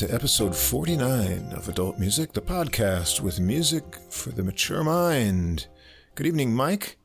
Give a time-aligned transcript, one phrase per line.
[0.00, 4.42] Hello and welcome to episode 49 of Adult Music, the podcast with music for the
[4.44, 5.66] mature mind.
[6.14, 6.98] Good evening, Mike.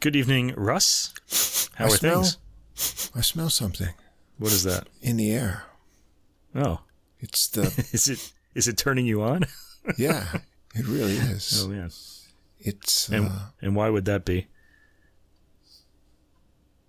[0.00, 1.68] Good evening, Russ.
[1.74, 3.10] How I are smell, things?
[3.14, 3.94] I smell something
[4.38, 4.88] What is that?
[5.00, 5.64] in the air.
[6.54, 6.80] Oh,
[7.20, 9.44] It's the, is it is it turning you on?
[9.98, 10.38] yeah,
[10.74, 11.62] it really is.
[11.64, 11.90] Oh man.
[12.58, 14.46] It's, And uh, and why would that be?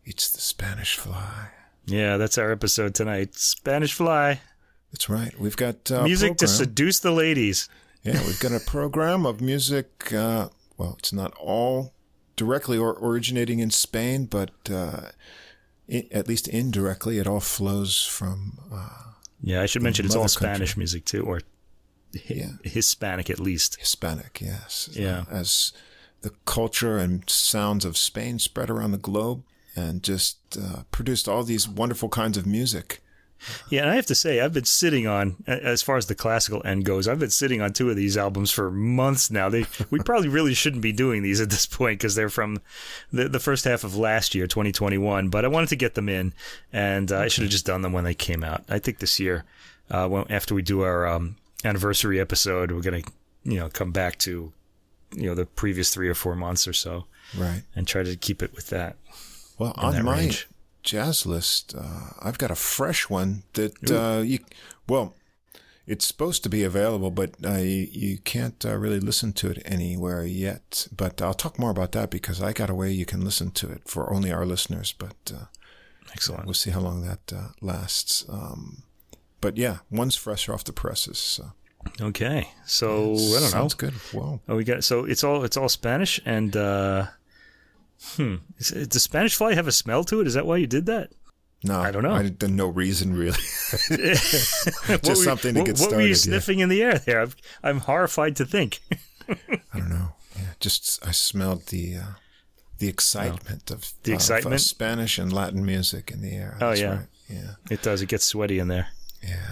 [0.05, 1.49] it's the Spanish fly.
[1.85, 3.35] Yeah, that's our episode tonight.
[3.35, 4.39] Spanish fly.
[4.91, 5.37] That's right.
[5.39, 7.69] We've got uh, Music to seduce the ladies.
[8.03, 10.11] Yeah, we've got a program of music.
[10.13, 11.93] Uh, well, it's not all
[12.35, 15.09] directly or originating in Spain, but uh,
[15.91, 18.57] i at least indirectly, it all flows from.
[18.73, 18.89] Uh,
[19.41, 20.47] Yeah, I should mention it's all country.
[20.47, 21.41] Spanish music too, or
[22.13, 22.51] hi- Yeah.
[22.63, 23.77] Hispanic at least.
[23.79, 24.89] Hispanic, yes.
[24.91, 25.25] Yeah.
[25.29, 25.71] As
[26.21, 29.43] the culture and sounds of Spain spread around the globe
[29.75, 33.01] and just uh, produced all these wonderful kinds of music.
[33.69, 36.61] Yeah, and I have to say, I've been sitting on, as far as the classical
[36.65, 39.49] end goes, I've been sitting on two of these albums for months now.
[39.49, 42.59] They, we probably really shouldn't be doing these at this point because they're from
[43.11, 45.29] the, the first half of last year, 2021.
[45.29, 46.33] But I wanted to get them in,
[46.71, 48.63] and uh, I should have just done them when they came out.
[48.69, 49.43] I think this year,
[49.89, 53.01] uh, when, after we do our um, anniversary episode, we're gonna,
[53.43, 54.53] you know, come back to,
[55.15, 57.05] you know, the previous three or four months or so,
[57.37, 57.63] Right.
[57.75, 58.95] and try to keep it with that.
[59.57, 60.47] Well, on that my range.
[60.83, 64.39] Jazz list, uh, I've got a fresh one that uh, you.
[64.87, 65.15] Well,
[65.87, 69.61] it's supposed to be available, but uh, you, you can't uh, really listen to it
[69.65, 70.87] anywhere yet.
[70.95, 73.71] But I'll talk more about that because I got a way you can listen to
[73.71, 74.93] it for only our listeners.
[74.97, 75.45] But uh,
[76.11, 76.45] Excellent.
[76.45, 78.25] we'll see how long that uh, lasts.
[78.29, 78.83] Um,
[79.41, 81.17] but yeah, one's fresh off the presses.
[81.17, 81.51] So.
[81.99, 83.39] Okay, so I don't know.
[83.47, 83.93] Sounds good.
[84.13, 84.39] Whoa.
[84.47, 87.07] Oh, we got so it's all it's all Spanish and uh
[88.15, 88.35] hmm.
[88.57, 90.27] Is, does Spanish fly have a smell to it?
[90.27, 91.11] Is that why you did that?
[91.63, 92.13] No, I don't know.
[92.13, 93.37] I did no reason really.
[93.91, 95.95] Just were- something to what, get started.
[95.95, 96.39] What were you started, yeah.
[96.39, 97.21] sniffing in the air there?
[97.21, 98.79] I'm, I'm horrified to think.
[99.29, 100.13] I don't know.
[100.35, 102.03] Yeah, just I smelled the uh,
[102.79, 104.61] the excitement of The of, uh, excitement?
[104.61, 106.57] Spanish and Latin music in the air.
[106.59, 106.89] Oh, That's yeah.
[106.89, 107.07] right.
[107.29, 108.01] yeah, It does.
[108.01, 108.87] It gets sweaty in there.
[109.21, 109.51] yeah.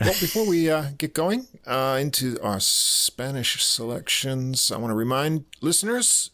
[0.00, 5.44] Well, before we uh, get going uh, into our Spanish selections, I want to remind
[5.60, 6.30] listeners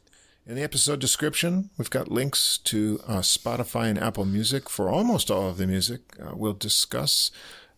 [0.47, 5.31] in the episode description we've got links to uh, Spotify and Apple Music for almost
[5.31, 7.31] all of the music uh, we'll discuss.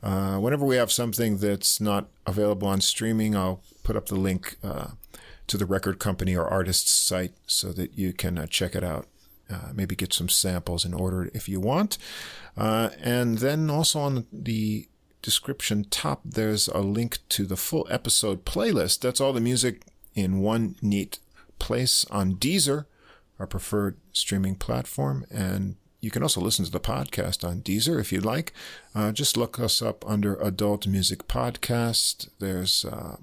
[0.02, 4.56] Uh, whenever we have something that's not available on streaming, I'll put up the link
[4.62, 4.88] uh,
[5.48, 9.06] to the record company or artist's site so that you can uh, check it out.
[9.50, 11.98] Uh, maybe get some samples and order if you want.
[12.56, 14.86] And then also on the
[15.22, 19.00] description top, there's a link to the full episode playlist.
[19.00, 19.82] That's all the music
[20.14, 21.18] in one neat
[21.58, 22.86] place on Deezer,
[23.38, 25.24] our preferred streaming platform.
[25.30, 28.52] And you can also listen to the podcast on Deezer if you'd like.
[28.94, 32.28] Uh, just look us up under Adult Music Podcast.
[32.38, 33.16] There's uh,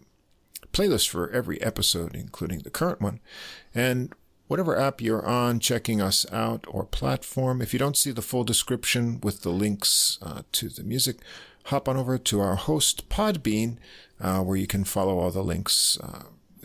[0.74, 3.22] playlist for every episode, including the current one.
[3.74, 4.14] And
[4.48, 8.44] whatever app you're on, checking us out or platform, if you don't see the full
[8.44, 11.18] description with the links uh, to the music,
[11.66, 13.78] hop on over to our host, Podbean,
[14.20, 15.98] uh, where you can follow all the links.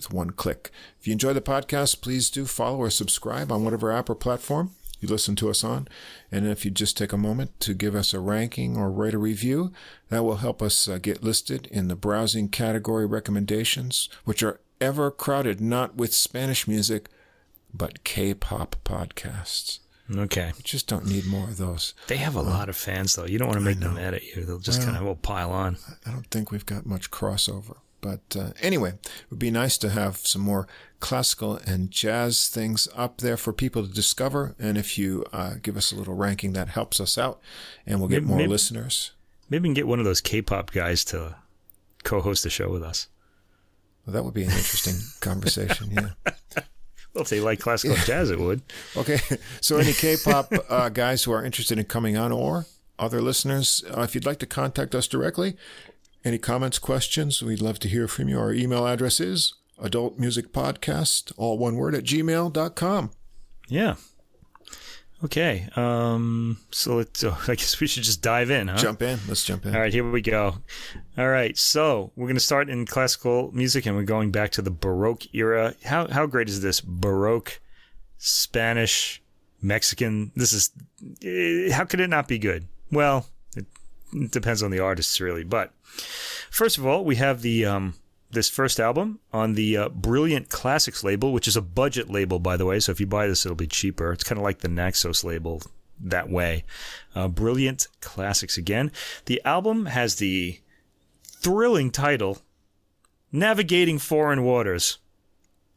[0.00, 0.70] With one click.
[0.98, 4.70] If you enjoy the podcast, please do follow or subscribe on whatever app or platform
[4.98, 5.88] you listen to us on.
[6.32, 9.18] And if you just take a moment to give us a ranking or write a
[9.18, 9.72] review,
[10.08, 15.10] that will help us uh, get listed in the browsing category recommendations, which are ever
[15.10, 17.08] crowded not with Spanish music,
[17.74, 19.80] but K-pop podcasts.
[20.14, 20.52] Okay.
[20.56, 21.94] We just don't need more of those.
[22.08, 23.26] They have a lot of fans though.
[23.26, 24.44] You don't want to make them mad at you.
[24.44, 25.76] They'll just kind of will pile on.
[26.04, 27.76] I don't think we've got much crossover.
[28.00, 30.66] But uh, anyway, it would be nice to have some more
[31.00, 34.54] classical and jazz things up there for people to discover.
[34.58, 37.40] And if you uh, give us a little ranking, that helps us out,
[37.86, 39.12] and we'll get Maybe- more maybe- listeners.
[39.48, 41.34] Maybe we can get one of those K-pop guys to
[42.04, 43.08] co-host the show with us.
[44.06, 45.90] Well, that would be an interesting conversation.
[45.90, 46.10] Yeah.
[47.12, 48.62] Well, if they like classical and jazz, it would.
[48.96, 49.18] Okay.
[49.60, 52.66] So, any K-pop uh, guys who are interested in coming on, or
[53.00, 55.56] other listeners, uh, if you'd like to contact us directly,
[56.24, 58.38] any comments, questions, we'd love to hear from you.
[58.38, 63.10] Our email address is adultmusicpodcast, all one word, at gmail.com.
[63.68, 63.94] Yeah.
[65.22, 65.68] Okay.
[65.76, 66.58] Um.
[66.70, 67.22] So let's.
[67.22, 68.76] Uh, I guess we should just dive in, huh?
[68.76, 69.18] Jump in.
[69.28, 69.74] Let's jump in.
[69.74, 70.56] All right, here we go.
[71.18, 74.62] All right, so we're going to start in classical music, and we're going back to
[74.62, 75.74] the Baroque era.
[75.84, 77.60] How how great is this Baroque,
[78.18, 79.22] Spanish,
[79.60, 80.32] Mexican?
[80.34, 80.70] This is
[81.22, 82.66] eh, how could it not be good?
[82.90, 83.26] Well,
[84.30, 85.44] depends on the artists, really.
[85.44, 85.72] But
[86.50, 87.94] first of all, we have the um,
[88.30, 92.56] this first album on the uh, Brilliant Classics label, which is a budget label, by
[92.56, 92.80] the way.
[92.80, 94.12] So if you buy this, it'll be cheaper.
[94.12, 95.62] It's kind of like the Naxos label
[96.00, 96.64] that way.
[97.14, 98.92] Uh, Brilliant Classics again.
[99.26, 100.60] The album has the
[101.24, 102.38] thrilling title,
[103.32, 104.98] Navigating Foreign Waters.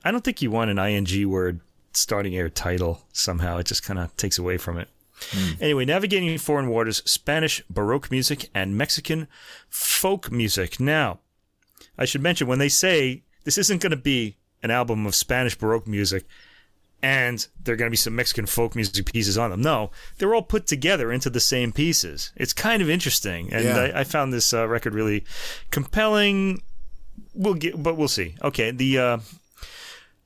[0.04, 1.62] I don't think you want an ing word
[1.94, 3.58] starting your title somehow.
[3.58, 4.90] It just kind of takes away from it.
[5.62, 9.28] Anyway, navigating foreign waters, Spanish Baroque music and Mexican
[9.70, 10.80] folk music.
[10.80, 11.20] Now,
[11.98, 15.58] I should mention when they say this isn't going to be an album of Spanish
[15.58, 16.26] Baroque music
[17.02, 19.62] and there are going to be some Mexican folk music pieces on them.
[19.62, 22.32] No, they're all put together into the same pieces.
[22.38, 23.92] It's kind of interesting, and Yeah.
[23.94, 25.26] I, I found this uh, record really
[25.70, 26.64] compelling.
[27.34, 28.36] We'll get, but we'll see.
[28.42, 29.18] Okay, the uh,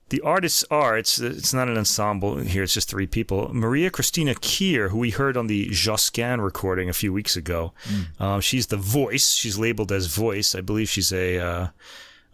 [0.09, 2.63] the artists are it's it's not an ensemble here.
[2.63, 3.50] It's just three people.
[3.54, 7.74] Maria Cristina Kiehr, who we heard on the Josquin recording a few weeks ago.
[8.19, 9.31] Um, she's the voice.
[9.33, 10.56] She's labeled as voice.
[10.56, 11.39] I believe she's a.
[11.39, 11.68] Uh,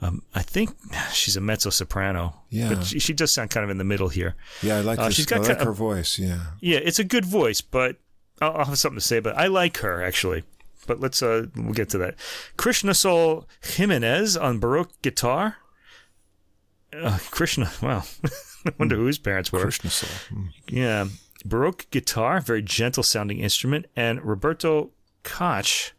[0.02, 0.76] um, I think
[1.14, 2.34] she's a mezzo soprano.
[2.50, 2.74] Yeah.
[2.74, 4.36] but she, she does sound kind of in the middle here.
[4.62, 5.16] Yeah, I like Uh, this.
[5.16, 6.20] she's got like kind her voice.
[6.20, 6.40] Yeah.
[6.60, 7.96] Yeah, it's a good voice, but
[8.42, 9.20] I'll, I'll have something to say.
[9.22, 10.44] But I like her actually.
[10.86, 12.16] But let's uh, we'll get to that.
[12.58, 15.56] Krishna Sol Jimenez on baroque guitar.
[17.02, 18.04] Uh, Krishna, wow,
[18.66, 19.62] I wonder who his parents were.
[19.62, 19.90] Krishna.
[19.90, 20.50] Mm.
[20.68, 21.08] Yeah,
[21.46, 24.92] baroque guitar, very gentle sounding instrument, and Roberto
[25.24, 25.94] Koch,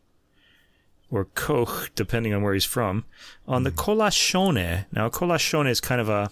[1.11, 3.05] or Koch, depending on where he's from,
[3.47, 4.87] on the colascione.
[4.93, 6.31] Now, colascione is kind of a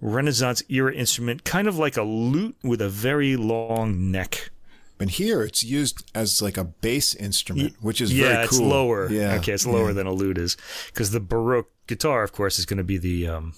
[0.00, 4.50] Renaissance era instrument, kind of like a lute with a very long neck.
[4.98, 8.58] And here it's used as like a bass instrument, which is yeah, very cool.
[8.58, 9.10] it's lower.
[9.10, 9.34] Yeah.
[9.36, 9.92] okay, it's lower yeah.
[9.94, 10.56] than a lute is
[10.86, 13.52] because the baroque guitar, of course, is going to be the um,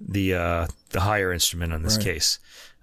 [0.00, 2.04] the uh, the higher instrument in this Right.
[2.04, 2.38] case.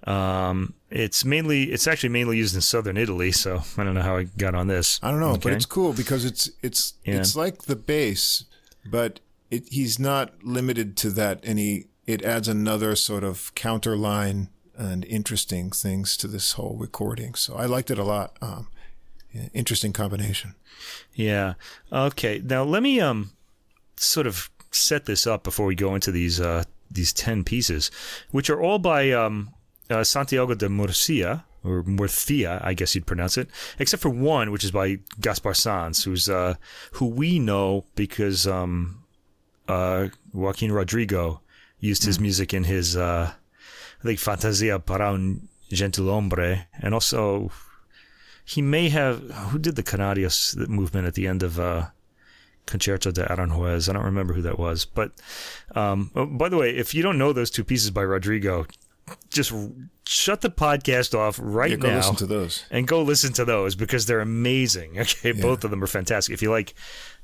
[0.06, 4.18] Um, it's mainly it's actually mainly used in southern Italy, so I don't know how
[4.18, 5.00] I got on this.
[5.01, 7.16] I don't know, but it's cool because it's it's Yeah.
[7.19, 8.45] it's like the bass,
[8.86, 9.19] but
[9.50, 14.50] it, he's not limited to that, and he it adds another sort of counter line
[14.77, 17.35] and interesting things to this whole recording.
[17.35, 18.37] So I liked it a lot.
[18.41, 18.67] Um,
[19.53, 20.55] interesting combination.
[21.13, 21.53] Yeah.
[21.91, 22.41] Okay.
[22.43, 23.31] Now let me um
[23.95, 27.91] sort of set this up before we go into these uh these ten pieces,
[28.31, 29.53] which are all by um
[29.89, 33.49] uh, Santiago de Murcia or Murcia, I guess you'd pronounce it,
[33.79, 36.55] except for one, which is by Gaspar Sanz, who's uh
[36.93, 39.03] who we know because um
[39.67, 41.41] uh Joaquin Rodrigo
[41.79, 43.33] used his music in his uh
[44.03, 47.51] I think Fantasia para un gentil hombre, and also
[48.45, 49.21] he may have
[49.51, 51.88] who did the Canarios movement at the end of uh,
[52.65, 53.89] Concerto de Aranjuez.
[53.89, 55.11] I don't remember who that was, but
[55.75, 58.65] um, oh, by the way, if you don't know those two pieces by Rodrigo,
[59.29, 59.69] just r-
[60.06, 62.65] shut the podcast off right Yeah, go now listen to those.
[62.71, 64.97] and go listen to those because they're amazing.
[64.99, 66.33] Okay, both of them are fantastic.
[66.33, 66.73] If you like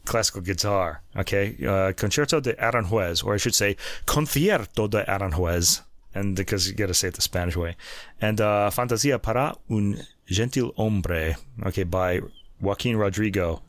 [0.05, 3.75] classical guitar, okay, uh, Concerto de Aranjuez, or I should say
[4.05, 5.81] Concierto de Aranjuez,
[6.13, 7.75] and because you got to say it the Spanish way,
[8.21, 11.35] and uh, Fantasia para un gentil hombre,
[11.65, 12.21] okay, by
[12.61, 13.61] Joaquin Rodrigo.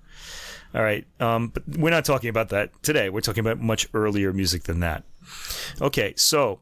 [0.72, 3.10] All right, um, but we're not talking about that today.
[3.10, 5.02] We're talking about much earlier music than that.
[5.81, 6.60] Okay, so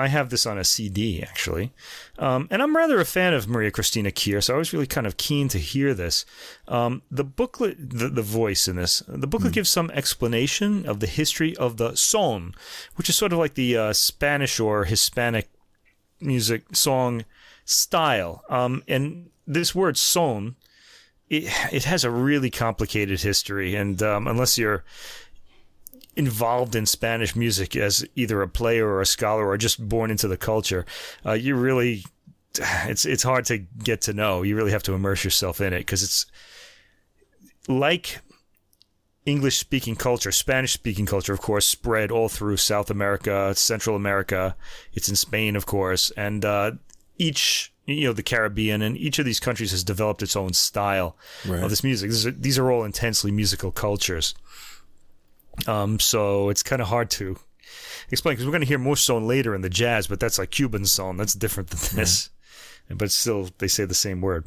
[0.00, 1.72] I have this on a CD actually,
[2.18, 5.06] um, and I'm rather a fan of Maria Cristina Kiehr, so I was really kind
[5.06, 6.24] of keen to hear this.
[6.66, 11.06] Um, the booklet, the, the voice in this, the booklet gives some explanation of the
[11.06, 12.54] history of the son,
[12.96, 15.50] which is sort of like the uh, Spanish or Hispanic
[16.20, 17.24] music song
[17.64, 18.42] style.
[18.48, 20.56] Um, and this word son,
[21.28, 24.82] it, it has a really complicated history, and um, unless you're
[26.16, 30.28] involved in Spanish music as either a player or a scholar or just born into
[30.28, 30.84] the culture,
[31.24, 32.04] uh, you really
[32.86, 34.42] it's it's hard to get to know.
[34.42, 36.26] You really have to immerse yourself in it because it's
[37.68, 38.18] like
[39.26, 44.56] English speaking culture, Spanish speaking culture, of course, spread all through South America, Central America.
[44.92, 46.72] It's in Spain, of course, and uh,
[47.18, 51.16] each you know the Caribbean and each of these countries has developed its own style
[51.46, 51.62] Right.
[51.62, 52.10] of this music.
[52.10, 54.34] These are, these are all intensely musical cultures.
[55.66, 57.38] Um, so it's kind of hard to
[58.10, 60.50] explain because we're going to hear more son later in the jazz, but that's like
[60.50, 61.16] Cuban son.
[61.16, 62.30] That's different than this.
[62.92, 64.46] But still, they say the same word.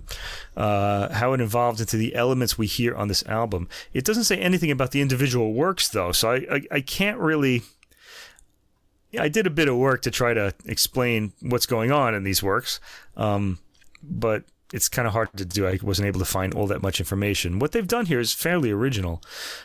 [0.58, 3.70] Uh, how it evolved into the elements we hear on this album.
[3.94, 7.62] It doesn't say anything about the individual works, though, so I, I, I can't really.
[9.18, 12.42] I did a bit of work to try to explain what's going on in these
[12.42, 12.80] works,
[13.16, 13.60] um,
[14.02, 14.44] but
[14.74, 15.66] it's kind of hard to do.
[15.68, 17.60] I wasn't able to find all that much information.
[17.60, 19.22] What they've done here is fairly original.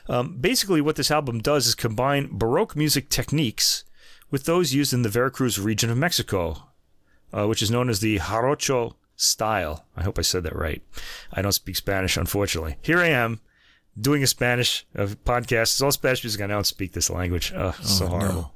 [0.08, 3.84] Um, basically, what this album does is combine Baroque music techniques
[4.30, 6.62] with those used in the Veracruz region of Mexico,
[7.32, 9.86] uh, which is known as the Jarocho style.
[9.96, 10.82] I hope I said that right.
[11.32, 12.76] I don't speak Spanish, unfortunately.
[12.82, 13.40] Here I am
[14.00, 15.62] doing a Spanish uh, podcast.
[15.72, 16.40] It's all Spanish music.
[16.42, 17.52] I don't speak this language.
[17.52, 18.18] Uh, so Oh, no.
[18.18, 18.54] horrible.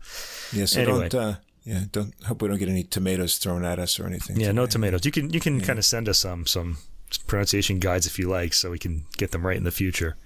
[0.53, 1.09] Yeah, so Anyway.
[1.09, 4.39] don't uh, yeah, don't hope we don't get any tomatoes thrown at us or anything.
[4.41, 5.05] Yeah, no tomatoes.
[5.05, 6.79] You can you can kind of send us some some
[7.27, 10.17] pronunciation guides if you like, so we can get them right in the future.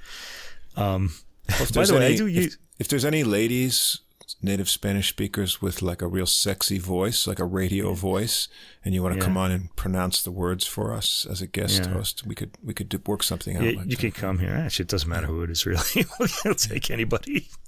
[0.76, 1.14] Um,
[1.48, 2.58] Well, if by the way, any- I do if- use.
[2.78, 4.00] if there's any ladies,
[4.42, 8.48] native Spanish speakers with like a real sexy voice, like a radio voice,
[8.84, 9.24] and you want to Yeah.
[9.24, 11.92] come on and pronounce the words for us as a guest Yeah.
[11.92, 13.62] host, we could we could do, work something out.
[13.62, 14.00] Yeah, like you that.
[14.00, 14.50] can come here.
[14.54, 16.06] Actually, it doesn't matter who it is, really.
[16.44, 17.48] we'll take anybody.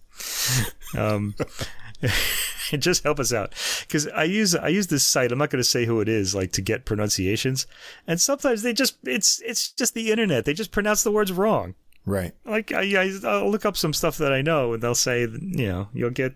[0.96, 1.34] Um,
[2.78, 5.32] just help us out because I use I use this site.
[5.32, 7.66] I'm not going to say who it is, like to get pronunciations,
[8.06, 10.44] and sometimes they just it's it's just the internet.
[10.44, 11.74] They just pronounce the words wrong.
[12.06, 12.32] Right.
[12.44, 15.68] Like I, I I'll look up some stuff that I know, and they'll say you
[15.68, 16.34] know you'll get.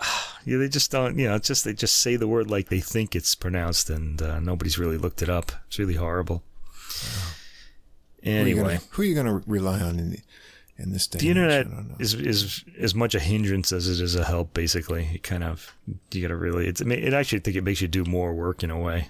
[0.44, 1.16] Yeah, they just don't.
[1.20, 4.20] You know, it's just they just say the word like they think it's pronounced, and
[4.20, 5.52] uh, nobody's really looked it up.
[5.68, 6.42] It's really horrible.
[8.24, 10.18] Who are you Anyway, who are you going to rely on in the,
[10.82, 11.18] in this day?
[11.20, 14.52] the and internet I is is as much a hindrance as it is a help.
[14.54, 15.74] Basically, it kind of
[16.10, 16.66] you got to really.
[16.66, 19.08] It's, it actually I think it makes you do more work in a way,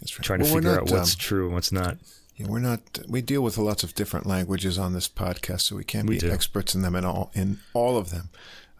[0.00, 0.24] That's right.
[0.24, 1.98] trying to Well, we're figure not, out what's um, true and what's not.
[2.36, 2.80] Yeah, we're not.
[3.08, 6.20] We deal with lots of different languages on this podcast, so we can't We be
[6.20, 6.30] do.
[6.30, 8.30] experts in them in all in all of them.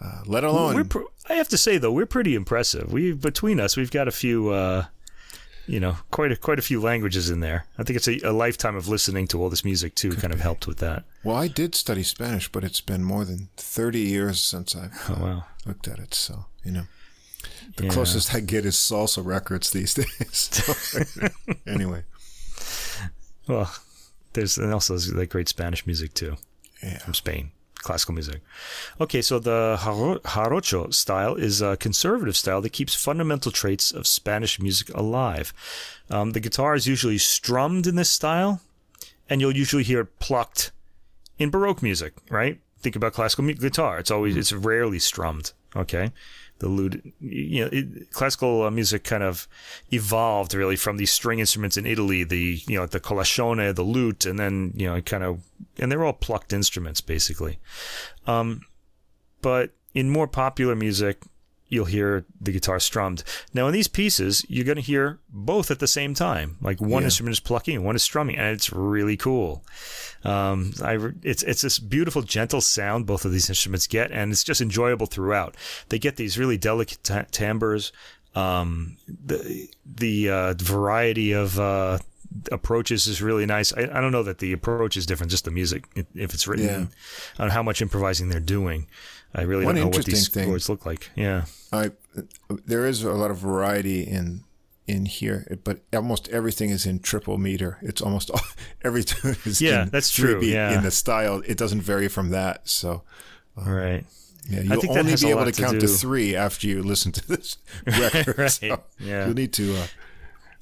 [0.02, 2.90] Uh, let alone We're pr- I have to say though, we're pretty impressive.
[2.92, 4.48] We between us, we've got a few.
[4.48, 4.84] Uh,
[5.70, 7.64] you know, quite a quite a few languages in there.
[7.78, 10.10] I think it's a, a lifetime of listening to all this music too.
[10.12, 11.04] kind of helped with that.
[11.24, 15.14] well, I did study Spanish, but it's been more than thirty years since I've uh,
[15.16, 15.44] Oh wow.
[15.66, 16.12] looked at it.
[16.14, 16.86] So you know,
[17.76, 17.90] the Yeah.
[17.90, 20.50] closest I get is salsa records these days.
[20.50, 20.74] So,
[21.66, 22.02] anyway,
[23.48, 23.72] Well,
[24.32, 26.36] there's and also there's like great Spanish music too.
[26.82, 28.40] yeah, from Spain, classical music.
[29.00, 34.06] Okay, so the jaro- jarocho style is a conservative style that keeps fundamental traits of
[34.06, 35.52] Spanish music alive.
[36.10, 38.60] Um, the guitar is usually strummed in this style,
[39.28, 40.72] and you'll usually hear it plucked
[41.38, 42.60] in Baroque music, right?
[42.80, 45.52] Think about classical guitar; it's always it's rarely strummed.
[45.76, 46.12] Okay,
[46.60, 49.48] the lute, you know, it, classical uh, music kind of
[49.92, 54.24] evolved really from these string instruments in Italy, the you know the colascione, the lute,
[54.24, 55.42] and then you know it kind of
[55.78, 57.58] and they're all plucked instruments basically.
[58.26, 58.62] Um,
[59.42, 61.22] but in more popular music,
[61.70, 63.22] you'll hear the guitar strummed.
[63.54, 66.56] Now in these pieces, you're going to hear both at the same time.
[66.60, 67.06] Like one Yeah.
[67.06, 69.64] instrument is plucking and one is strumming, and it's really cool.
[70.24, 74.44] Um, I it's it's this beautiful, gentle sound both of these instruments get, and it's
[74.44, 75.56] just enjoyable throughout.
[75.88, 77.92] They get these really delicate ta- timbres.
[78.34, 81.98] Um, the the uh, variety of uh,
[82.52, 83.72] approaches is really nice.
[83.72, 85.84] I, I don't know that the approach is different, just the music.
[86.14, 87.44] If it's written, Yeah.
[87.44, 88.86] I how much improvising they're doing.
[89.34, 91.10] I really One don't know what these thing- chords look like.
[91.14, 91.92] Yeah, I
[92.66, 94.44] there is a lot of variety in
[94.86, 97.78] in here, but almost everything is in triple meter.
[97.80, 98.40] It's almost all,
[98.82, 100.76] every tune is Yeah, in that's true, yeah.
[100.76, 101.42] in the style.
[101.46, 102.68] It doesn't vary from that.
[102.68, 103.02] So
[103.54, 104.04] right.
[104.48, 107.28] yeah, you'll only be able to to count do- to three after you listen to
[107.28, 108.36] this record.
[108.36, 109.26] Right, So yeah.
[109.26, 109.86] you'll need to uh,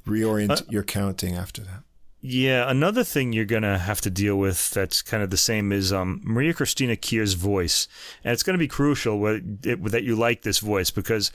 [0.06, 1.82] reorient your counting after that.
[2.20, 5.92] Yeah, another thing you're gonna have to deal with that's kind of the same is
[5.92, 7.86] um, Maria Cristina Kiehr's voice,
[8.24, 11.30] and it's gonna be crucial it, that you like this voice because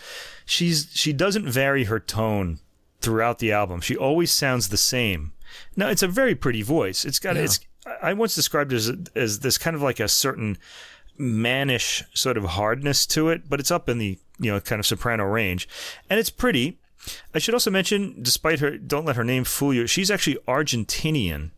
[0.45, 2.59] she's she doesn't vary her tone
[2.99, 3.79] throughout the album.
[3.79, 5.31] She always sounds the same.
[5.75, 7.05] Now it's a very pretty voice.
[7.05, 7.43] It's got Yeah.
[7.43, 7.59] it's
[8.01, 10.57] I once described it as as this kind of like a certain
[11.17, 14.85] mannish sort of hardness to it, but it's up in the you know kind of
[14.85, 15.69] soprano range,
[16.09, 16.79] and it's pretty.
[17.33, 19.88] I should also mention, despite her, don't let her name fool you.
[19.88, 21.51] She's actually Argentinian.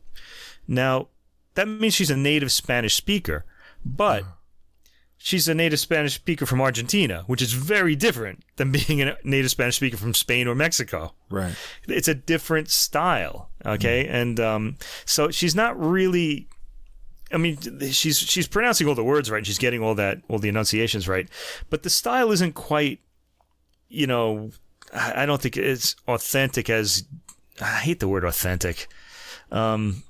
[0.68, 1.10] Now,
[1.56, 3.46] that means she's a native Spanish speaker,
[3.86, 4.24] but
[5.18, 9.52] she's a native Spanish speaker from Argentina, which is very different than being a native
[9.52, 11.56] Spanish speaker from Spain or Mexico Right.
[11.88, 16.48] it's a different style okay and um, so she's not really
[17.32, 17.58] i mean
[17.92, 21.28] she's she's pronouncing all the words right she's getting all that all the enunciations right
[21.72, 23.00] but the style isn't quite
[23.90, 24.52] you know
[24.94, 27.04] i don't think it's authentic as
[27.62, 28.88] i hate the word authentic
[29.52, 30.04] um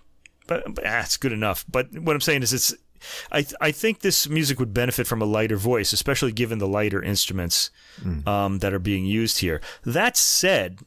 [0.48, 2.74] but, but ah, it's good enough but what i'm saying is it's
[3.32, 6.68] I, th- I think this music would benefit from a lighter voice, especially given the
[6.68, 7.70] lighter instruments
[8.28, 9.62] um, that are being used here.
[9.86, 10.80] That said,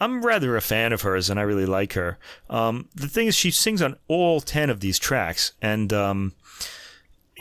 [0.00, 2.18] I'm rather a fan of hers, and I really like her.
[2.48, 6.32] Um, the thing is, she sings on all ten of these tracks, and um,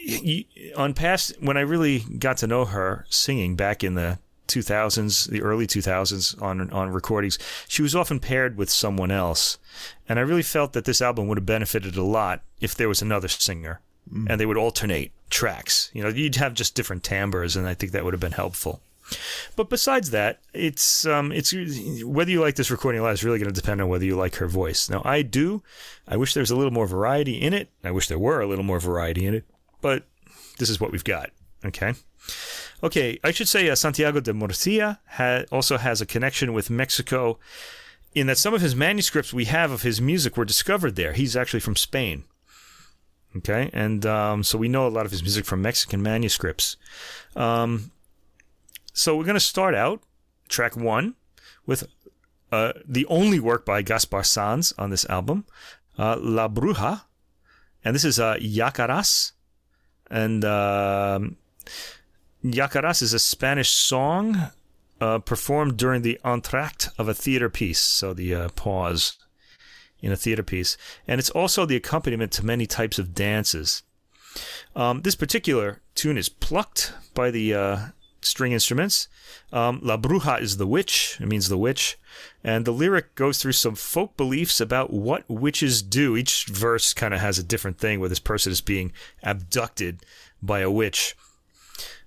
[0.05, 4.19] y- y- on past when I really got to know her singing back in the
[4.49, 7.37] 2000s, the early 2000s on on recordings,
[7.67, 9.57] she was often paired with someone else,
[10.07, 13.01] and I really felt that this album would have benefited a lot if there was
[13.01, 15.89] another singer, and they would alternate tracks.
[15.93, 18.81] You know, you'd have just different timbres, and I think that would have been helpful.
[19.55, 21.53] But besides that, it's um, it's
[22.03, 24.35] whether you like this recording live is really going to depend on whether you like
[24.35, 24.89] her voice.
[24.89, 25.63] Now, I do.
[26.07, 27.69] I wish there was a little more variety in it.
[27.83, 29.45] I wish there were a little more variety in it.
[29.81, 30.03] But
[30.57, 31.31] this is what we've got.
[31.65, 31.93] Okay.
[32.83, 33.19] Okay.
[33.23, 37.39] I should say uh, Santiago de Murcia ha- also has a connection with Mexico,
[38.15, 41.13] in that some of his manuscripts we have of his music were discovered there.
[41.13, 42.23] He's actually from Spain.
[43.37, 46.77] Okay, and um, so we know a lot of his music from Mexican manuscripts.
[47.35, 47.91] Um,
[48.91, 50.01] so we're going to start out
[50.47, 51.13] track one
[51.67, 51.87] with
[52.51, 55.45] uh, the only work by Gaspar Sanz on this album,
[55.99, 57.03] uh, La Bruja,
[57.85, 59.33] and this is uh, Yacaras,
[60.09, 61.37] and um
[62.43, 64.51] Yacaras is a Spanish song
[65.01, 69.17] uh, performed during the entr'acte of a theater piece, so the uh, pause
[70.01, 73.83] in a theater piece, and it's also the accompaniment to many types of dances.
[74.73, 77.79] Um, this particular tune is plucked by the uh,
[78.21, 79.09] string instruments.
[79.51, 81.97] Um, La Bruja is the witch, it means the witch,
[82.41, 86.15] and the lyric goes through some folk beliefs about what witches do.
[86.15, 88.93] Each verse kind of has a different thing where this person is being
[89.23, 90.05] abducted
[90.41, 91.17] by a witch.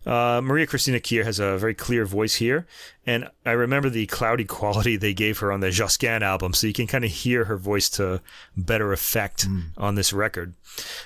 [0.05, 2.67] Uh, Maria Cristina Kiehr has a very clear voice here,
[3.07, 6.73] and I remember the cloudy quality they gave her on the Josquin album, so you
[6.73, 8.21] can kind of hear her voice to
[8.57, 9.65] better effect mm.
[9.77, 10.55] on this record.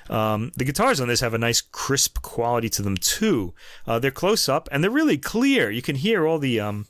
[0.08, 3.52] Um, the guitars on this have a nice crisp quality to them too.
[3.86, 5.70] Uh, they're close up and they're really clear.
[5.70, 6.86] You can hear all the um,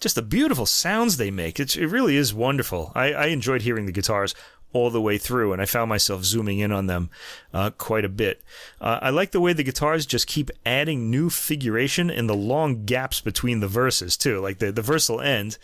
[0.00, 1.60] just the beautiful sounds they make.
[1.60, 2.92] It's, it really is wonderful.
[2.94, 4.34] I, I enjoyed hearing the guitars
[4.72, 7.10] all the way through, and I found myself zooming in on them
[7.54, 8.42] uh, quite a bit.
[8.80, 12.84] Uh, I like the way the guitars just keep adding new figuration in the long
[12.84, 14.40] gaps between the verses too.
[14.40, 15.56] Like the the verse will end,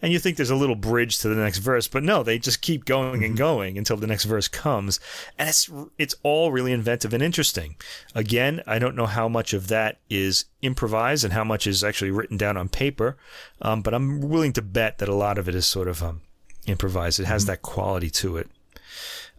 [0.00, 2.62] and you think there's a little bridge to the next verse, but no, they just
[2.62, 3.44] keep going and mm-hmm.
[3.44, 5.00] going until the next verse comes,
[5.38, 7.76] and it's it's all really inventive and interesting.
[8.14, 12.12] Again, I don't know how much of that is improvised and how much is actually
[12.12, 13.16] written down on paper,
[13.60, 16.20] um, but I'm willing to bet that a lot of it is sort of um,
[16.66, 17.20] improvised.
[17.20, 17.52] It has mm-hmm.
[17.52, 18.50] that quality to it.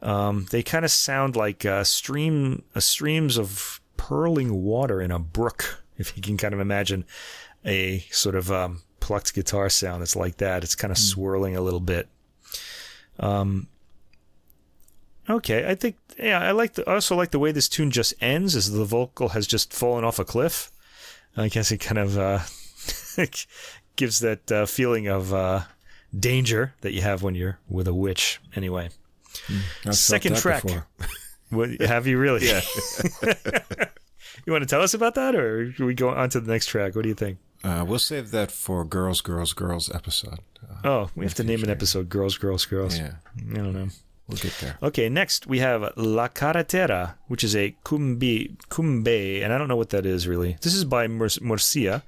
[0.02, 5.20] Um, they kind of sound like uh, stream uh, streams of purling water in a
[5.20, 5.84] brook.
[5.98, 7.06] If you can kind of imagine
[7.66, 11.02] a sort of um, plucked guitar sound that's like that, it's kind of mm.
[11.02, 12.10] swirling a little bit.
[13.20, 13.68] Um,
[15.30, 18.14] okay, I think yeah, I like the, I also like the way this tune just
[18.20, 20.72] ends, as the vocal has just fallen off a cliff.
[21.38, 22.40] I guess it kind of uh,
[23.96, 25.62] gives that uh, feeling of uh,
[26.18, 28.40] danger that you have when you're with a witch.
[28.56, 28.90] Anyway,
[29.48, 30.64] mm, second track.
[31.50, 32.48] what, have you really?
[32.48, 32.62] Yeah.
[34.46, 36.68] you want to tell us about that, or should we go on to the next
[36.68, 36.96] track?
[36.96, 37.38] What do you think?
[37.64, 40.40] Uh, we'll save that for girls, girls, girls episode.
[40.62, 43.14] Uh, oh, we have to name an episode "Girls, Girls, Girls." Yeah,
[43.52, 43.88] I don't know.
[44.28, 44.78] We'll get there.
[44.82, 49.76] Okay, next we have La Carretera, which is a cumbi, cumbe, and I don't know
[49.76, 50.58] what that is really.
[50.62, 52.04] This is by Mur- Murcia.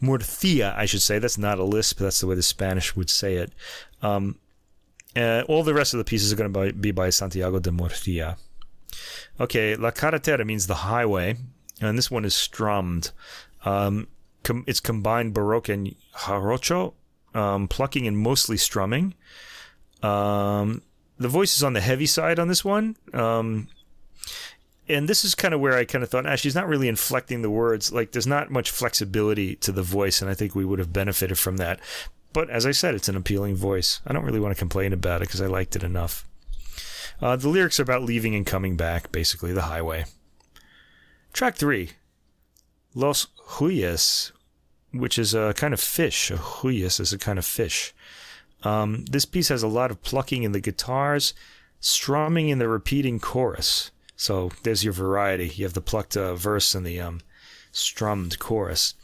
[0.00, 1.18] Murcia, I should say.
[1.18, 3.52] That's not a lisp, that's the way the Spanish would say it.
[4.00, 4.38] Um,
[5.16, 8.36] uh, all the rest of the pieces are going to be by Santiago de Murcia.
[9.40, 11.36] Okay, La Carretera means the highway,
[11.80, 13.10] and this one is strummed.
[13.64, 14.06] Um,
[14.44, 16.94] com- it's combined Baroque and Jarocho,
[17.34, 19.14] um, plucking and mostly strumming.
[20.02, 20.82] Um,
[21.18, 22.96] the voice is on the heavy side on this one.
[23.12, 23.68] Um,
[24.88, 27.42] and this is kind of where I kind of thought, ah, she's not really inflecting
[27.42, 27.92] the words.
[27.92, 31.38] Like, there's not much flexibility to the voice, and I think we would have benefited
[31.38, 31.80] from that.
[32.32, 34.00] But as I said, it's an appealing voice.
[34.06, 36.26] I don't really want to complain about it because I liked it enough.
[37.20, 40.04] Uh, the lyrics are about leaving and coming back, basically, the highway.
[41.32, 41.90] Track three
[42.94, 43.26] Los
[43.56, 44.32] Huyes,
[44.92, 46.30] which is a kind of fish.
[46.30, 47.94] A huyes is a kind of fish.
[48.66, 51.34] Um, this piece has a lot of plucking in the guitars,
[51.80, 53.92] strumming in the repeating chorus.
[54.16, 55.48] So there's your variety.
[55.54, 57.20] You have the plucked uh, verse and the um,
[57.70, 58.94] strummed chorus.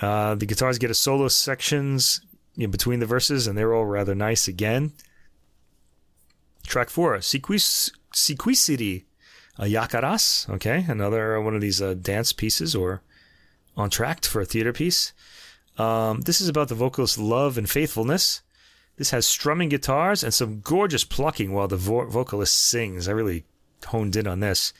[0.00, 2.20] Uh, the guitars get a solo sections
[2.56, 4.92] in between the verses, and they're all rather nice again.
[6.66, 9.04] Track four, Sequicity,
[9.58, 10.48] uh, Yacaras.
[10.48, 13.02] Okay, another one of these uh, dance pieces or
[13.76, 15.12] entr'acte for a theater piece.
[15.76, 18.42] Um, this is about the vocalist's love and faithfulness.
[18.96, 23.08] This has strumming guitars and some gorgeous plucking while the vo- vocalist sings.
[23.08, 23.44] I really
[23.84, 24.72] honed in on this.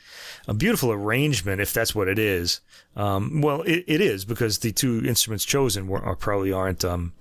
[0.49, 2.61] A beautiful arrangement, if that's what it is.
[2.95, 7.13] Um, well, it, it is because the two instruments chosen were, are probably aren't um,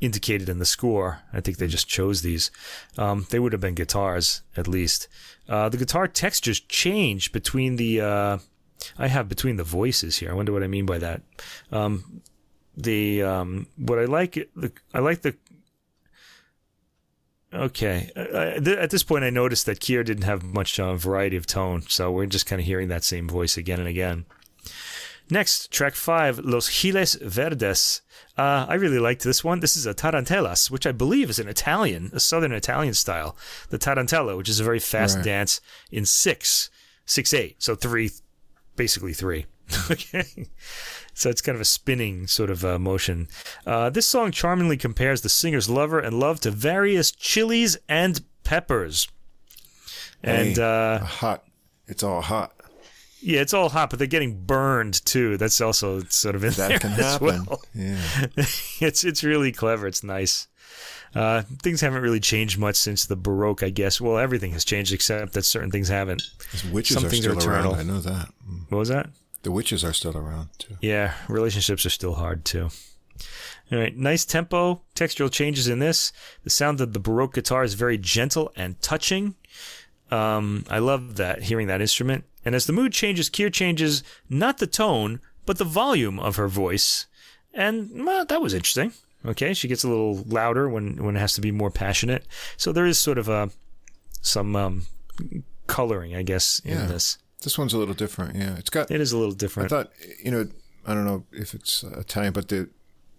[0.00, 1.20] indicated in the score.
[1.32, 2.50] I think they just chose these.
[2.98, 5.08] Um, they would have been guitars at least.
[5.48, 8.00] Uh, the guitar textures change between the.
[8.00, 8.38] Uh,
[8.98, 10.30] I have between the voices here.
[10.30, 11.22] I wonder what I mean by that.
[11.72, 12.22] Um,
[12.76, 15.34] the um, what I like the I like the
[17.56, 18.10] Okay.
[18.14, 21.46] Uh, th- at this point, I noticed that Kiehr didn't have much uh, variety of
[21.46, 24.26] tone, so we're just kind of hearing that same voice again and again.
[25.30, 28.02] Next, track five, Los Giles Verdes.
[28.38, 29.60] Uh, I really liked this one.
[29.60, 33.36] This is a tarantellas, which I believe is an Italian, a southern Italian style.
[33.70, 35.24] The tarantella, which is a very fast right.
[35.24, 36.70] dance in six,
[37.06, 38.10] six eight, so three,
[38.76, 39.46] basically three.
[39.90, 40.46] okay.
[41.18, 43.28] So it's kind of a spinning sort of uh, motion.
[43.64, 49.08] Uh, this song charmingly compares the singer's lover and love to various chilies and peppers.
[50.22, 51.42] And hey, uh, hot
[51.86, 52.52] it's all hot.
[53.22, 55.38] Yeah, it's all hot, but they're getting burned too.
[55.38, 57.26] That's also sort of in That there can as happen.
[57.46, 57.62] well.
[57.74, 57.98] Yeah.
[58.80, 59.86] it's it's really clever.
[59.86, 60.48] It's nice.
[61.14, 64.02] Uh, things haven't really changed much since the Baroque, I guess.
[64.02, 66.24] Well, everything has changed except that certain things haven't.
[66.70, 67.60] Witches Some are things are still around.
[67.66, 67.74] eternal.
[67.76, 68.28] I know that.
[68.46, 68.70] Mm.
[68.70, 69.08] What was that?
[69.46, 70.76] The witches are still around too.
[70.80, 72.68] Yeah, relationships are still hard too.
[73.70, 76.12] All right, nice tempo, textural changes in this.
[76.42, 79.36] The sound of the Baroque guitar is very gentle and touching.
[80.10, 82.24] Um, I love that, hearing that instrument.
[82.44, 86.48] And as the mood changes, Kiehr changes not the tone, but the volume of her
[86.48, 87.06] voice.
[87.54, 88.94] And well, that was interesting.
[89.24, 92.26] Okay, she gets a little louder when, when it has to be more passionate.
[92.56, 93.50] So there is sort of a
[94.22, 94.86] some um,
[95.68, 96.86] coloring, I guess, in Yeah.
[96.86, 97.18] this.
[97.46, 98.34] This one's a little different.
[98.34, 98.90] Yeah, it's got.
[98.90, 99.70] It is a little different.
[99.72, 100.48] I thought you know.
[100.88, 102.68] I don't know if it's Italian, but the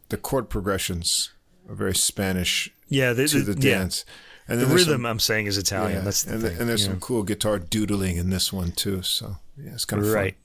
[0.10, 1.32] the chord progressions
[1.70, 3.78] are very Spanish yeah, the, to the- the yeah.
[3.80, 4.04] dance.
[4.50, 5.98] And The rhythm, some- I'm saying, is Italian.
[6.00, 6.58] yeah, That's the and, thing.
[6.60, 6.92] and there's yeah.
[6.92, 9.02] some cool guitar doodling in this one too.
[9.02, 10.36] So yeah, it's kind of right.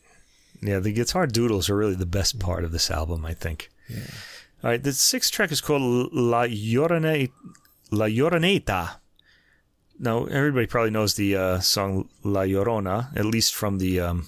[0.61, 3.69] Yeah, the guitar doodles are really the best part of this album, I think.
[3.89, 3.99] Yeah.
[4.63, 7.31] All right, the sixth track is called La Llorone,
[7.91, 8.97] La Lloroneta.
[10.03, 14.27] Now, everybody probably knows the uh, song La Llorona, at least from the um,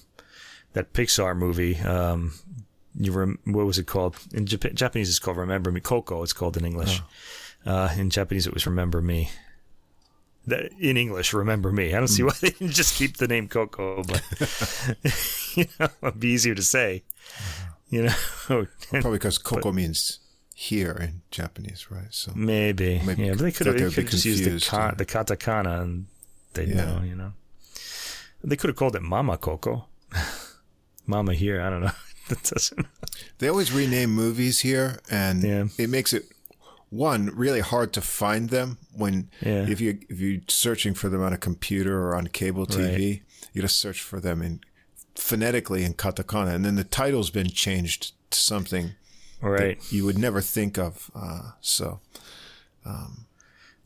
[0.73, 1.79] that Pixar movie.
[1.81, 2.33] Um,
[2.97, 4.17] you rem- what was it called?
[4.33, 5.81] In Jap- Japanese, it's called Remember Me.
[5.81, 7.03] Coco, it's called in English.
[7.67, 9.31] Uh, in Japanese, it was Remember Me.
[10.47, 11.93] That, in English, Remember Me.
[11.93, 14.23] I don't see why they didn't just keep the name Coco, but
[15.57, 17.03] you know, it'd be easier to say.
[17.91, 20.21] You know, Probably because Coco means
[20.55, 22.07] here in Japanese, right?
[22.11, 23.01] So Maybe.
[23.05, 24.95] Maybe yeah, but they could have they be just used the, ka- yeah.
[24.95, 26.07] the katakana and
[26.55, 26.85] they'd Yeah.
[26.85, 27.33] know, you know.
[28.43, 29.87] They could have called it Mama Coco.
[31.07, 31.91] Mama here, I don't know.
[32.29, 32.87] that doesn't.
[33.39, 35.65] they always rename movies here, and Yeah.
[35.77, 36.25] it makes it
[36.91, 39.67] one really hard to find them when Yeah.
[39.69, 43.63] if you if you're searching for them on a computer or on cable TV, you
[43.63, 44.61] just search for them in
[45.17, 48.93] phonetically in katakana, and then the title's been changed to something
[49.51, 49.79] Right.
[49.93, 51.11] you would never think of.
[51.15, 52.01] Uh, so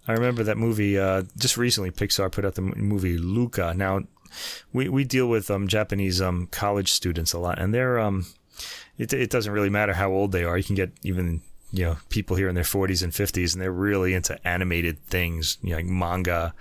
[0.09, 1.91] I remember that movie uh, just recently.
[1.91, 3.75] Pixar put out the movie Luca.
[3.77, 4.01] Now,
[4.73, 8.27] we we deal with um, Japanese um, college students a lot, and they're um,
[8.97, 10.57] it it doesn't really matter how old they are.
[10.57, 13.71] You can get even you know people here in their 40s and 50s, and they're
[13.71, 16.55] really into animated things, you know, like manga.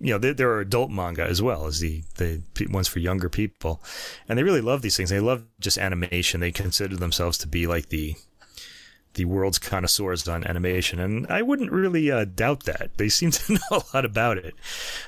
[0.00, 3.28] You know, there, there are adult manga as well as the the ones for younger
[3.28, 3.82] people,
[4.28, 5.10] and they really love these things.
[5.10, 6.40] They love just animation.
[6.40, 8.14] They consider themselves to be like the
[9.14, 12.90] the world's connoisseurs on animation, and I wouldn't really uh, doubt that.
[12.96, 14.54] They seem to know a lot about it.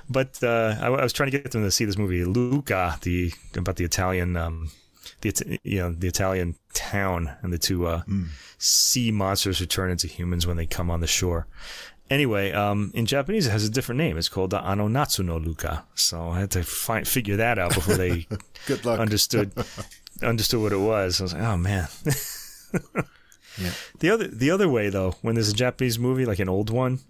[0.08, 3.32] But uh, I, I was trying to get them to see this movie, Luca, the
[3.56, 4.70] about the Italian, um,
[5.20, 8.02] the you know the Italian town and the two uh,
[8.58, 11.46] sea monsters who turn into humans when they come on the shore.
[12.10, 14.18] Anyway, um, in Japanese it has a different name.
[14.18, 15.84] It's called Ano Natsu no Luca.
[15.94, 18.26] So I had to find, figure that out before they
[18.66, 19.00] good luck.
[19.00, 19.52] understood
[20.22, 21.20] understood what it was.
[21.20, 21.88] I was like, oh man.
[23.58, 23.72] Yeah.
[23.98, 27.00] The other the other way though, when there's a Japanese movie like an old one,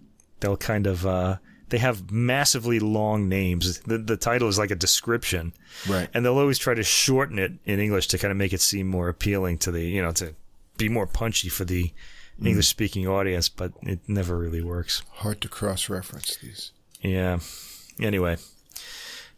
[0.40, 1.36] they'll kind of uh,
[1.70, 3.80] they have massively long names.
[3.80, 5.52] The the title is like a description,
[5.88, 6.08] right.
[6.12, 8.88] and they'll always try to shorten it in English to kind of make it seem
[8.88, 10.34] more appealing to the you know to
[10.76, 11.92] be more punchy for the
[12.42, 15.02] English speaking audience, but it never really works.
[15.14, 16.72] Hard to cross reference these.
[17.00, 17.38] Yeah.
[18.00, 18.38] Anyway,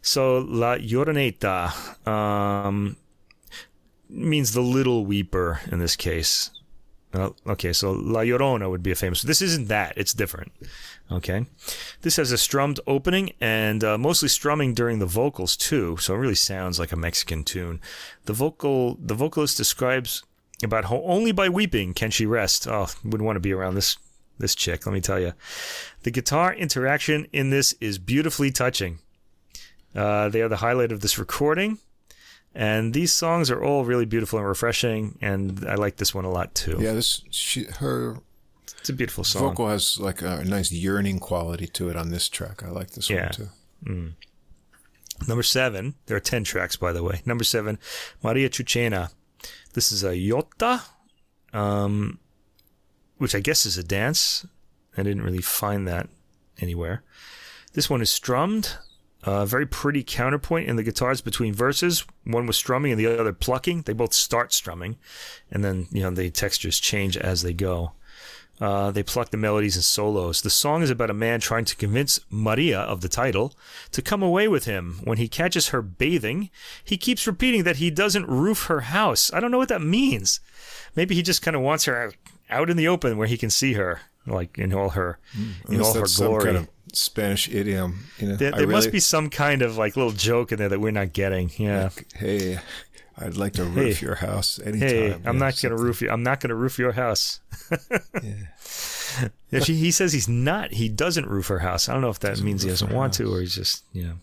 [0.01, 2.97] so La Lloroneta um,
[4.09, 6.49] means the little weeper in this case.
[7.47, 9.21] Okay, so La Llorona would be a famous.
[9.21, 9.93] This isn't that.
[9.97, 10.51] It's different.
[11.11, 11.45] Okay,
[12.01, 15.97] this has a strummed opening and uh, mostly strumming during the vocals too.
[15.97, 17.79] So it really sounds like a Mexican tune.
[18.25, 20.23] The vocal, the vocalist describes
[20.63, 22.67] about how only by weeping can she rest.
[22.67, 23.97] Oh, wouldn't want to be around this
[24.37, 24.85] this chick.
[24.85, 25.33] Let me tell you.
[26.03, 28.99] The guitar interaction in this is beautifully touching.
[29.95, 31.79] Uh, they are the highlight of this recording.
[32.59, 36.31] And these songs are all really beautiful and refreshing, and I like this one a
[36.31, 36.77] lot too.
[36.79, 38.17] Yeah, this she her
[38.79, 39.43] It's a beautiful song.
[39.43, 42.63] vocal has like a nice yearning quality to it on this track.
[42.63, 43.25] I like this Yeah.
[43.25, 44.13] one too.
[45.27, 47.21] Number seven, there are 10 tracks, by the way.
[47.25, 47.77] Number seven,
[48.23, 49.11] Maria Chuchena.
[49.73, 50.81] This is a Yota,
[51.53, 52.19] um,
[53.17, 54.45] which I guess is a dance.
[54.97, 56.09] I didn't really find that
[56.59, 57.03] anywhere.
[57.73, 58.77] This one is strummed.
[59.27, 62.05] Uh, very pretty counterpoint in the guitars between verses.
[62.23, 63.81] One was strumming and the other plucking.
[63.81, 64.95] They both start strumming,
[65.51, 67.91] and then you know the textures change as they go.
[68.61, 70.41] Uh, they pluck the melodies and solos.
[70.41, 73.53] The song is about a man trying to convince Maria of the title
[73.91, 75.01] to come away with him.
[75.03, 76.49] When he catches her bathing,
[76.81, 79.29] he keeps repeating that he doesn't roof her house.
[79.33, 80.39] I don't know what that means.
[80.95, 82.13] Maybe he just kind of wants her
[82.49, 85.19] out in the open where he can see her, like in all her
[85.67, 86.45] in all her that's some glory.
[86.45, 88.05] kind of Spanish idiom.
[88.19, 90.79] You know, there there must be some kind of like little joke in there that
[90.79, 91.51] we're not getting.
[91.57, 91.89] Yeah.
[92.15, 92.59] Hey,
[93.17, 94.05] I'd like to roof Hey.
[94.05, 94.87] your house anytime.
[94.89, 96.09] Hey, I'm Yeah, not gonna roof you.
[96.09, 97.39] I'm not gonna roof your house.
[98.23, 98.33] Yeah.
[99.49, 100.73] Yeah, she, he says he's not.
[100.73, 101.89] He doesn't roof her house.
[101.89, 104.13] I don't know if that means he doesn't want to, or he's just you know.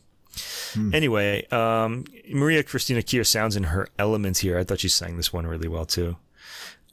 [0.75, 0.95] Hmm.
[0.95, 4.59] Anyway, um, Maria Cristina Kiehr sounds in her element here.
[4.59, 6.17] I thought she sang this one really well too.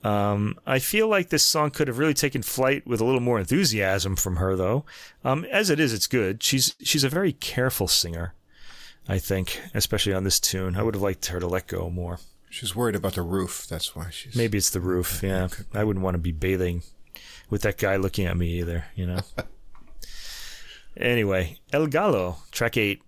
[0.03, 3.39] Um, I feel like this song could have really taken flight with a little more
[3.39, 4.85] enthusiasm from her, though.
[5.23, 6.41] Um, as it is, it's good.
[6.41, 8.33] She's she's a very careful singer,
[9.07, 10.75] I think, especially on this tune.
[10.75, 12.19] I would have liked her to let go more.
[12.49, 13.67] She's worried about the roof.
[13.69, 14.35] That's why she's.
[14.35, 15.21] Maybe it's the roof.
[15.23, 16.81] Yeah, I wouldn't want to be bathing
[17.49, 18.85] with that guy looking at me either.
[18.95, 19.19] You know.
[20.97, 23.03] anyway, El Gallo, track eight.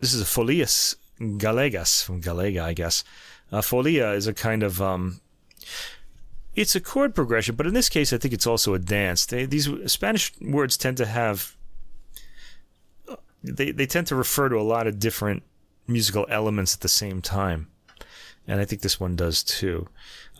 [0.00, 3.04] This is a Folias Galegas from Galega, I guess.
[3.52, 5.20] Uh, folia is a kind of um,
[6.54, 9.26] it's a chord progression, but in this case, I think it's also a dance.
[9.26, 11.56] They, these Spanish words tend to have
[13.42, 15.42] they they tend to refer to a lot of different
[15.86, 17.68] musical elements at the same time,
[18.46, 19.88] and I think this one does too.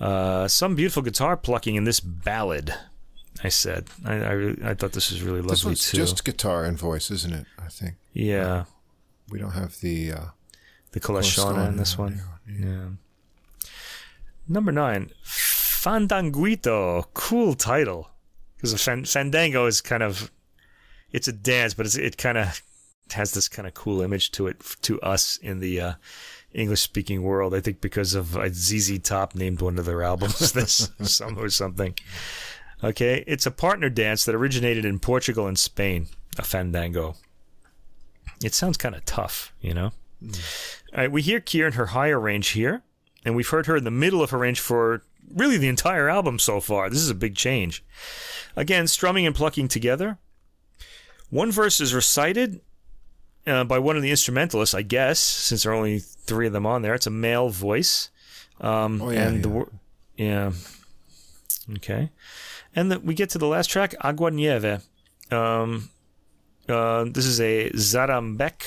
[0.01, 2.75] Uh, some beautiful guitar plucking in this ballad.
[3.43, 5.97] I said I I, really, I thought this was really lovely This one's too.
[5.99, 7.47] just guitar and voice, isn't it?
[7.59, 8.65] I think yeah,
[9.29, 10.13] we don't have the.
[10.13, 10.25] Uh,
[10.93, 12.23] the Colascione in this one.
[12.49, 12.91] Yeah.
[14.47, 15.11] Number nine,
[15.85, 17.05] Fandanguito.
[17.13, 18.09] Cool title.
[18.57, 20.31] Because fan- Fandango is kind of,
[21.13, 22.63] it's a dance, but it's, it kind of
[23.13, 25.93] has this kind of cool image to it to us in the uh,
[26.55, 27.55] English speaking world.
[27.55, 31.51] I think because of uh, ZZ Top named one of their albums this some or
[31.51, 31.95] something.
[32.83, 36.07] Okay, it's a partner dance that originated in Portugal and Spain.
[36.39, 37.15] A fandango.
[38.43, 39.93] It sounds kind of tough, you know.
[40.23, 40.31] All
[40.97, 42.83] right, we hear Kiehr in her higher range here,
[43.25, 46.39] and we've heard her in the middle of her range for really the entire album
[46.39, 46.89] so far.
[46.91, 47.85] This is a big change.
[48.57, 50.19] Again, strumming and plucking together.
[51.31, 52.61] One verse is recited
[53.47, 56.67] uh, by one of the instrumentalists, I guess, since there are only three of them
[56.67, 56.95] on there.
[56.95, 58.11] It's a male voice.
[58.61, 59.55] Um, Oh, yeah, and the yeah.
[59.55, 59.73] wor-
[60.17, 60.53] yeah.
[61.77, 62.11] Okay.
[62.77, 64.81] And the, we get to the last track, Agua Nieve.
[65.31, 65.89] Um,
[66.69, 68.63] uh, this is a Zarambek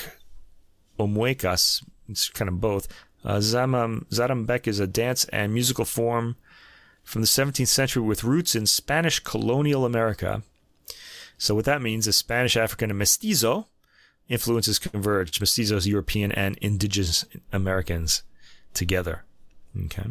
[1.00, 1.84] o muecas.
[2.10, 2.88] It's kind of both.
[3.24, 6.36] Uh, Zamam, Zarambek is a dance and musical form
[7.08, 10.44] from the 17th century with roots in Spanish colonial America.
[11.38, 13.68] So what that means is Spanish, African, and mestizo
[14.28, 15.40] influences converge.
[15.40, 18.24] Mestizos, European, and indigenous Americans
[18.74, 19.24] together.
[19.86, 20.04] Okay.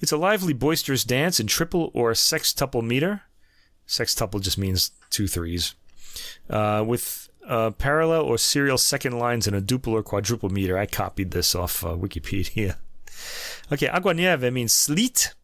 [0.00, 3.22] It's a lively, boisterous dance in triple or sextuple meter.
[3.86, 5.74] Sextuple just means two threes.
[6.50, 10.76] Uh, with uh, parallel or serial second lines in a duple or quadruple meter.
[10.76, 12.76] I copied this off uh, Wikipedia.
[13.70, 15.34] Okay, agua nieve means sleet,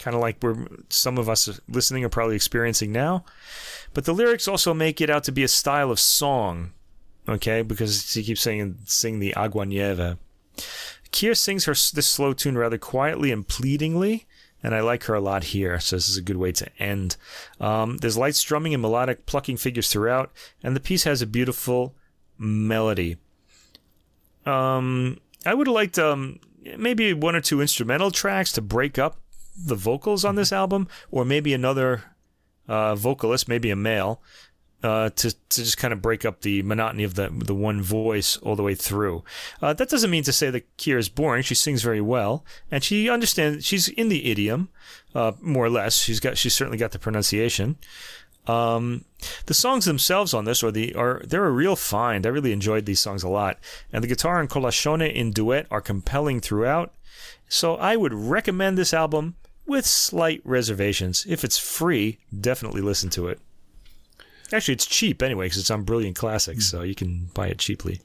[0.00, 3.24] kind of like we're some of us listening are probably experiencing now.
[3.94, 6.72] But the lyrics also make it out to be a style of song,
[7.28, 7.62] okay?
[7.62, 10.16] Because she keeps saying sing the agua nieve.
[11.12, 14.26] Kiehr sings her this slow tune rather quietly and pleadingly,
[14.62, 15.78] and I like her a lot here.
[15.80, 17.16] So this is a good way to end.
[17.60, 20.32] Um, there's light strumming and melodic plucking figures throughout,
[20.62, 21.94] and the piece has a beautiful
[22.38, 23.16] melody.
[24.46, 26.40] Um, I would have liked um,
[26.78, 29.19] maybe one or two instrumental tracks to break up
[29.66, 32.04] the vocals on this album, or maybe another
[32.68, 34.22] uh, vocalist, maybe a male,
[34.82, 38.36] uh, to to just kind of break up the monotony of the the one voice
[38.38, 39.22] all the way through.
[39.60, 41.42] Uh, that doesn't mean to say that Kiehr is boring.
[41.42, 43.64] She sings very well, and she understands.
[43.64, 44.70] She's in the idiom,
[45.14, 45.96] uh, more or less.
[45.98, 47.76] She's got she's certainly got the pronunciation.
[48.46, 49.04] Um,
[49.46, 52.24] the songs themselves on this are the are they're a real find.
[52.24, 53.58] I really enjoyed these songs a lot,
[53.92, 56.94] and the guitar and colascione in duet are compelling throughout.
[57.48, 59.34] So I would recommend this album
[59.70, 61.24] with slight reservations.
[61.28, 63.38] If it's free, definitely listen to it.
[64.52, 68.00] Actually, it's cheap anyway because it's on Brilliant Classics, so you can buy it cheaply.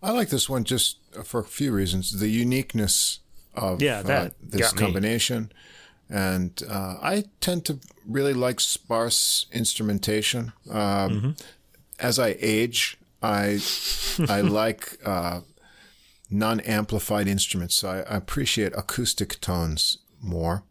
[0.00, 2.20] I like this one just for a few reasons.
[2.20, 3.18] The uniqueness
[3.54, 4.78] of Yeah, that uh, this me.
[4.80, 5.50] combination.
[6.08, 10.52] And uh, I tend to really like sparse instrumentation.
[10.70, 11.30] Uh, Mm-hmm.
[11.98, 13.60] As I age, I
[14.28, 15.40] I like uh,
[16.30, 17.74] non-amplified instruments.
[17.74, 20.62] So I appreciate acoustic tones more.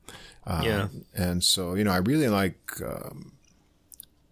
[0.46, 0.88] Uh, Yeah.
[1.16, 3.34] And so you know, I really like um,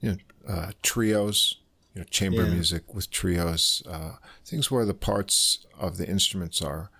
[0.02, 1.58] you know uh, trios.
[1.94, 2.54] You know, chamber Yeah.
[2.54, 6.92] music with trios, uh, things where the parts of the instruments are,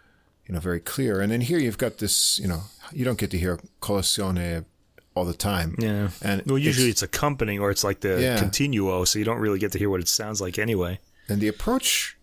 [0.48, 1.22] you know, very clear.
[1.22, 4.66] And then here you've got this, you know, you don't get to hear colascione
[5.14, 5.76] all the time.
[5.78, 6.10] Yeah.
[6.24, 8.40] And Well, usually it's- it's, accompanying or it's like the Yeah.
[8.40, 11.00] continuo, so you don't really get to hear what it sounds like anyway.
[11.30, 12.18] And the approach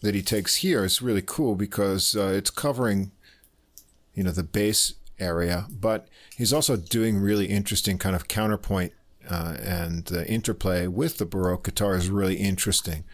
[0.00, 3.10] that he takes here is really cool because uh, it's covering,
[4.14, 8.92] you know, the bass area, but he's also doing really interesting kind of counterpoint
[9.30, 13.04] uh, and the interplay with the Baroque guitar is really interesting.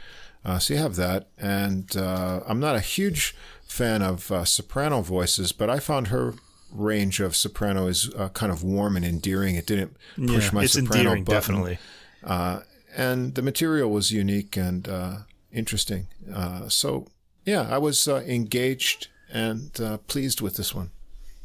[0.44, 3.34] Uh, so you have that, and uh, I'm not a huge
[3.66, 6.34] fan of uh, soprano voices, but I found her
[6.70, 9.54] range of soprano is uh, kind of warm and endearing.
[9.54, 11.34] It didn't push Yeah, my it's soprano endearing, button.
[11.40, 11.78] definitely.
[12.22, 12.60] Uh,
[12.96, 15.16] and the material was unique and uh,
[15.52, 16.08] interesting.
[16.32, 17.06] Uh, so
[17.44, 20.90] yeah, I was uh, engaged and uh, pleased with this one.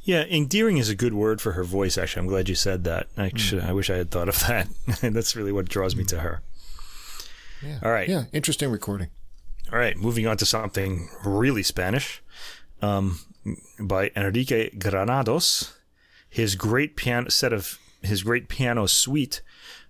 [0.09, 1.95] Yeah, endearing is a good word for her voice.
[1.95, 3.09] Actually, I'm glad you said that.
[3.15, 4.67] Actually, I wish I had thought of that.
[5.03, 6.41] That's really what draws me to her.
[7.63, 7.77] Yeah.
[7.83, 8.09] All right.
[8.09, 9.09] Yeah, interesting recording.
[9.71, 12.23] All right, moving on to something really Spanish
[12.81, 13.19] um,
[13.79, 15.77] by Enrique Granados.
[16.27, 19.43] His great piano set of his great piano suite,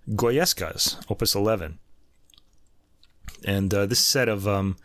[0.09, 1.79] Goyescas, Opus 11.
[3.45, 4.75] And uh, this set of um,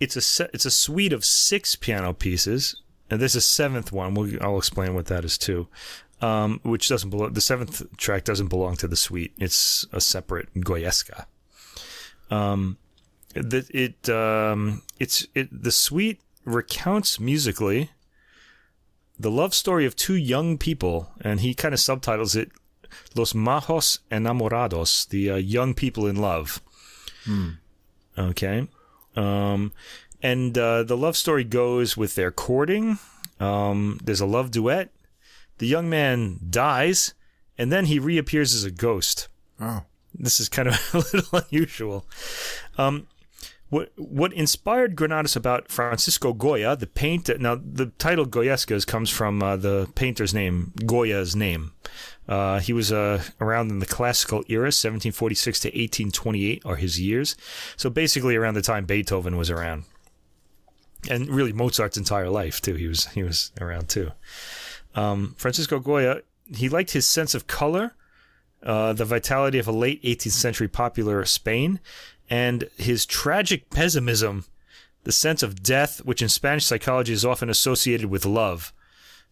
[0.00, 2.74] it's a set, it's a suite of six piano pieces,
[3.14, 4.14] and this is seventh one.
[4.14, 5.68] We'll, I'll explain what that is too.
[6.20, 7.32] Um, which doesn't belong.
[7.32, 9.34] The seventh track doesn't belong to the suite.
[9.38, 11.26] It's a separate Goyesca.
[12.30, 12.78] Um,
[13.34, 17.90] that it um it's it the suite recounts musically
[19.18, 22.50] the love story of two young people and he kind of subtitles it
[23.14, 26.60] los majos enamorados the uh, young people in love
[28.16, 28.68] okay
[29.16, 29.72] um
[30.24, 32.98] and uh, the love story goes with their courting
[33.38, 34.90] um there's a love duet
[35.58, 37.14] the young man dies
[37.56, 39.28] and then he reappears as a ghost
[39.60, 39.82] Oh,
[40.14, 42.06] this is kind of a little unusual.
[42.78, 43.06] Um,
[43.70, 47.38] what what inspired Granados about Francisco Goya, the painter?
[47.38, 51.72] Now, the title Goyescas comes from uh, the painter's name, Goya's name.
[52.28, 57.36] Uh, he was uh, around in the classical era, 1746 to 1828 are his years.
[57.76, 59.84] So basically, around the time Beethoven was around,
[61.10, 62.74] and really Mozart's entire life too.
[62.74, 64.12] He was he was around too.
[64.94, 66.22] Um, Francisco Goya,
[66.54, 67.94] he liked his sense of color
[68.64, 71.80] uh, the vitality of a late 18th century popular Spain,
[72.30, 74.46] and his tragic pessimism,
[75.04, 78.72] the sense of death, which in Spanish psychology is often associated with love.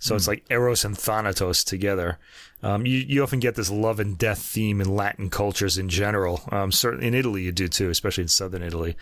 [0.02, 2.18] So it's like Eros and Thanatos together.
[2.60, 6.42] Um, you, you often get this love and death theme in Latin cultures in general.
[6.50, 8.96] Um, certainly in Italy, you do too, especially in southern Italy.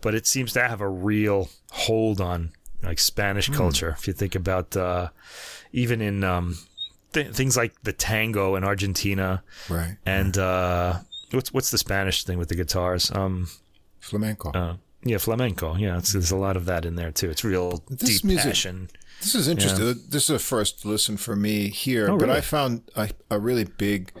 [0.00, 3.96] But it seems to have a real hold on like Spanish culture.
[3.98, 5.08] If you think about uh,
[5.72, 6.56] even in um,
[7.12, 9.96] th- things like the tango in Argentina, right.
[10.06, 11.00] and uh,
[11.32, 13.10] what's what's the Spanish thing with the guitars?
[13.10, 13.48] Um,
[14.00, 14.52] Flamenco.
[14.52, 15.76] uh, yeah, flamenco.
[15.76, 17.28] Yeah, it's, there's a lot of that in there too.
[17.30, 18.88] It's real This deep music- passion.
[19.20, 19.86] This is interesting.
[20.08, 22.30] This is a first listen for me here, Oh, but?
[22.30, 24.12] I found a, a really big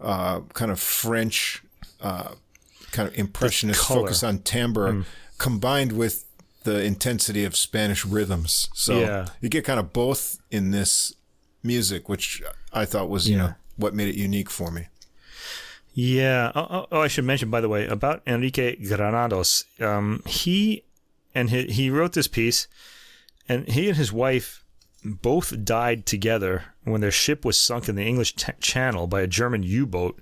[0.00, 1.62] uh, kind of French
[2.00, 2.34] uh,
[2.92, 3.80] kind of impressionist.
[3.82, 3.94] Mm.
[3.94, 5.04] focus on timbre
[5.38, 6.24] combined with
[6.64, 8.68] the intensity of Spanish rhythms.
[8.74, 9.28] So Yeah.
[9.40, 11.12] you get kind of both in this
[11.62, 14.86] music, which I thought was, you know, what made it unique for me.
[15.94, 16.52] Yeah.
[16.54, 19.64] Oh, oh, oh, I should mention, by the way, about Enrique Granados.
[19.80, 20.84] Um, he
[21.34, 22.66] and he, he wrote this piece,
[23.48, 24.64] and he and his wife
[25.04, 29.26] both died together when their ship was sunk in the English t- Channel by a
[29.26, 30.20] German U-boat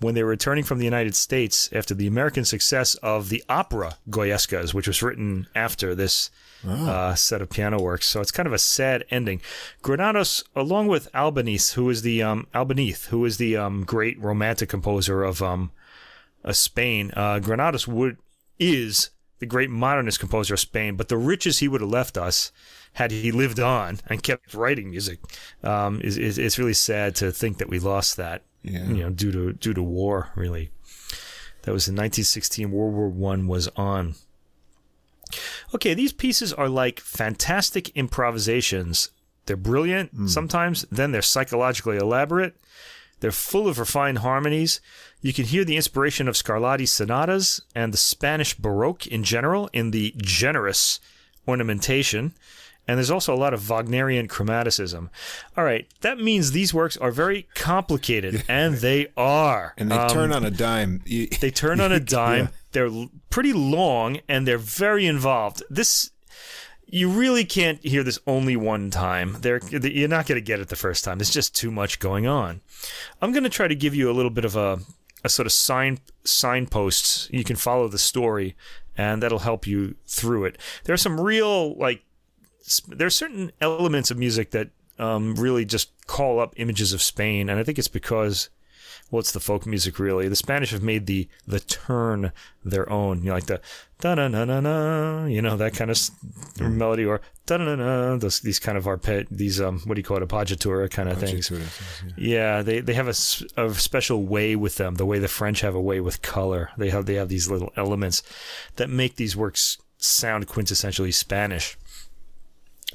[0.00, 3.96] when they were returning from the United States after the American success of the opera
[4.10, 6.30] Goyescas, which was written after this
[6.66, 8.06] uh, set of piano works.
[8.06, 9.40] So it's kind of a sad ending.
[9.82, 14.68] Granados, along with Albéniz, who is the um, Albéniz, who is the um, great romantic
[14.68, 15.70] composer of um,
[16.44, 18.18] uh, Spain, uh, Granados would
[18.58, 22.52] is the great modernist composer of Spain, but the riches he would have left us
[22.94, 25.20] had he lived on and kept writing music.
[25.62, 28.42] Um, is, is it's really sad to think that we lost that.
[28.62, 28.84] Yeah.
[28.86, 30.70] You know, due to due to war, really.
[31.62, 32.70] That was in 1916.
[32.70, 34.14] World War One was on.
[35.74, 39.10] Okay, these pieces are like fantastic improvisations.
[39.46, 42.56] They're brilliant sometimes, then they're psychologically elaborate.
[43.20, 44.80] They're full of refined harmonies.
[45.22, 49.90] You can hear the inspiration of Scarlatti's sonatas and the Spanish Baroque in general in
[49.90, 51.00] the generous
[51.48, 52.34] ornamentation.
[52.88, 55.08] And there's also a lot of Wagnerian chromaticism.
[55.56, 59.74] All right, that means these works are very complicated, and they are.
[59.76, 61.02] And they Um, turn on a dime.
[61.04, 62.50] They turn on a dime.
[62.72, 62.90] They're
[63.30, 65.62] pretty long and they're very involved.
[65.70, 66.10] This
[66.86, 69.36] you really can't hear this only one time.
[69.40, 71.18] They're, you're not going to get it the first time.
[71.18, 72.60] There's just too much going on.
[73.20, 74.78] I'm going to try to give you a little bit of a,
[75.24, 77.28] a sort of sign signposts.
[77.32, 78.54] You can follow the story,
[78.96, 80.58] and that'll help you through it.
[80.84, 82.04] There are some real like
[82.88, 87.48] there are certain elements of music that um, really just call up images of Spain,
[87.48, 88.48] and I think it's because
[89.12, 90.28] it's the folk music really.
[90.28, 92.32] The Spanish have made the the turn
[92.64, 93.18] their own.
[93.20, 93.60] You know, like the
[94.00, 96.10] da na na na na, you know, that kind of s-
[96.60, 100.04] melody, or da na na those these kind of arpeg, these um, what do you
[100.04, 101.50] call it, appoggiatura kind of things.
[102.16, 103.14] Yeah, they they have a,
[103.62, 104.96] a special way with them.
[104.96, 106.70] The way the French have a way with color.
[106.76, 108.22] They have they have these little elements
[108.76, 111.78] that make these works sound quintessentially Spanish.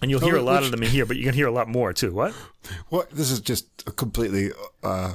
[0.02, 1.48] And you'll hear a Oh, lot which- of them in here, but you can hear
[1.48, 2.12] a lot more too.
[2.12, 2.34] What?
[2.90, 4.52] Well, this is just a completely
[4.84, 5.14] uh,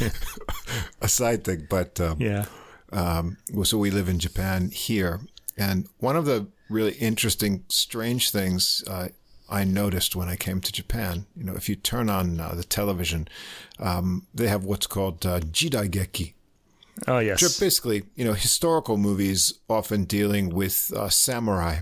[1.00, 2.46] a side thing, but um, Yeah.
[2.92, 5.20] um, so we live in Japan here,
[5.56, 9.08] and one of the really interesting, strange things uh,
[9.50, 12.64] I noticed when I came to Japan, you know, if you turn on uh, the
[12.64, 13.28] television,
[13.78, 16.32] um, they have what's called uh, jidaigeki,
[17.06, 17.42] Oh yes.
[17.42, 21.80] which are basically, you know, historical movies often dealing with uh, samurai.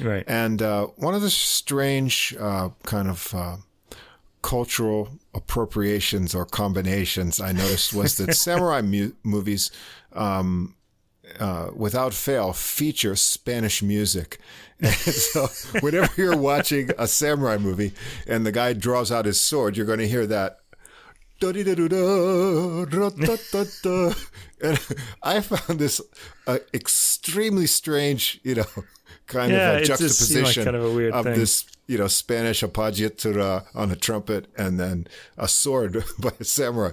[0.00, 0.24] Right.
[0.26, 3.56] And uh, one of the strange uh, kind of uh,
[4.42, 9.70] cultural appropriations or combinations I noticed was that samurai mu- movies,
[10.12, 10.74] um,
[11.38, 14.38] uh, without fail, feature Spanish music.
[14.80, 15.48] And so
[15.80, 17.94] whenever you're watching a samurai movie
[18.28, 20.60] and the guy draws out his sword, you're going to hear that.
[24.62, 24.78] And
[25.22, 26.00] I found this
[26.46, 28.84] uh, extremely strange, you know,
[29.28, 31.34] kind Yeah, of a seem like juxtaposition kind of a weird thing.
[31.34, 35.06] this, you know, Spanish appoggiatura on a trumpet and then
[35.36, 36.90] a sword by a samurai.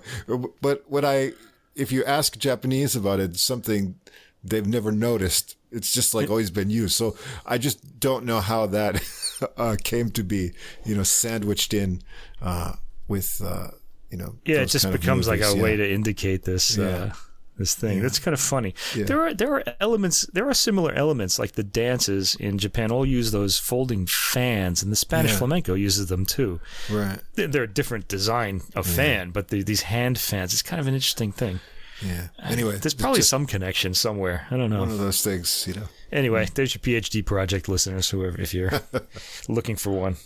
[0.61, 1.31] But what I,
[1.75, 3.95] if you ask Japanese about it, something
[4.43, 5.57] they've never noticed.
[5.71, 6.95] It's just like always been used.
[6.95, 9.03] So I just don't know how that
[9.57, 10.51] uh, came to be,
[10.85, 12.01] you know, sandwiched in
[12.41, 12.73] uh,
[13.09, 13.71] with, uh,
[14.09, 16.77] you know, Yeah, it just becomes like a movies, way to indicate this.
[16.77, 17.11] Uh,
[17.57, 18.73] this thing that's kind of funny.
[18.95, 19.05] Yeah.
[19.05, 20.27] There are there are elements.
[20.33, 22.91] There are similar elements like the dances in Japan.
[22.91, 25.37] All use those folding fans, and the Spanish Yeah.
[25.37, 26.59] flamenco uses them too.
[26.91, 27.19] Right.
[27.35, 30.53] They're, a different design of fan, but the, these hand fans.
[30.53, 31.59] It's kind of an interesting thing.
[32.01, 32.27] Yeah.
[32.43, 34.47] Anyway, There's probably some connection somewhere.
[34.51, 34.81] I don't know.
[34.81, 35.87] one of those things, you know.
[36.11, 38.71] Anyway, there's your PhD project listeners, whoever, if you're
[39.47, 40.17] looking for one.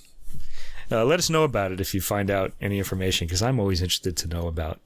[0.92, 3.84] Uh, let us know about it if you find out any information, because I'm always
[3.84, 4.80] interested to know about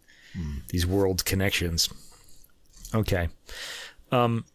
[0.69, 1.87] these world connections.
[2.93, 3.29] Okay.
[4.11, 4.45] Um.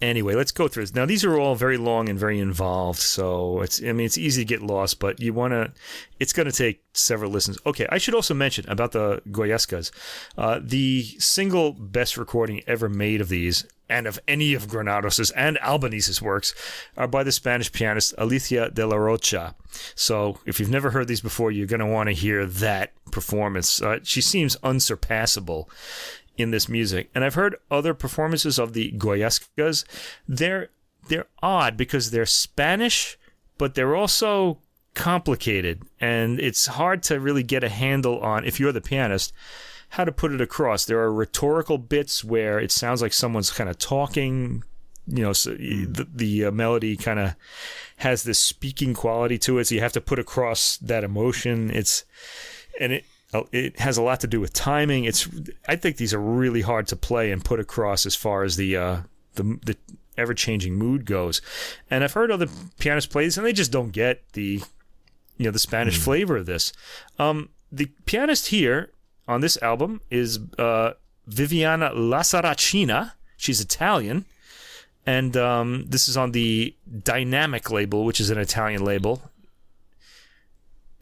[0.00, 0.94] Anyway, let's go through this.
[0.94, 4.42] Now, these are all very long and very involved, so it's I mean it's easy
[4.42, 5.72] to get lost, but you want to.
[6.18, 7.58] It's going to take several listens.
[7.66, 9.90] Okay, I should also mention about the Goyescas.
[10.38, 15.58] Uh, the single best recording ever made of these and of any of Granados's and
[15.58, 16.54] Albéniz's works
[16.96, 19.54] are by the Spanish pianist Alicia de Larrocha.
[19.94, 23.82] So if you've never heard these before, you're going to want to hear that performance.
[23.82, 25.68] Uh, she seems unsurpassable
[26.36, 27.10] in this music.
[27.14, 29.84] And I've heard other performances of the Goyescas.
[30.28, 30.70] They're
[31.08, 33.18] they're odd because they're Spanish,
[33.58, 34.58] but they're also
[34.94, 39.32] complicated and it's hard to really get a handle on if you're the pianist
[39.90, 40.84] how to put it across.
[40.84, 44.62] There are rhetorical bits where it sounds like someone's kind of talking,
[45.06, 47.34] you know, so the, the uh, melody kind of
[47.96, 49.66] has this speaking quality to it.
[49.66, 51.70] So you have to put across that emotion.
[51.70, 52.04] It's,
[52.80, 53.04] and it,
[53.52, 55.04] it has a lot to do with timing.
[55.04, 55.28] It's,
[55.68, 58.76] I think these are really hard to play and put across as far as the,
[58.76, 59.00] uh,
[59.34, 59.76] the, the
[60.18, 61.40] ever changing mood goes.
[61.90, 64.62] And I've heard other pianists play these and they just don't get the,
[65.36, 66.72] you know, the Spanish flavor of this.
[67.18, 68.90] Um, the pianist here
[69.28, 70.92] on this album is uh,
[71.26, 73.12] Viviana Lasaracina.
[73.36, 74.24] She's Italian.
[75.06, 79.29] And um, this is on the Dynamic label, which is an Italian label.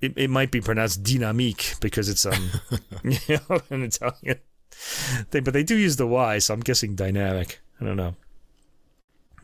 [0.00, 2.50] It, it might be pronounced Dynamique because it's um,
[3.04, 4.38] you know, an Italian
[4.70, 7.60] thing, but they do use the Y, so I'm guessing Dynamic.
[7.80, 8.14] I don't know.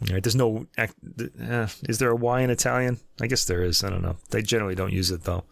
[0.01, 0.67] All right, there's no.
[0.77, 2.99] Uh, is there a Y in Italian?
[3.21, 3.83] I guess there is.
[3.83, 4.17] I don't know.
[4.31, 5.45] They generally don't use it though.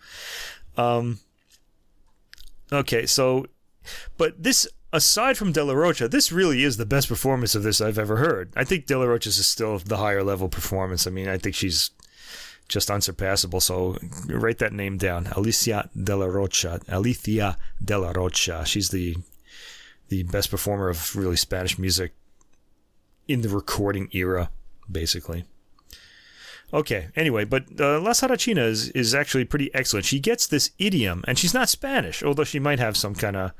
[0.77, 1.21] Um,
[2.73, 3.47] Okay, so,
[4.17, 7.99] but this, aside from De Larrocha, this really is the best performance of this I've
[7.99, 8.51] ever heard.
[8.57, 11.07] I think De Larrocha's is still the higher level performance.
[11.07, 11.91] I mean, I think she's
[12.69, 13.61] just unsurpassable.
[13.61, 13.97] So
[14.27, 16.83] write that name down, Alicia De Larrocha.
[16.89, 18.67] Alicia De Larrocha.
[18.67, 19.17] She's the
[20.09, 22.13] the best performer of really Spanish music
[23.29, 24.51] in the recording era,
[24.91, 25.45] basically.
[26.73, 27.09] Okay.
[27.17, 30.07] Anyway, but uh, Lasaracina is, is actually pretty excellent.
[30.07, 33.53] She gets this idiom, and she's not Spanish, although she might have some kind of,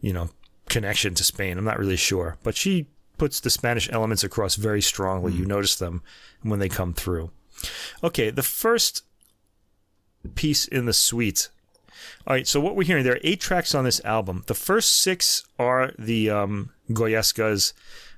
[0.00, 0.30] you know,
[0.68, 1.58] connection to Spain.
[1.58, 2.88] I'm not really sure, but she
[3.18, 5.32] puts the Spanish elements across very strongly.
[5.32, 6.02] You notice them
[6.42, 7.30] when they come through.
[8.02, 9.04] Okay, the first
[10.34, 11.48] piece in the suite.
[12.26, 14.44] All right, so what we're hearing, there are eight tracks on this album.
[14.46, 17.72] The first six are the um, Goyescas,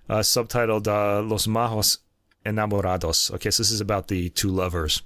[0.09, 1.99] uh, subtitled uh, Los Majos
[2.45, 3.31] Enamorados.
[3.35, 5.03] Okay, so this is about the two lovers.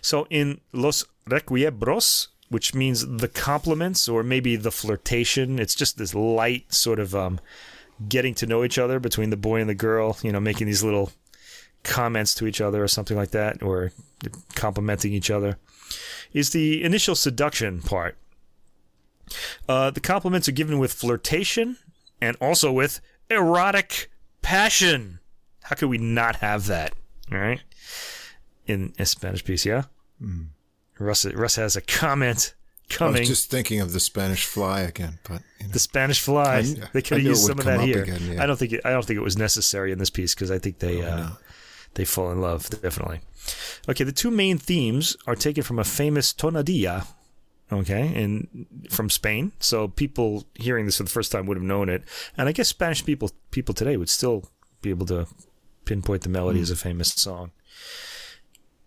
[0.00, 5.58] So in Los Requiebros, which means the compliments or maybe the flirtation.
[5.58, 7.40] It's just this light sort of um,
[8.08, 10.84] getting to know each other between the boy and the girl, you know, making these
[10.84, 11.10] little
[11.84, 13.92] comments to each other or something like that, or
[14.54, 15.58] complimenting each other,
[16.32, 18.16] is the initial seduction part.
[19.68, 21.76] Uh, the compliments are given with flirtation
[22.20, 24.10] and also with erotic
[24.42, 25.20] passion.
[25.62, 26.92] How could we not have that?
[27.32, 27.60] All right.
[28.66, 29.84] In a Spanish piece, yeah?
[30.22, 30.48] Mm.
[30.98, 32.54] Russ, Russ has a comment
[32.88, 33.16] coming.
[33.16, 35.72] I was just thinking of the Spanish fly again, but you know.
[35.72, 36.58] the Spanish fly.
[36.58, 36.62] I,
[36.92, 38.02] they could have used some of that here.
[38.02, 38.42] Again, yeah.
[38.42, 40.58] I don't think it, I don't think it was necessary in this piece because I
[40.58, 41.30] think they oh, uh.
[41.94, 43.20] They fall in love definitely.
[43.88, 47.06] Okay, the two main themes are taken from a famous tonadilla.
[47.72, 51.88] Okay, and from Spain, so people hearing this for the first time would have known
[51.88, 52.04] it,
[52.36, 54.50] and I guess Spanish people people today would still
[54.82, 55.26] be able to
[55.84, 56.62] pinpoint the melody mm.
[56.62, 57.52] as a famous song.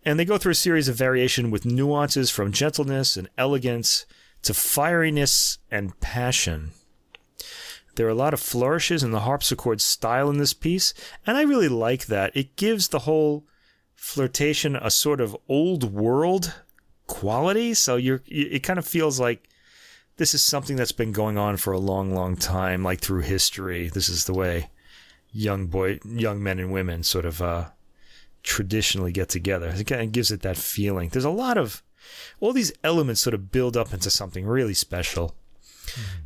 [0.06, 4.06] And they go through a series of variation with nuances from gentleness and elegance
[4.44, 6.72] to fieriness and passion.
[7.98, 10.94] There are a lot of flourishes in the harpsichord style in this piece,
[11.26, 12.32] and I really like that.
[12.38, 13.46] It gives the whole
[13.96, 16.54] flirtation a sort of old world
[17.08, 19.50] quality, so you're it kind of feels like
[20.18, 23.90] this is something that's been going on for a long long time like through history.
[23.90, 24.70] This is the way
[25.32, 27.66] young boy young men and women sort of uh,
[28.44, 29.74] traditionally get together.
[29.76, 31.10] It kind of gives it that feeling.
[31.10, 31.82] There's a lot of
[32.40, 35.36] all these elements sort of build up into something really special.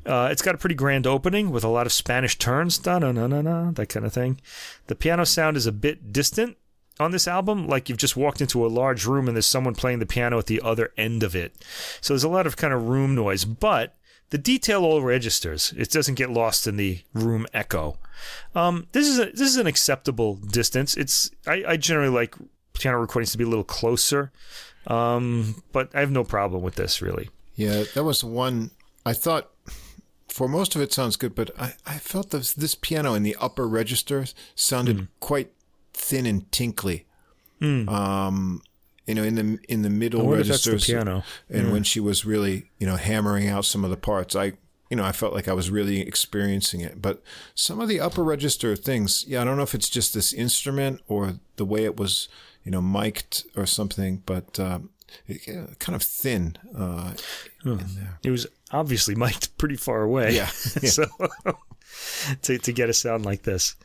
[0.05, 3.11] Uh, it's got a pretty grand opening with a lot of Spanish turns, da na
[3.11, 4.39] na na na, that kind of thing.
[4.87, 6.57] The piano sound is a bit distant
[6.99, 9.99] on this album, like you've just walked into a large room and there's someone playing
[9.99, 11.55] the piano at the other end of it.
[11.99, 13.95] So there's a lot of kind of room noise, but
[14.29, 15.73] the detail all registers.
[15.77, 17.97] It doesn't get lost in the room echo.
[18.55, 20.95] Um, this is a, this is an acceptable distance.
[20.95, 22.35] It's I, I generally like
[22.73, 24.31] piano recordings to be a little closer,
[24.87, 27.29] um, but I have no problem with this really.
[27.55, 28.71] Yeah, that was one
[29.05, 29.49] I thought.
[30.27, 33.35] For most of it sounds good, but I, I felt this this piano in the
[33.37, 34.23] upper register
[34.55, 35.07] sounded mm.
[35.19, 35.51] quite
[35.93, 37.05] thin and tinkly.
[37.61, 37.89] Mm.
[37.89, 38.61] Um,
[39.07, 41.23] you know, in the in the middle registers, the piano.
[41.49, 41.73] and yeah.
[41.73, 44.53] when she was really, you know, hammering out some of the parts, I,
[44.89, 47.01] you know, I felt like I was really experiencing it.
[47.01, 47.21] But
[47.53, 51.01] some of the upper register things, yeah, I don't know if it's just this instrument
[51.07, 52.29] or the way it was,
[52.63, 54.91] you know, mic'd or something, but um,
[55.27, 56.57] it, kind of thin.
[56.73, 57.13] Uh,
[58.23, 60.35] It was obviously mic'd pretty far away.
[60.35, 60.49] Yeah,
[60.81, 60.89] yeah.
[60.89, 61.05] so
[62.43, 63.75] to to get a sound like this,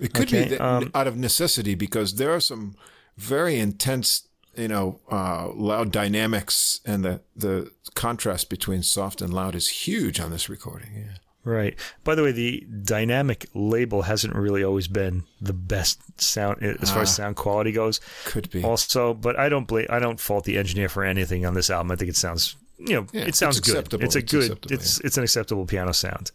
[0.00, 0.50] it could okay.
[0.50, 2.76] be um, out of necessity because there are some
[3.16, 4.28] very intense
[4.58, 10.18] you know, uh, loud dynamics and the, the contrast between soft and loud is huge
[10.18, 10.90] on this recording.
[10.96, 11.18] Yeah.
[11.44, 11.78] Right.
[12.04, 17.02] By the way, the dynamic label hasn't really always been the best sound as far
[17.02, 17.22] as ah.
[17.22, 18.00] sound quality goes.
[18.24, 18.62] Could be.
[18.62, 21.92] Also, but I don't blame, I don't fault the engineer for anything on this album.
[21.92, 24.02] I think it sounds, you know, yeah, it sounds it's good.
[24.02, 25.06] It's a it's good, it's yeah.
[25.06, 26.30] it's an acceptable piano sound.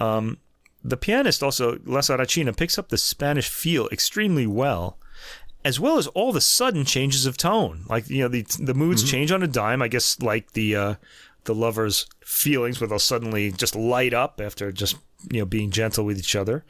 [0.00, 0.38] Um,
[0.82, 4.98] the pianist also Lasaracina picks up the Spanish feel extremely well
[5.64, 7.84] as well as all the sudden changes of tone.
[7.88, 9.10] Like you know, the the moods mm-hmm.
[9.10, 9.82] change on a dime.
[9.82, 10.94] I guess like the uh,
[11.44, 14.96] the lovers' feelings, where they'll suddenly just light up after just
[15.30, 16.64] you know being gentle with each other.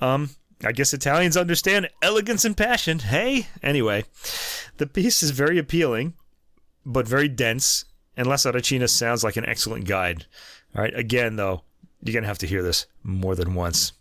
[0.00, 0.30] Um,
[0.64, 3.00] I guess Italians understand elegance and passion.
[3.00, 4.04] Hey, anyway,
[4.76, 6.14] the piece is very appealing,
[6.86, 7.86] but very dense,
[8.16, 10.26] and Lasaracina sounds like an excellent guide.
[10.74, 11.62] All right, again though,
[12.02, 13.92] you're gonna have to hear this more than once.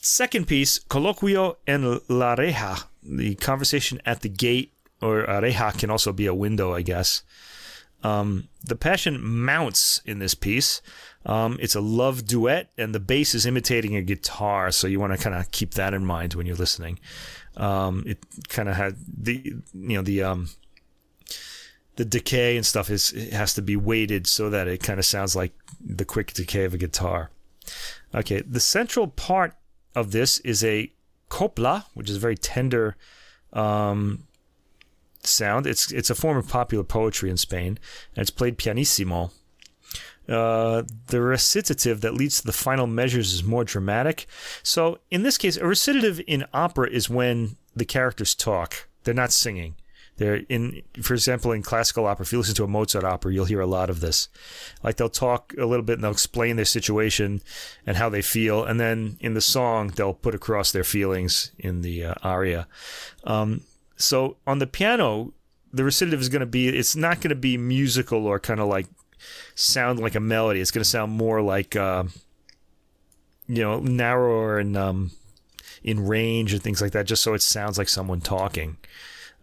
[0.00, 4.72] Second piece, Coloquio en la Reja, the conversation at the gate,
[5.02, 7.22] or Reja can also be a window, I guess.
[8.02, 10.80] Um, the passion mounts in this piece.
[11.26, 15.12] Um, it's a love duet, and the bass is imitating a guitar, so you want
[15.12, 17.00] to kind of keep that in mind when you're listening.
[17.56, 18.18] Um, it
[18.48, 19.42] kind of had the
[19.74, 20.48] you know the um,
[21.98, 25.34] the decay and stuff is has to be weighted so that it kind of sounds
[25.34, 25.52] like
[25.84, 27.30] the quick decay of a guitar.
[28.14, 29.54] Okay, the central part
[29.96, 30.92] of this is a
[31.28, 32.96] copla, which is a very tender
[33.52, 34.22] um,
[35.24, 35.66] sound.
[35.66, 37.80] It's it's a form of popular poetry in Spain,
[38.14, 39.32] and it's played pianissimo.
[40.28, 44.26] Uh, the recitative that leads to the final measures is more dramatic.
[44.62, 49.32] So in this case, a recitative in opera is when the characters talk; they're not
[49.32, 49.74] singing.
[50.18, 52.24] They're in, for example, in classical opera.
[52.24, 54.28] If you listen to a Mozart opera, you'll hear a lot of this.
[54.82, 57.40] Like they'll talk a little bit and they'll explain their situation
[57.86, 61.82] and how they feel, and then in the song they'll put across their feelings in
[61.82, 62.66] the uh, aria.
[63.24, 63.62] Um,
[63.96, 65.32] so on the piano,
[65.72, 66.68] the recitative is going to be.
[66.68, 68.86] It's not going to be musical or kind of like
[69.54, 70.60] sound like a melody.
[70.60, 72.04] It's going to sound more like uh,
[73.46, 75.12] you know narrower and um,
[75.84, 78.78] in range and things like that, just so it sounds like someone talking.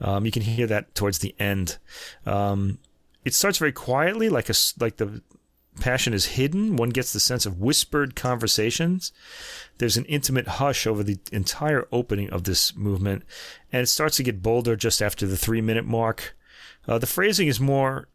[0.01, 1.77] Um, you can hear that towards the end.
[2.25, 2.79] Um,
[3.23, 5.21] it starts very quietly, like a like the
[5.79, 6.75] passion is hidden.
[6.75, 9.11] One gets the sense of whispered conversations.
[9.77, 13.23] There's an intimate hush over the entire opening of this movement,
[13.71, 16.35] and it starts to get bolder just after the three minute mark.
[16.87, 18.07] Uh, the phrasing is more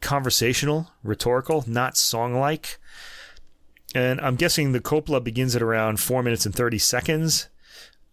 [0.00, 2.78] conversational, rhetorical, not song like.
[3.94, 7.48] And I'm guessing the copla begins at around four minutes and 30 seconds.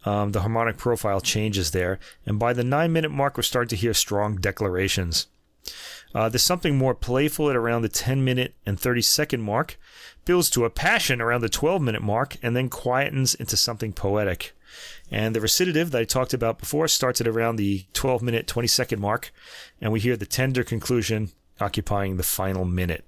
[0.05, 1.99] Um, the harmonic profile changes there.
[2.25, 5.27] And by the nine minute mark, we're starting to hear strong declarations.
[6.13, 9.79] Uh, there's something more playful at around the 10 minute and 30 second mark,
[10.25, 14.53] builds to a passion around the 12 minute mark, and then quietens into something poetic.
[15.11, 18.67] And the recitative that I talked about before starts at around the 12 minute, 20
[18.67, 19.31] second mark,
[19.81, 23.05] and we hear the tender conclusion occupying the final minute.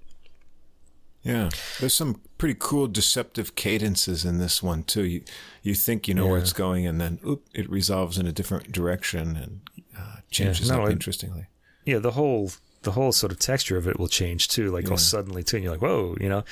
[1.23, 5.03] Yeah, there's some pretty cool deceptive cadences in this one too.
[5.03, 5.23] You
[5.63, 6.31] you think you know yeah.
[6.31, 9.61] where it's going, and then oop, it resolves in a different direction and
[9.97, 11.47] uh, changes yeah, up interestingly.
[11.85, 12.51] Yeah, the whole
[12.83, 14.71] the whole sort of texture of it will change too.
[14.71, 14.91] Like yeah.
[14.91, 16.43] all suddenly too, and you're like, whoa, you know.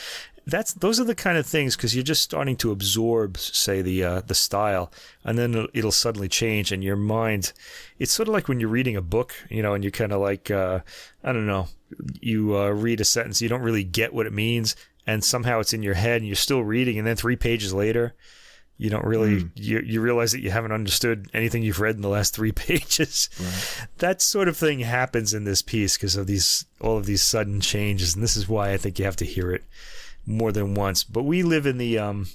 [0.45, 4.03] That's those are the kind of things because you're just starting to absorb, say the
[4.03, 4.91] uh, the style,
[5.23, 7.53] and then it'll, it'll, suddenly change, and your mind.
[7.97, 10.19] It's sort of like when you're reading a book, you know, and you're kind of
[10.19, 10.81] like, uh,
[11.23, 11.69] I don't know,
[12.19, 14.75] you uh, read a sentence, you don't really get what it means,
[15.05, 18.15] and somehow it's in your head, and you're still reading, and then three pages later,
[18.77, 19.51] you don't really mm.
[19.55, 23.29] you, you realize that you haven't understood anything you've read in the last three pages
[23.39, 23.87] right.
[23.99, 27.61] that sort of thing happens in this piece because of these all of these sudden
[27.61, 29.63] changes and this is why i think you have to hear it
[30.25, 32.27] more than once but we live in the um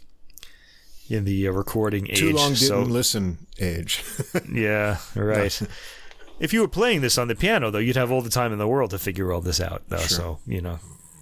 [1.10, 4.04] in the uh, recording age too long didn't so, listen age
[4.52, 5.60] yeah right
[6.38, 8.58] if you were playing this on the piano though you'd have all the time in
[8.58, 10.08] the world to figure all this out though sure.
[10.08, 10.78] so you know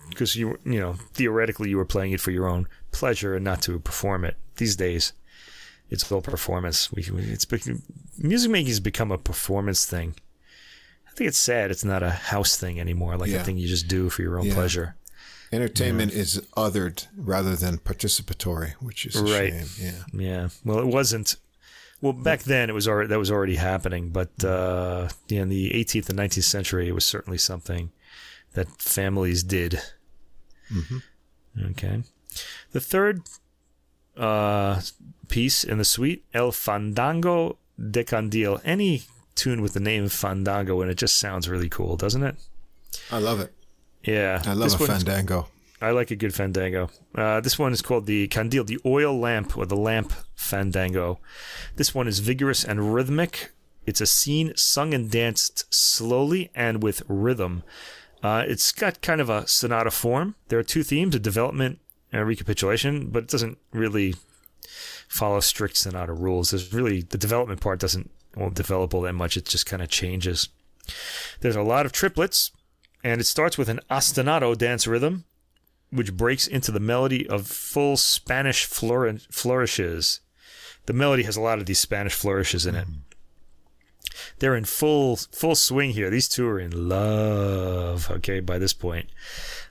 [0.09, 3.63] because you you know theoretically you were playing it for your own pleasure and not
[3.63, 5.13] to perform it these days
[5.91, 6.93] it's all performance.
[6.93, 7.47] We, it's
[8.19, 10.15] music making has become a performance thing.
[11.09, 13.41] I think it's sad it's not a house thing anymore, like yeah.
[13.41, 14.55] a thing you just do for your own yeah.
[14.55, 14.97] pleasure.
[15.53, 16.21] Entertainment yeah.
[16.21, 19.53] is othered rather than participatory, which is right.
[19.53, 19.67] Shame.
[19.79, 20.49] Yeah, yeah.
[20.65, 21.37] Well, it wasn't.
[22.03, 25.71] Well, back then it was already that was already happening, but uh, yeah, in the
[25.71, 27.91] 18th and 19th century, it was certainly something
[28.55, 29.81] that families did.
[30.73, 30.99] Mm-hmm.
[31.71, 32.03] Okay.
[32.73, 33.23] The third
[34.17, 34.81] uh,
[35.29, 38.61] piece in the suite, El Fandango de Candil.
[38.65, 39.03] Any
[39.35, 42.37] tune with the name Fandango and it just sounds really cool, doesn't it?
[43.11, 43.53] I love it.
[44.03, 44.43] Yeah.
[44.47, 45.49] I love a fandango.
[45.81, 46.91] I like a good fandango.
[47.15, 51.19] Uh, this one is called the Candil, the oil lamp or the lamp fandango.
[51.77, 53.53] This one is vigorous and rhythmic.
[53.85, 57.63] It's a scene sung and danced slowly and with rhythm.
[58.27, 60.35] Uh, it's got kind of a sonata form.
[60.49, 61.79] There are two themes: a development
[62.11, 64.17] and a recapitulation, but it doesn't really
[65.07, 66.51] follow strict sonata rules.
[66.51, 68.11] There's really the development part doesn't
[68.53, 69.37] develop all that much.
[69.37, 70.49] It just kind of changes.
[71.41, 72.51] There's a lot of triplets,
[73.05, 75.25] and it starts with an ostinato dance rhythm,
[75.91, 80.21] which breaks into the melody of full Spanish flourishes.
[80.87, 82.89] The melody has a lot of these Spanish flourishes in it.
[84.39, 86.11] They're in full full swing here.
[86.11, 88.11] These two are in love.
[88.11, 89.09] Okay, by this point.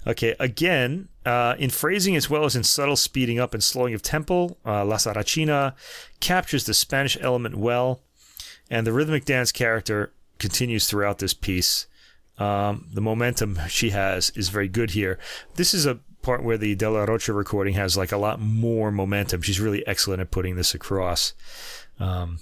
[0.08, 4.02] Okay, again, uh, in phrasing as well as in subtle speeding up and slowing of
[4.02, 5.74] tempo, uh, Lasaracina
[6.20, 8.02] captures the Spanish element well,
[8.70, 11.88] and the rhythmic dance character continues throughout this piece.
[12.38, 15.18] Um, the momentum she has is very good here.
[15.56, 19.42] This is a part where the De Larrocha recording has like a lot more momentum.
[19.42, 21.34] She's really excellent at putting this across.
[22.00, 22.40] Um,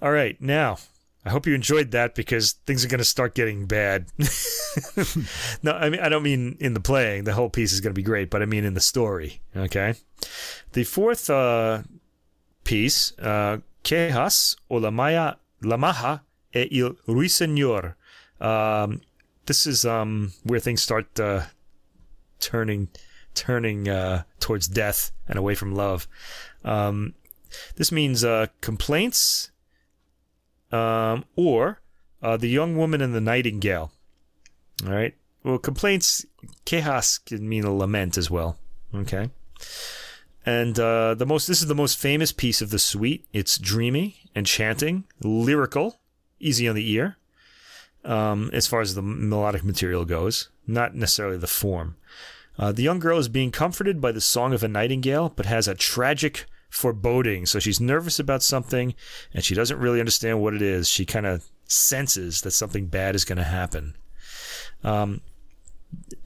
[0.00, 0.78] all right, now
[1.24, 4.06] I hope you enjoyed that because things are going to start getting bad.
[5.62, 7.24] no, I mean I don't mean in the playing.
[7.24, 9.40] The whole piece is going to be great, but I mean in the story.
[9.54, 9.94] Okay.
[10.72, 11.82] The fourth uh,
[12.64, 16.22] piece, uh, Quejas o la Maya la Maja
[16.54, 17.94] e il Ruiseñor.
[18.40, 19.00] Um,
[19.46, 21.42] this is um, where things start uh,
[22.40, 22.88] turning
[23.34, 26.08] turning uh, towards death and away from love.
[26.64, 27.14] Um,
[27.76, 29.50] this means uh, complaints
[30.72, 31.80] um, or
[32.22, 33.92] uh, the young woman and the nightingale.
[34.86, 35.14] All right.
[35.42, 36.24] Well, complaints,
[36.66, 38.58] quejas can mean a lament as well.
[38.94, 39.30] Okay.
[40.44, 43.26] And uh, the most, this is the most famous piece of the suite.
[43.32, 46.00] It's dreamy, enchanting, lyrical,
[46.40, 47.16] easy on the ear.
[48.04, 51.96] Um, as far as the melodic material goes, not necessarily the form.
[52.58, 55.68] Uh, the young girl is being comforted by the song of a nightingale, but has
[55.68, 57.46] a tragic foreboding.
[57.46, 58.94] So she's nervous about something
[59.32, 60.88] and she doesn't really understand what it is.
[60.88, 63.96] She kind of senses that something bad is going to happen.
[64.82, 65.20] Um,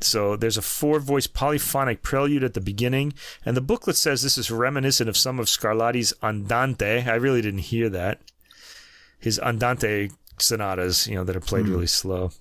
[0.01, 3.15] so there's a four voice polyphonic prelude at the beginning,
[3.45, 7.05] and the booklet says this is reminiscent of some of Scarlatti's Andante.
[7.07, 8.21] I really didn't hear that.
[9.19, 11.71] His Andante sonatas, you know, that are played mm.
[11.71, 12.33] really slow.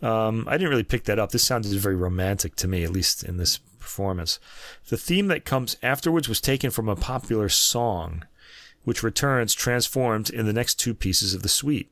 [0.00, 1.30] Um, I didn't really pick that up.
[1.30, 4.40] This sounded very romantic to me, at least in this performance.
[4.88, 8.24] The theme that comes afterwards was taken from a popular song,
[8.84, 11.90] which returns transformed in the next two pieces of the suite.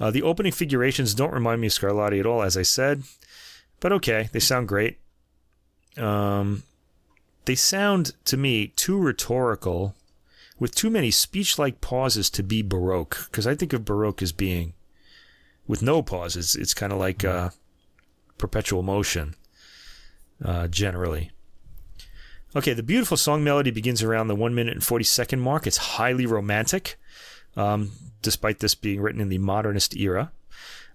[0.00, 3.02] Uh, the opening figurations don't remind me of Scarlatti at all, as I said,
[3.80, 4.98] but okay, they sound great.
[5.96, 6.62] Um,
[7.46, 9.94] they sound to me too rhetorical,
[10.60, 13.26] with too many speech-like pauses to be baroque.
[13.30, 14.74] Because I think of baroque as being
[15.66, 16.56] with no pauses.
[16.56, 17.50] It's kind of like uh,
[18.38, 19.34] perpetual motion,
[20.44, 21.30] uh, generally.
[22.56, 25.66] Okay, the beautiful song melody begins around the one minute and forty second mark.
[25.66, 26.98] It's highly romantic,
[27.56, 30.32] um, despite this being written in the modernist era.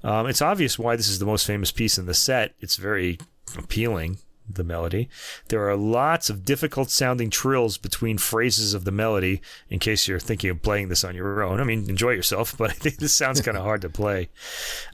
[0.03, 2.55] Um, it's obvious why this is the most famous piece in the set.
[2.59, 3.19] It's very
[3.57, 4.17] appealing,
[4.49, 5.09] the melody.
[5.47, 10.19] There are lots of difficult sounding trills between phrases of the melody, in case you're
[10.19, 11.59] thinking of playing this on your own.
[11.59, 14.29] I mean, enjoy yourself, but I think this sounds kind of hard to play.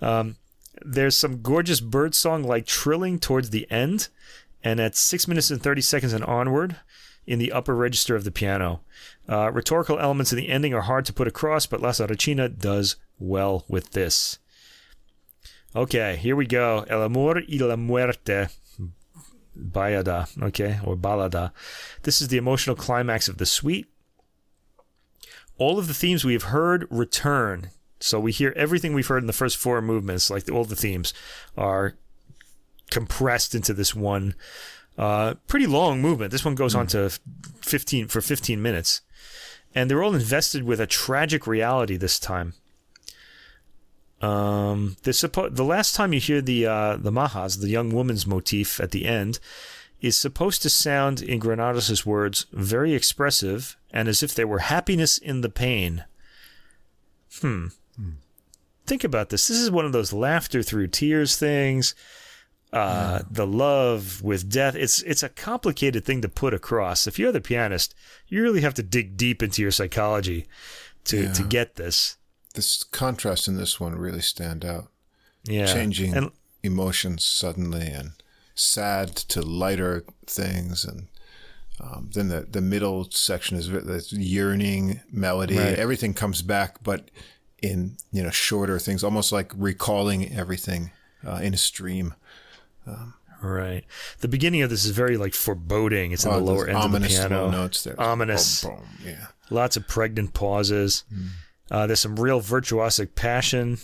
[0.02, 0.36] Um,
[0.84, 4.08] there's some gorgeous bird song like trilling towards the end,
[4.64, 6.78] and at 6 minutes and 30 seconds and onward,
[7.30, 8.82] in the upper register of the piano.
[9.30, 13.66] Uh, rhetorical elements in the ending are hard to put across, but Lasaracina does well
[13.68, 14.40] with this.
[15.76, 16.84] Okay, here we go.
[16.90, 18.48] El amor y la muerte.
[19.56, 21.52] Bayada, okay, or balada.
[22.02, 23.86] This is the emotional climax of the suite.
[25.60, 27.70] All of the themes we have heard return.
[28.00, 31.14] So we hear everything we've heard in the first four movements, like all the themes,
[31.56, 31.96] are
[32.90, 34.36] compressed into this one
[34.98, 36.32] uh, pretty long movement.
[36.32, 36.80] This one goes mm.
[36.80, 37.10] on to
[37.62, 39.02] 15 for 15 minutes.
[39.74, 42.54] And they're all invested with a tragic reality this time.
[44.22, 48.82] Um, suppo- the last time you hear the uh, the Majas, the young woman's motif
[48.82, 49.40] at the end,
[50.02, 55.18] is supposed to sound, in Granados' words, very expressive and as if there were happiness
[55.18, 56.04] in the pain.
[57.42, 57.68] Hmm.
[57.96, 58.10] hmm.
[58.86, 59.48] Think about this.
[59.48, 61.96] This is one of those laughter through tears things.
[62.72, 64.76] Uh, the love with death.
[64.76, 67.08] It's it's a complicated thing to put across.
[67.08, 67.96] If you're the pianist,
[68.28, 70.46] you really have to dig deep into your psychology
[71.06, 71.34] to yeah.
[71.34, 72.18] to get this
[72.54, 74.88] this contrast in this one really stand out.
[75.46, 78.12] Yeah, changing and, emotions suddenly and
[78.54, 81.08] sad to lighter things, and
[81.82, 85.58] um, then the the middle section is this yearning melody.
[85.58, 85.80] Right.
[85.80, 87.10] Everything comes back, but
[87.62, 90.92] in you know shorter things, almost like recalling everything
[91.26, 92.14] uh, in a stream.
[92.90, 93.84] Um, right.
[94.20, 96.12] The beginning of this is very like foreboding.
[96.12, 97.50] It's in oh, the lower end of the piano.
[97.50, 98.00] Notes there.
[98.00, 98.64] Ominous.
[98.64, 98.88] Boom, boom.
[99.06, 99.28] Yeah.
[99.50, 101.04] Lots of pregnant pauses.
[101.14, 101.28] Mm.
[101.72, 103.78] Uh, there's some real virtuosic passion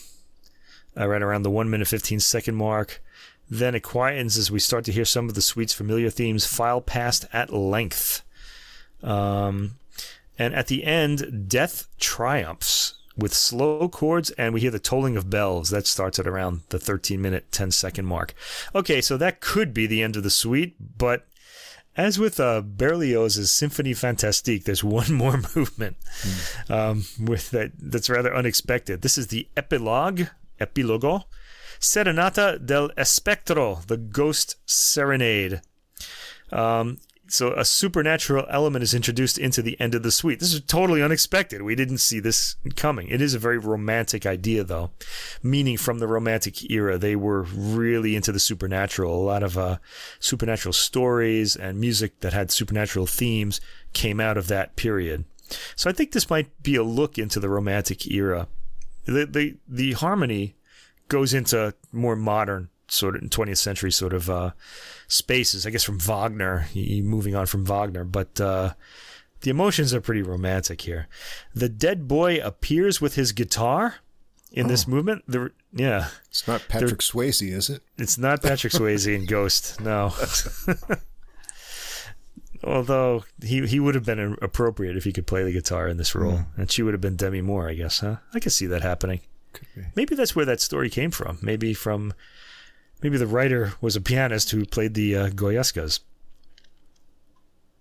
[0.97, 3.01] uh, right around the 1 minute 15 second mark.
[3.49, 6.81] Then it quietens as we start to hear some of the suite's familiar themes file
[6.81, 8.23] past at length.
[9.03, 9.75] Um,
[10.39, 15.29] and at the end, death triumphs with slow chords, and we hear the tolling of
[15.29, 15.69] bells.
[15.69, 18.33] That starts at around the 13 minute, 10 second mark.
[18.73, 21.25] Okay, so that could be the end of the suite, but
[21.97, 26.71] as with uh, Berlioz's Symphonie Fantastique, there's one more movement mm.
[26.71, 29.01] um, with that that's rather unexpected.
[29.01, 30.23] This is the epilogue,
[30.59, 31.23] epilogo,
[31.79, 35.61] Serenata del Espectro, the Ghost Serenade.
[36.51, 40.39] Um, so a supernatural element is introduced into the end of the suite.
[40.39, 41.61] This is totally unexpected.
[41.61, 43.07] We didn't see this coming.
[43.07, 44.91] It is a very romantic idea, though,
[45.41, 49.15] meaning from the romantic era, they were really into the supernatural.
[49.15, 49.77] A lot of uh,
[50.19, 53.59] supernatural stories and music that had supernatural themes
[53.93, 55.25] came out of that period.
[55.75, 58.47] So I think this might be a look into the romantic era.
[59.05, 60.55] The the the harmony
[61.07, 64.51] goes into more modern sort of 20th century sort of uh,
[65.07, 65.65] spaces.
[65.65, 68.73] I guess from Wagner, he, moving on from Wagner, but uh,
[69.41, 71.07] the emotions are pretty romantic here.
[71.53, 73.95] The dead boy appears with his guitar
[74.51, 74.69] in oh.
[74.69, 75.23] this movement.
[75.27, 77.81] The, yeah, it's not Patrick Swayze, is it?
[77.97, 79.79] It's not Patrick Swayze in Ghost.
[79.81, 80.13] No.
[82.63, 86.15] Although he he would have been appropriate if he could play the guitar in this
[86.15, 86.45] role, mm.
[86.57, 87.99] and she would have been Demi Moore, I guess.
[87.99, 88.15] Huh?
[88.33, 89.19] I could see that happening.
[89.95, 91.37] Maybe that's where that story came from.
[91.41, 92.13] Maybe from
[93.05, 95.99] Maybe the writer was a pianist who played the uh, Goyescas.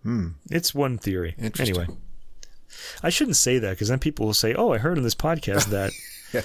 [0.03, 0.33] Hmm.
[0.51, 1.35] It's one theory.
[1.59, 1.87] Anyway,
[3.03, 5.71] I shouldn't say that because then people will say, "Oh, I heard on this podcast
[5.71, 5.93] that."
[6.35, 6.43] yeah.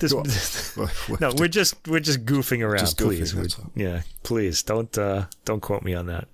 [0.00, 2.78] This, well, no, we're just we're just goofing around.
[2.78, 6.26] Just please, goofing, yeah, please don't uh, don't quote me on that.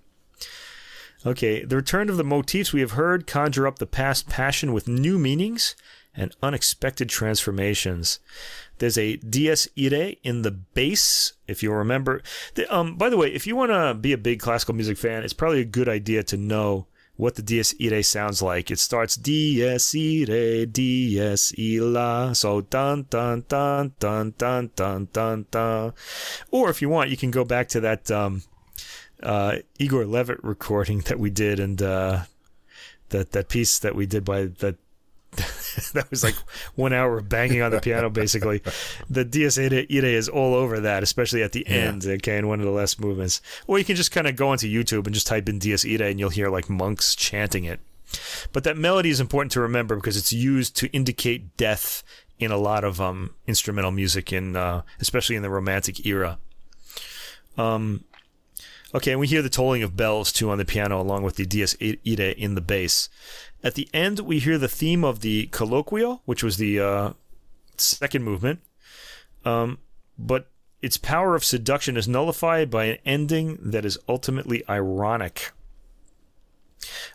[1.27, 4.87] Okay, the return of the motifs we have heard conjure up the past passion with
[4.87, 5.75] new meanings
[6.15, 8.21] and unexpected transformations.
[8.81, 12.23] There's a dies irae in the bass, if you'll remember.
[12.55, 15.23] The, um, by the way, if you want to be a big classical music fan,
[15.23, 16.87] it's probably a good idea to know
[17.21, 18.71] what the Dies Irae sounds like.
[18.71, 22.35] It starts Dies Irae, Dies Illa.
[22.35, 25.93] So dun dun dun dun dun dun dun dun.
[26.51, 28.43] Or if you want, you can go back to that um,
[29.23, 32.23] uh, Igor Levit recording that we did and uh,
[33.11, 34.77] that that piece that we did by that
[35.93, 36.35] that was like
[36.75, 38.63] one hour of banging on the piano, basically.
[39.09, 41.77] The Dies Irae is all over that, especially at the yeah.
[41.77, 43.41] end, okay, in one of the last movements.
[43.67, 46.11] Or you can just kind of go onto YouTube and just type in Dies Irae
[46.11, 47.81] and you'll hear like monks chanting it.
[48.53, 52.03] But that melody is important to remember because it's used to indicate death
[52.41, 56.39] in a lot of um, instrumental music, in uh, especially in the Romantic era.
[57.57, 58.05] Um,
[58.95, 61.47] okay, and we hear the tolling of bells too on the piano, along with the
[61.47, 63.09] Dies Irae in the bass.
[63.63, 67.13] At the end, we hear the theme of the coloquio, which was the uh,
[67.77, 68.61] second movement.
[69.45, 69.79] Um,
[70.19, 70.49] but
[70.83, 75.53] its power of seduction is nullified by an ending that is ultimately ironic.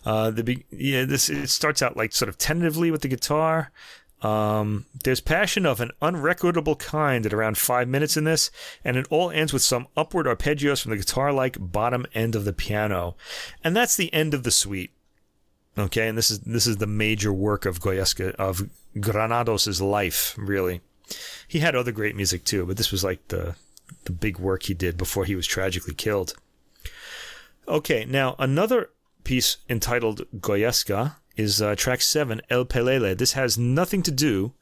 [0.05, 3.71] Uh, the yeah, this it starts out like sort of tentatively with the guitar.
[4.21, 8.49] Um, there's passion of an unrecordable kind at around five minutes in this,
[8.83, 12.53] and it all ends with some upward arpeggios from the guitar-like bottom end of the
[12.53, 13.15] piano,
[13.63, 14.91] and that's the end of the suite.
[15.77, 20.81] Okay, and this is this is the major work of Goyesca of Granados's life, really.
[21.47, 23.55] He had other great music too, but this was like the
[24.05, 26.33] the big work he did before he was tragically killed.
[27.67, 28.89] Okay, now another
[29.23, 33.17] piece entitled Goyesca is uh, track seven, El Pelele.
[33.17, 34.53] This has nothing to do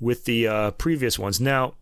[0.00, 1.40] with the uh, previous ones.
[1.40, 1.74] Now,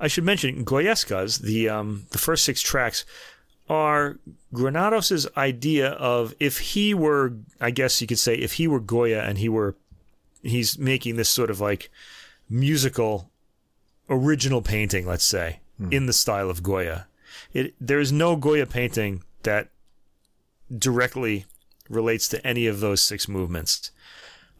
[0.00, 3.04] I should mention Goyescas, the um, the first six tracks,
[3.68, 4.18] are
[4.54, 9.22] Granados's idea of if he were, I guess you could say, if he were Goya
[9.22, 9.74] and he were,
[10.42, 11.90] he's making this sort of like
[12.48, 13.30] musical
[14.08, 15.92] original painting, let's say, hmm.
[15.92, 17.06] in the style of Goya.
[17.52, 19.68] It there is no Goya painting that
[20.76, 21.46] directly
[21.88, 23.90] relates to any of those six movements.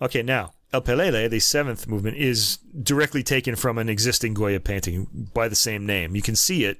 [0.00, 5.30] Okay, now El Pelele, the seventh movement, is directly taken from an existing Goya painting
[5.32, 6.14] by the same name.
[6.14, 6.78] You can see it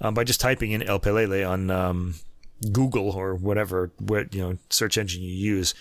[0.00, 2.14] um, by just typing in El Pelele on um,
[2.70, 5.74] Google or whatever what, you know search engine you use,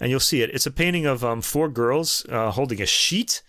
[0.00, 0.50] and you'll see it.
[0.50, 3.42] It's a painting of um, four girls uh, holding a sheet,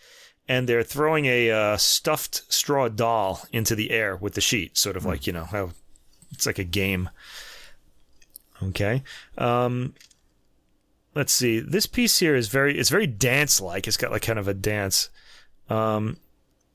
[0.49, 4.97] and they're throwing a uh, stuffed straw doll into the air with the sheet, sort
[4.97, 5.07] of mm.
[5.07, 5.71] like you know how
[6.31, 7.09] it's like a game.
[8.63, 9.03] Okay.
[9.37, 9.93] Um,
[11.13, 11.59] let's see.
[11.59, 13.87] This piece here is very it's very dance like.
[13.87, 15.09] It's got like kind of a dance.
[15.69, 16.17] Um,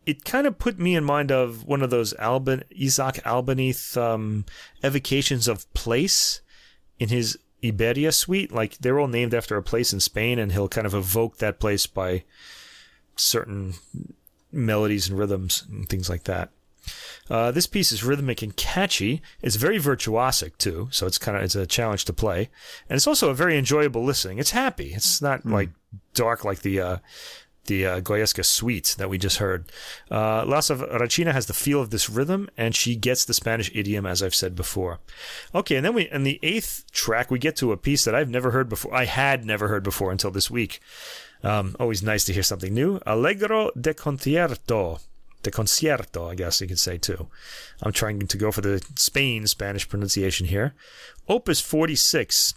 [0.06, 4.44] it kind of put me in mind of one of those Alban Isaac Albéniz um,
[4.82, 6.40] evocations of place
[6.98, 8.52] in his Iberia suite.
[8.52, 11.60] Like they're all named after a place in Spain, and he'll kind of evoke that
[11.60, 12.24] place by
[13.16, 13.74] certain
[14.50, 16.50] melodies and rhythms and things like that.
[17.28, 19.22] Uh, this piece is rhythmic and catchy.
[19.40, 22.48] It's very virtuosic too, so it's kind of it's a challenge to play,
[22.88, 24.38] and it's also a very enjoyable listening.
[24.38, 24.92] It's happy.
[24.94, 25.52] It's not mm.
[25.52, 25.70] like
[26.14, 26.96] dark like the uh,
[27.66, 29.70] the uh, Goyesca suite that we just heard.
[30.10, 34.22] Uh, Lasaracina has the feel of this rhythm, and she gets the Spanish idiom, as
[34.22, 34.98] I've said before.
[35.54, 38.28] Okay, and then we in the eighth track we get to a piece that I've
[38.28, 38.94] never heard before.
[38.94, 40.80] I had never heard before until this week.
[41.42, 43.00] Um, always nice to hear something new.
[43.06, 45.00] Allegro de concierto
[45.42, 47.28] the concierto, I guess you could say too.
[47.82, 50.74] I'm trying to go for the Spain Spanish pronunciation here.
[51.28, 52.54] Opus 46.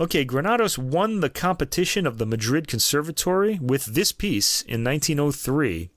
[0.00, 5.90] Okay, Granados won the competition of the Madrid Conservatory with this piece in 1903.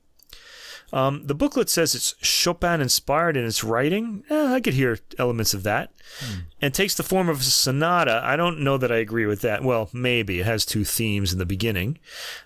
[0.92, 4.24] Um, the booklet says it's Chopin inspired in its writing.
[4.30, 5.92] Eh, I could hear elements of that.
[6.20, 6.40] Hmm.
[6.62, 8.22] And takes the form of a sonata.
[8.24, 9.64] I don't know that I agree with that.
[9.64, 10.40] Well, maybe.
[10.40, 12.00] It has two themes in the beginning.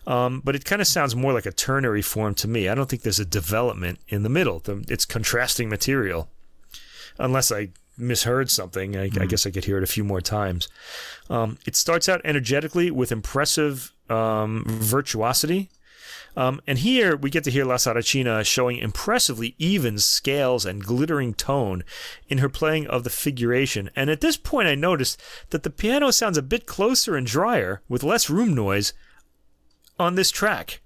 [0.05, 2.67] Um, but it kind of sounds more like a ternary form to me.
[2.67, 4.61] I don't think there's a development in the middle.
[4.89, 6.29] It's contrasting material.
[7.17, 8.95] Unless I misheard something.
[8.95, 9.25] I, I, hmm.
[9.25, 10.67] guess I could hear it a few more times.
[11.29, 15.69] Um, it starts out energetically with impressive um, virtuosity.
[16.35, 21.83] Um, and here we get to hear Lasaracina showing impressively even scales and glittering tone
[22.27, 23.89] in her playing of the figuration.
[23.95, 25.21] And at this point, I noticed
[25.51, 28.93] that the piano sounds a bit closer and drier with less room noise
[29.99, 30.81] on this track.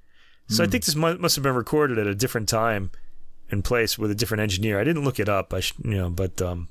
[0.49, 0.63] So mm.
[0.63, 0.71] I hmm.
[0.71, 2.91] think this must have been recorded at a different time
[3.49, 4.79] and place with a different engineer.
[4.79, 6.67] I didn't look it up, I sh- you know, but um,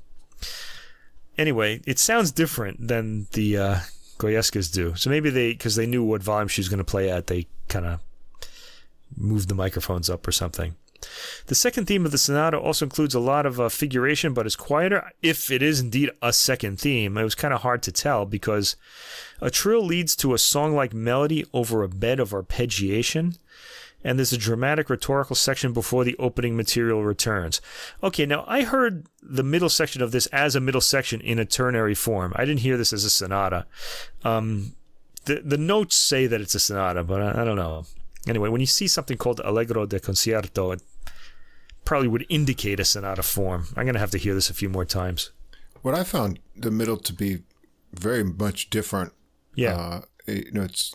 [1.37, 3.79] anyway, it sounds different than the uh,
[4.19, 4.95] Goyescas do.
[4.95, 7.47] So maybe they, because they knew what volume she was going to play at, they
[7.67, 7.99] kind of
[9.15, 10.75] move the microphones up or something.
[11.45, 14.55] The second theme of the sonata also includes a lot of uh, figuration, but is
[14.55, 15.11] quieter.
[15.21, 18.75] If it is indeed a second theme, it was kind of hard to tell because
[19.39, 23.37] a trill leads to a song like melody over a bed of arpeggiation.
[24.03, 27.61] and there's a dramatic rhetorical section before the opening material returns.
[28.01, 31.45] Okay, now I heard the middle section of this as a middle section in a
[31.45, 32.31] ternary form.
[32.35, 33.65] I didn't hear this as a sonata.
[34.23, 34.73] Um,
[35.25, 37.85] the the notes say that it's a sonata, but I, I don't know.
[38.27, 40.81] Anyway, when you see something called Allegro de Concierto, it
[41.85, 43.67] probably would indicate a sonata form.
[43.75, 45.31] I'm going to have to hear this a few more times.
[45.81, 47.43] What I found the middle to be
[47.93, 49.13] very much different.
[49.55, 49.75] Yeah.
[49.75, 50.93] Uh, you know, it's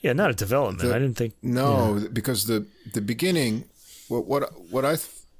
[0.00, 0.80] Yeah, not a development.
[0.88, 1.34] The- I didn't think.
[1.42, 3.64] no because the the beginning.
[4.08, 4.96] What what what I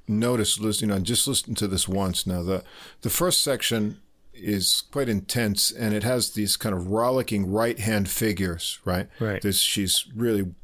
[0.09, 2.65] noticed listening on just listened to this once now the
[3.03, 3.99] the first section
[4.35, 9.41] is quite intense and it has these kind of rollicking right hand figures right Right.
[9.43, 10.55] This she's really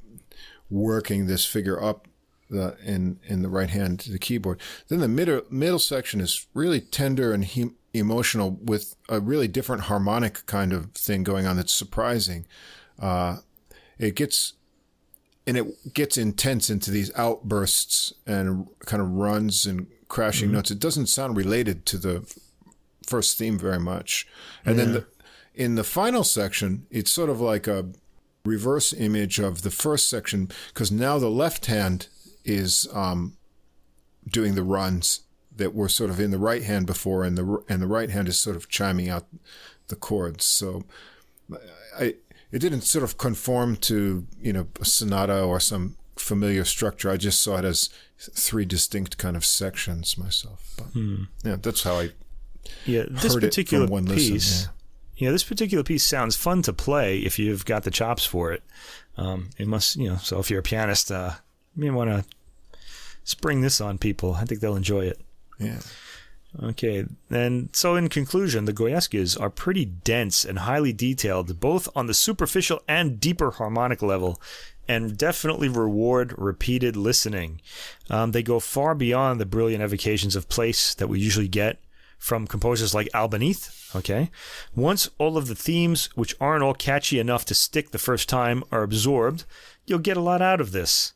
[0.71, 2.09] working this figure up
[2.51, 4.61] the in in the right hand to the keyboard.
[4.89, 9.83] Then the middle middle section is really tender and he, emotional with a really different
[9.83, 12.47] harmonic kind of thing going on that's surprising.
[12.99, 13.39] Uh,
[13.99, 14.55] it gets
[15.47, 20.71] and it gets intense into these outbursts and kind of runs and crashing notes.
[20.71, 22.35] It doesn't sound related to the
[23.07, 24.27] first theme very much.
[24.66, 25.07] And then the,
[25.55, 27.87] in the final section, it's sort of like a
[28.45, 32.09] reverse image of the first section because now the left hand
[32.45, 33.36] is um,
[34.26, 35.22] doing the runs
[35.57, 38.28] that were sort of in the right hand before, and the and the right hand
[38.28, 39.26] is sort of chiming out
[39.89, 40.45] the chords.
[40.45, 40.84] So
[41.99, 42.14] I
[42.51, 47.11] it didn't sort of conform to you know a sonata or some familiar structure.
[47.11, 50.74] I just saw it as three distinct kind of sections myself.
[50.76, 50.86] But,
[51.45, 52.11] Yeah, that's how I
[52.86, 54.32] Yeah, this particular one listen.
[54.34, 54.68] piece.
[55.19, 55.29] Yeah.
[55.29, 58.62] Yeah, this particular piece sounds fun to play if you've got the chops for it.
[59.16, 60.16] Um, it must, you know.
[60.16, 61.33] So if you're a pianist, uh,
[61.77, 62.25] you may want to
[63.25, 64.35] spring this on people.
[64.35, 65.21] I think they'll enjoy it.
[65.59, 65.81] Yeah.
[66.62, 72.07] Okay, and so in conclusion, the Goyescas are pretty dense and highly detailed, both on
[72.07, 74.41] the superficial and deeper harmonic level,
[74.89, 77.61] and definitely reward repeated listening.
[78.09, 81.81] Um, they go far beyond the brilliant evocations of place that we usually get
[82.19, 83.78] from composers like Albéniz.
[83.95, 84.30] Okay,
[84.76, 88.62] once all of the themes, which aren't all catchy enough to stick the first time,
[88.70, 89.45] are absorbed,
[89.86, 91.14] you'll get a lot out of this.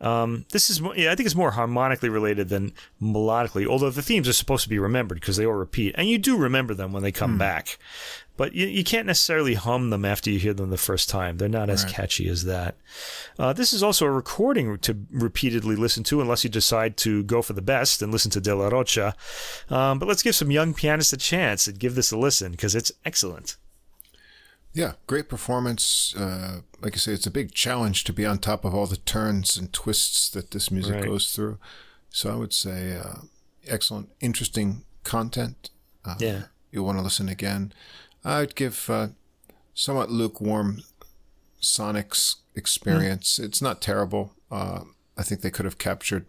[0.00, 3.66] Um, this is, yeah, I think it's more harmonically related than melodically.
[3.66, 6.36] Although the themes are supposed to be remembered because they all repeat, and you do
[6.36, 7.78] remember them when they come back.
[8.36, 11.36] But you, you can't necessarily hum them after you hear them the first time.
[11.38, 12.76] They're not as catchy as that.
[13.38, 17.42] Uh, this is also a recording to repeatedly listen to, unless you decide to go
[17.42, 19.14] for the best and listen to De Larrocha.
[19.70, 22.74] Um, but let's give some young pianists a chance and give this a listen because
[22.74, 23.56] it's excellent.
[24.72, 26.14] Yeah, great performance.
[26.16, 28.96] Uh, like I say, it's a big challenge to be on top of all the
[28.96, 31.04] turns and twists that this music Right.
[31.04, 31.58] goes through.
[32.10, 33.20] So I would say uh,
[33.68, 35.70] excellent, interesting content.
[36.04, 36.42] Uh, Yeah.
[36.72, 37.72] You'll want to listen again.
[38.24, 39.08] I'd give uh,
[39.74, 40.82] somewhat lukewarm
[41.60, 43.38] Sonic's experience.
[43.38, 44.32] It's not terrible.
[44.50, 44.80] Uh,
[45.16, 46.26] I think they could have captured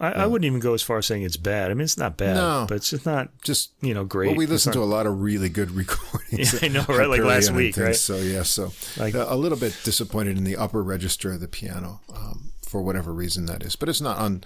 [0.00, 1.72] I, I wouldn't even go as far as saying it's bad.
[1.72, 2.66] I mean, it's not bad, No.
[2.68, 4.28] but it's just not, just you know, great.
[4.28, 6.52] Well, we listened not- to a lot of really good recordings.
[6.52, 7.08] Yeah, I know, right?
[7.08, 7.84] Like last week, things.
[7.84, 7.96] right?
[7.96, 11.48] So yeah, so Like- uh, a little bit disappointed in the upper register of the
[11.48, 14.44] piano um, for whatever reason that is, but it's not un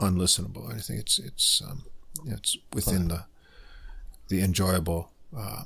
[0.00, 0.98] unlistenable or anything.
[0.98, 1.84] It's it's um,
[2.26, 3.26] it's within the
[4.26, 5.62] the enjoyable uh,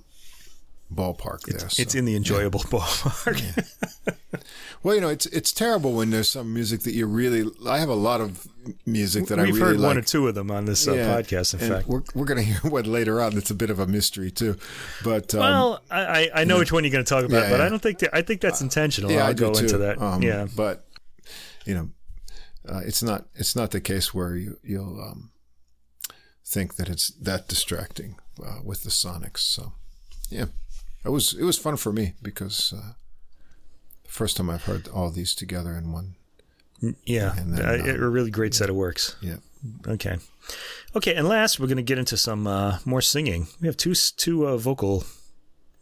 [0.94, 1.68] ballpark there.
[1.68, 1.80] so.
[1.82, 3.40] It's in the enjoyable ballpark.
[4.82, 7.50] well, you know, it's it's terrible when there's some music that you really.
[7.66, 8.46] I have a lot of
[8.86, 9.88] music that I We've really heard like.
[9.88, 11.54] one or two of them on this uh, Yeah, podcast.
[11.54, 13.34] In and fact, we're we're going to hear one later on.
[13.34, 14.56] That's a bit of a mystery too,
[15.02, 17.50] but um, well, I, I I know which one you're going to talk about, Yeah,
[17.50, 17.66] but yeah.
[17.66, 19.10] I don't think that, I think that's intentional.
[19.10, 19.64] yeah, I'll I do go too.
[19.64, 20.00] into that.
[20.00, 20.86] Um, yeah, but
[21.66, 21.88] you know,
[22.68, 25.30] uh, it's not it's not the case where you you'll um,
[26.46, 29.38] think that it's that distracting uh, with the Sonics.
[29.38, 29.72] So
[30.30, 30.46] yeah,
[31.04, 32.92] it was it was fun for me because uh,
[34.04, 36.14] the first time I've heard all these together in one.
[37.04, 39.16] yeah, and then, uh, um, a really great set of works.
[39.20, 39.36] Yeah,
[39.86, 40.18] Okay,
[40.94, 43.46] okay, and last we're going to get into some uh, more singing.
[43.60, 45.04] We have two two uh, vocal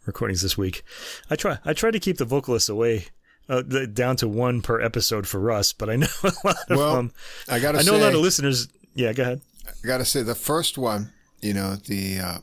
[0.05, 0.83] recordings this week.
[1.29, 3.07] I try I try to keep the vocalists away.
[3.49, 6.77] Uh, the, down to one per episode for us, but I know a lot of
[6.77, 7.11] Well, them.
[7.49, 8.69] I gotta I know say, a lot of listeners.
[8.95, 9.41] Yeah, go ahead.
[9.67, 11.11] I gotta say the first one,
[11.41, 12.37] you know, the uh,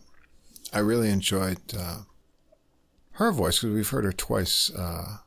[0.74, 2.00] I really enjoyed uh,
[3.20, 5.18] her voice because we've heard her twice, uh,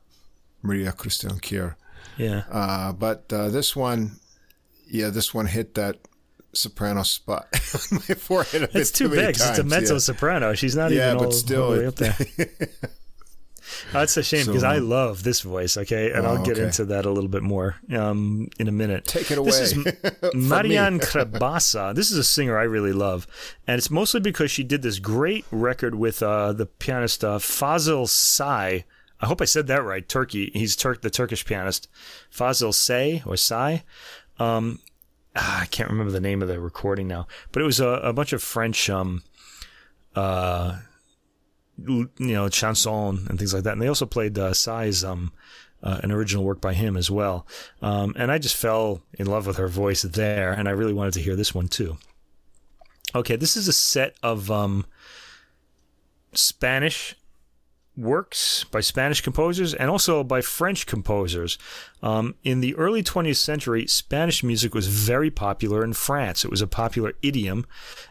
[0.62, 1.76] Maria Cristina Kiehr.
[2.18, 4.20] Yeah, Uh, but uh, this one,
[4.88, 5.98] yeah, this one hit that
[6.54, 7.48] soprano spot
[7.92, 8.64] on my forehead.
[8.64, 9.36] A it's bit too big.
[9.38, 10.00] 'cause It's a mezzo yeah.
[10.00, 10.54] soprano.
[10.54, 12.16] She's not Yeah, even but all, still, all the way up there.
[13.92, 15.78] That's a shame So, because I um, love this voice.
[15.78, 16.66] Okay, and Oh, I'll get okay.
[16.66, 19.06] into that a little bit more um, in a minute.
[19.06, 19.52] Take it away.
[19.52, 19.76] This is
[20.34, 21.00] Marianne.
[21.04, 21.96] Crebassa.
[21.96, 23.28] This is a singer I really love,
[23.68, 28.08] and it's mostly because she did this great record with uh, the pianist uh, Fazil
[28.08, 28.86] Say
[29.24, 30.08] I hope I said that right.
[30.08, 30.52] Turkey.
[30.54, 31.88] He's Turk, the Turkish pianist,
[32.30, 33.84] Fazil Say or Say.
[34.38, 34.80] Um,
[35.34, 38.12] ah, I can't remember the name of the recording now, but it was a, a
[38.12, 39.24] bunch of French, um,
[40.14, 40.80] uh,
[41.78, 43.74] you know, chanson and things like that.
[43.74, 45.32] And they also played uh, Say's um,
[45.82, 47.46] uh, an original work by him as well.
[47.82, 51.14] Um, and I just fell in love with her voice there, and I really wanted
[51.16, 51.98] to hear this one too.
[53.16, 54.86] Okay, this is a set of um,
[56.34, 57.16] Spanish
[57.96, 61.60] works by Spanish composers and also by French composers.
[62.02, 66.44] Um, in the early 20th century, Spanish music was very popular in France.
[66.44, 67.66] It was a popular idiom,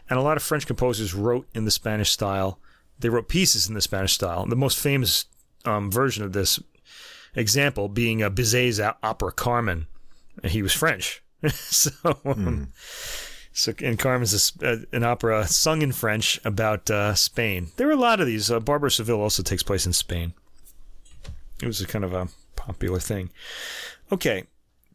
[0.09, 2.59] and a lot of French composers wrote in the Spanish style.
[3.03, 4.45] They wrote pieces in the Spanish style.
[4.45, 5.25] The most famous
[5.65, 6.57] um, version of this
[7.35, 9.87] example being a Bizet's opera Carmen.
[10.45, 11.21] He was French.
[11.49, 12.69] so, mm.
[13.51, 17.71] so and Carmen's a, an opera sung in French about uh, Spain.
[17.75, 18.49] There were a lot of these.
[18.49, 20.33] Uh, Barber of Seville also takes place in Spain.
[21.61, 23.31] It was a kind of a popular thing.
[24.13, 24.45] Okay,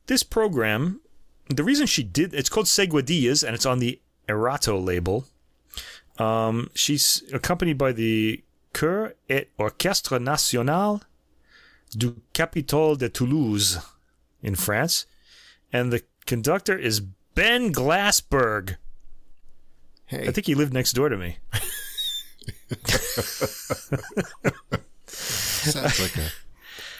[0.07, 1.03] this program,
[1.51, 5.27] the reason she did it's called Seguidillas and it's on the Erato label.
[6.19, 8.43] Um, she's accompanied by the
[8.75, 11.03] Chœur et Orchestre National
[11.97, 13.79] du Capitole de Toulouse
[14.43, 15.07] in France,
[15.73, 18.77] and the conductor is Ben Glassberg.
[20.07, 20.29] Hey.
[20.29, 21.39] I think he lived next door to me.
[25.07, 26.31] Sounds like a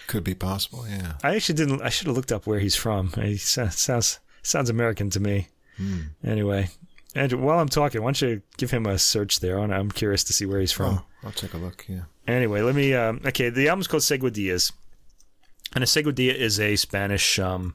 [0.09, 0.85] could be possible.
[0.89, 1.13] Yeah.
[1.23, 1.81] I actually didn't.
[1.81, 3.11] I should have looked up where he's from.
[3.13, 5.47] He sounds sounds American to me.
[5.77, 5.99] Hmm.
[6.23, 6.69] Anyway,
[7.15, 9.59] Andrew, while I'm talking, why don't you give him a search there?
[9.59, 10.99] I'm curious to see where he's from.
[10.99, 11.85] Oh, I'll take a look.
[11.87, 12.01] Yeah.
[12.27, 12.93] Anyway, let me.
[12.93, 14.71] Um, okay, the album's called Seguidillas,
[15.73, 17.73] and a seguidilla is a Spanish um,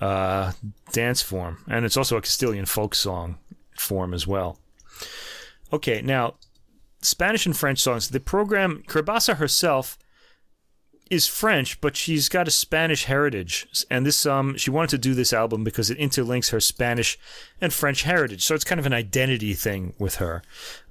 [0.00, 0.52] uh,
[0.92, 3.38] dance form, and it's also a Castilian folk song
[3.78, 4.58] form as well.
[5.72, 6.34] Okay, now
[7.02, 8.08] Spanish and French songs.
[8.08, 9.96] The program Crebassa herself
[11.10, 15.14] is French, but she's got a Spanish heritage, and this um she wanted to do
[15.14, 17.18] this album because it interlinks her Spanish
[17.60, 18.44] and French heritage.
[18.44, 20.42] So it's kind of an identity thing with her.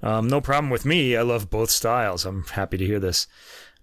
[0.02, 1.16] Um, no problem with me.
[1.16, 2.24] I love both styles.
[2.24, 3.26] I'm happy to hear this.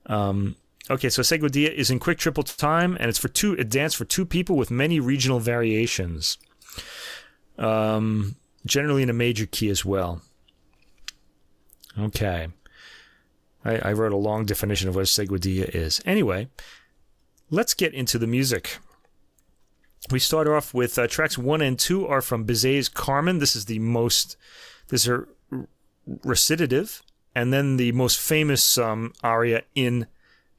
[0.07, 0.55] Um,
[0.89, 3.53] okay, so Seguidilla is in quick triple time, and it's for two.
[3.53, 6.37] It dance for two people with many regional variations.
[7.57, 10.21] Um, generally in a major key as well.
[11.99, 12.47] Okay.
[13.65, 16.01] I, I wrote a long definition of what a seguidilla is.
[16.05, 16.49] Anyway,
[17.49, 18.77] let's get into the music.
[20.11, 23.39] We start off with uh, tracks one and two are from Bizet's Carmen.
[23.39, 24.35] This is the most,
[24.89, 25.25] this is
[26.23, 27.01] recitative,
[27.33, 30.07] and then the most famous um, aria in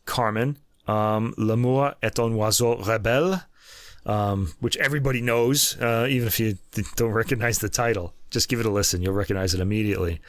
[0.06, 3.44] Carmen, um, L'amour est un oiseau rebelle,
[4.06, 6.58] um, which everybody knows, uh, even if you
[6.96, 8.14] don't recognize the title.
[8.34, 10.20] Just give it a listen; you'll recognize it immediately,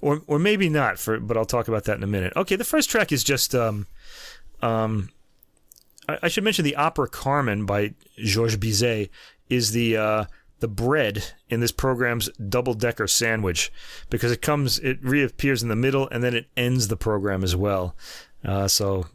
[0.00, 0.98] or or maybe not.
[0.98, 2.32] For but I'll talk about that in a minute.
[2.36, 3.86] Okay, the first track is just um,
[4.60, 5.10] um,
[6.08, 9.10] I, I should mention the opera Carmen by Georges Bizet
[9.48, 10.24] is the uh,
[10.60, 13.72] the bread in this program's double decker sandwich
[14.10, 17.54] because it comes it reappears in the middle and then it ends the program as
[17.56, 17.94] well.
[18.44, 19.06] Uh, so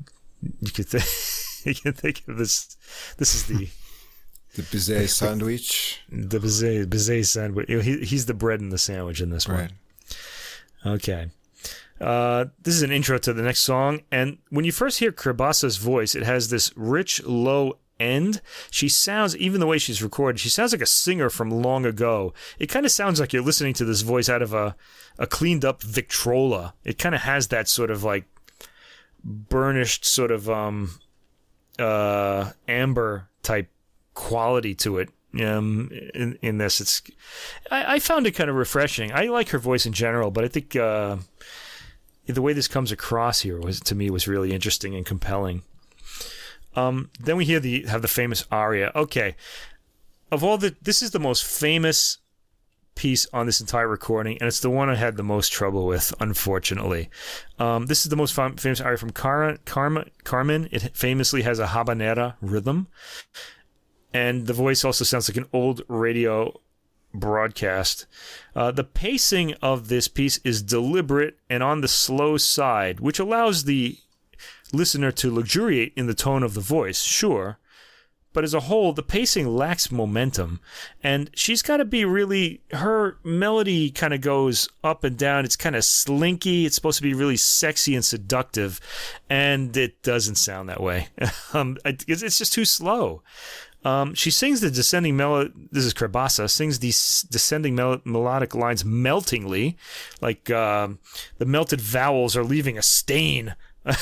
[0.62, 2.78] you could th- you can think of this.
[3.18, 3.70] This is the
[4.58, 6.02] the Bizet sandwich.
[6.10, 7.68] The Bizet Bizet sandwich.
[7.70, 9.72] He, he's the bread in the sandwich in this right.
[10.84, 10.94] one.
[10.96, 11.30] Okay.
[12.02, 15.78] Uh, this is an intro to the next song, and when you first hear Crebassa's
[15.78, 18.42] voice, it has this rich, low end.
[18.70, 22.36] She sounds, even the way she's recorded, she sounds like a singer from long ago.
[22.60, 24.76] It kind of sounds like you're listening to this voice out of a,
[25.18, 26.76] a cleaned up Victrola.
[26.84, 28.26] It kind of has that sort of like
[29.24, 31.00] burnished, sort of um,
[31.80, 33.72] uh, amber type
[34.18, 36.82] quality to it um, in, in this.
[36.82, 37.04] It's
[37.70, 39.14] I, I, found it kind of refreshing.
[39.14, 41.18] I like her voice in general, but I think uh,
[42.26, 45.62] the way this comes across here was to me was really interesting and compelling.
[46.76, 48.92] Um, then we hear the have the famous aria.
[48.96, 49.36] Okay,
[50.32, 52.18] of all the this is the most famous
[52.96, 56.14] piece on this entire recording, and it's the one I had the most trouble with,
[56.20, 57.10] unfortunately.
[57.60, 60.10] Um, this is the most fam- famous aria from Car- Carmen.
[60.24, 60.68] Carmen.
[60.72, 62.88] It famously has a habanera rhythm,
[64.18, 66.60] and the voice also sounds like an old radio
[67.14, 68.08] broadcast.
[68.56, 73.66] Uh, the pacing of this piece is deliberate and on the slow side, which allows
[73.66, 74.00] the
[74.74, 77.60] listener to luxuriate in the tone of the voice, sure.
[78.34, 80.62] But as a whole, the pacing lacks momentum.
[81.02, 85.44] And she's got to be really, her melody kind of goes up and down.
[85.44, 86.66] It's kind of slinky.
[86.66, 88.80] It's supposed to be really sexy and seductive.
[89.30, 91.08] And it doesn't sound that way.
[91.54, 93.24] um, it's just too slow.
[93.84, 95.52] Um, she sings the descending melody.
[95.72, 99.78] This is Crebassa sings these descending mel- melodic lines meltingly,
[100.22, 100.90] like uh,
[101.38, 103.56] the melted vowels are leaving a stain.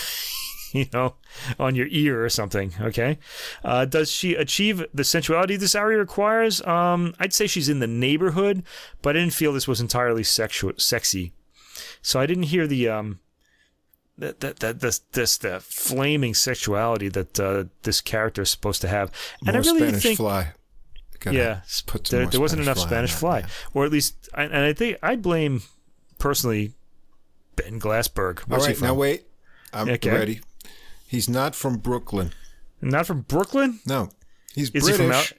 [0.75, 1.15] you know,
[1.57, 2.73] on your ear or something.
[2.81, 3.17] Okay.
[3.63, 6.61] Uh, does she achieve the sensuality this aria requires?
[6.67, 8.63] Um, I'd say she's in the neighborhood,
[9.01, 11.33] but I didn't feel this was entirely sexy.
[12.01, 13.19] So I didn't hear the um,
[14.17, 18.87] that that that this this the flaming sexuality that uh, this character is supposed to
[18.87, 19.11] have.
[19.45, 20.53] And More I really Spanish think fly.
[21.19, 21.61] Gotta yeah,
[22.09, 23.45] there, there wasn't enough fly Spanish that, fly, yeah.
[23.73, 25.63] or at least, I- and I think I blame
[26.19, 26.73] personally
[27.55, 28.41] Ben Glassberg.
[28.51, 29.23] All he now wait.
[29.73, 30.11] I'm Okay.
[30.11, 30.41] ready.
[31.07, 32.31] He's not from Brooklyn.
[32.81, 33.79] Not from Brooklyn.
[33.87, 34.09] No,
[34.53, 34.97] he's Is he British.
[34.97, 35.31] from out-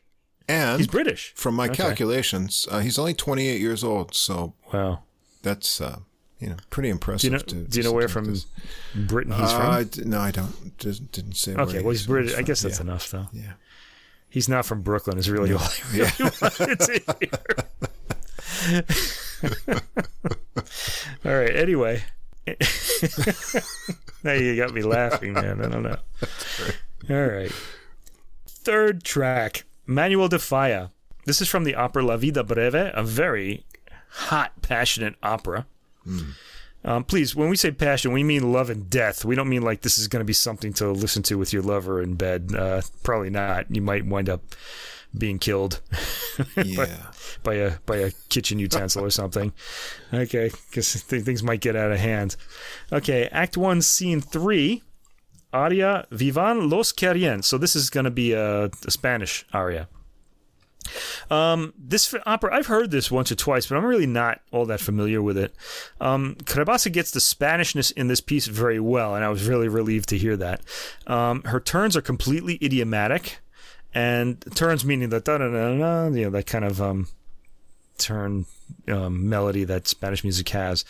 [0.48, 1.32] and He's British.
[1.36, 1.74] from my Okay.
[1.76, 4.14] calculations, uh, he's only 28 years old.
[4.14, 5.02] So Wow.
[5.42, 6.00] that's uh,
[6.40, 7.24] you know pretty Do impressive.
[7.24, 7.42] you know?
[7.42, 8.42] to, do you know where from like
[8.94, 10.10] Britain he's Uh, from?
[10.10, 10.76] No, I don't.
[10.78, 11.54] Didn't, didn't say.
[11.54, 12.06] where Okay, well he's.
[12.06, 12.34] British.
[12.34, 12.82] I guess that's yeah.
[12.84, 13.26] enough though.
[13.32, 13.52] Yeah.
[14.28, 15.16] He's not from Brooklyn.
[15.18, 16.10] Is really all I really
[16.42, 18.84] wanted to hear.
[21.24, 21.54] all right.
[21.56, 22.02] Anyway,
[24.22, 25.64] now you got me laughing, man.
[25.64, 25.96] I don't know.
[27.10, 27.52] All right.
[28.46, 30.90] Third track, Manuel de Falla.
[31.24, 33.64] This is from the opera La Vida Breve, a very
[34.10, 35.66] hot, passionate opera.
[36.84, 39.24] Um, please, when we say passion, we mean love and death.
[39.24, 41.62] We don't mean like this is going to be something to listen to with your
[41.62, 42.52] lover in bed.
[42.56, 43.66] Uh, probably not.
[43.74, 44.42] You might wind up
[45.16, 45.80] being killed
[46.64, 46.86] Yeah.
[47.42, 49.52] by a by a kitchen utensil or something.
[50.12, 52.36] Okay, because th- things might get out of hand.
[52.92, 54.82] Okay, Act One, Scene Three,
[55.52, 59.88] aria "Vivan los querien." So this is going to be a, a Spanish aria.
[61.30, 64.80] Um, this opera, I've heard this once or twice, but I'm really not all that
[64.80, 65.54] familiar with it.
[66.00, 70.08] Um, Crebassa gets the Spanishness in this piece very well, and I was really relieved
[70.10, 70.60] to hear that.
[71.06, 73.38] Um, her turns are completely idiomatic,
[73.94, 77.08] and turns meaning that da da da da, you know, that kind of um,
[77.98, 78.46] turn
[78.88, 80.84] um, melody that Spanish music has,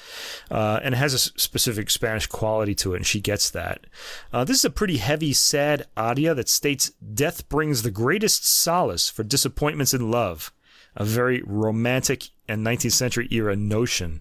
[0.50, 3.86] uh, and it has a specific Spanish quality to it, and she gets that.
[4.32, 9.08] Uh, this is a pretty heavy, sad aria that states death brings the greatest solace
[9.08, 10.52] for disappointments in love,
[10.94, 14.20] a very romantic and 19th century era notion.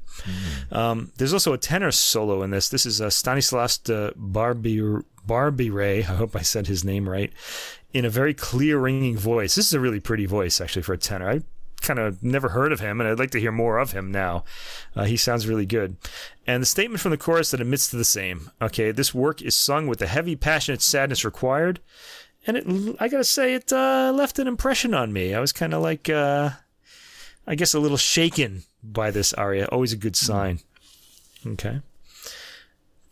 [0.72, 2.70] Um, there's also a tenor solo in this.
[2.70, 6.00] This is uh, Stanislas de Barbi- Barbire.
[6.00, 7.32] I hope I said his name right.
[7.94, 9.56] In a very clear, ringing voice.
[9.56, 11.30] This is a really pretty voice, actually, for a tenor.
[11.30, 11.42] I
[11.86, 14.44] kind of never heard of him, and I'd like to hear more of him now.
[14.96, 15.98] Uh, he sounds really good.
[16.48, 18.52] And the statement from the chorus that admits to the same.
[18.62, 21.80] Okay, this work is sung with the heavy, passionate sadness required,
[22.48, 25.34] and it, I gotta say, it uh, left an impression on me.
[25.34, 26.52] I was kind of like, uh,
[27.48, 29.66] I guess, a little shaken by this aria.
[29.72, 30.60] Always a good sign.
[31.46, 31.82] Okay.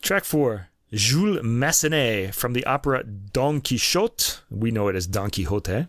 [0.01, 0.69] Track four.
[0.91, 4.41] Jules Massenet from the opera Don Quixote.
[4.51, 5.87] We know it as Don Quixote.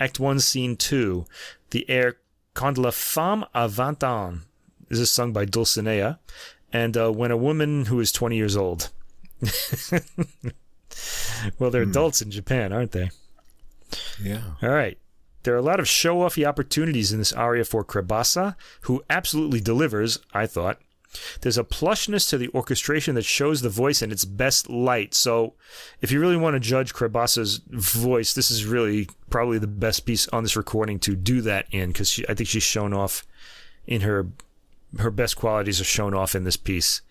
[0.00, 1.24] Act 1, Scene 2.
[1.70, 2.16] The air
[2.54, 4.40] Quand la femme a vingt ans.
[4.88, 6.18] This is sung by Dulcinea.
[6.72, 8.90] And uh, when a woman who is 20 years old.
[11.58, 13.10] well, they're adults in Japan, aren't they?
[14.20, 14.42] Yeah.
[14.60, 14.98] All right.
[15.44, 19.60] There are a lot of show offy opportunities in this aria for Crebassa, who absolutely
[19.60, 20.80] delivers, I thought.
[21.40, 25.14] There's a plushness to the orchestration that shows the voice in its best light.
[25.14, 25.54] So,
[26.00, 30.28] if you really want to judge Crebassa's voice, this is really probably the best piece
[30.28, 33.26] on this recording to do that in, because I think she's shown off
[33.86, 34.26] in her
[34.98, 37.02] her best qualities are shown off in this piece.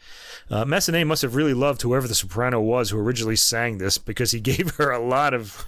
[0.49, 4.31] Uh, Massenet must have really loved whoever the soprano was who originally sang this because
[4.31, 5.65] he gave her a lot of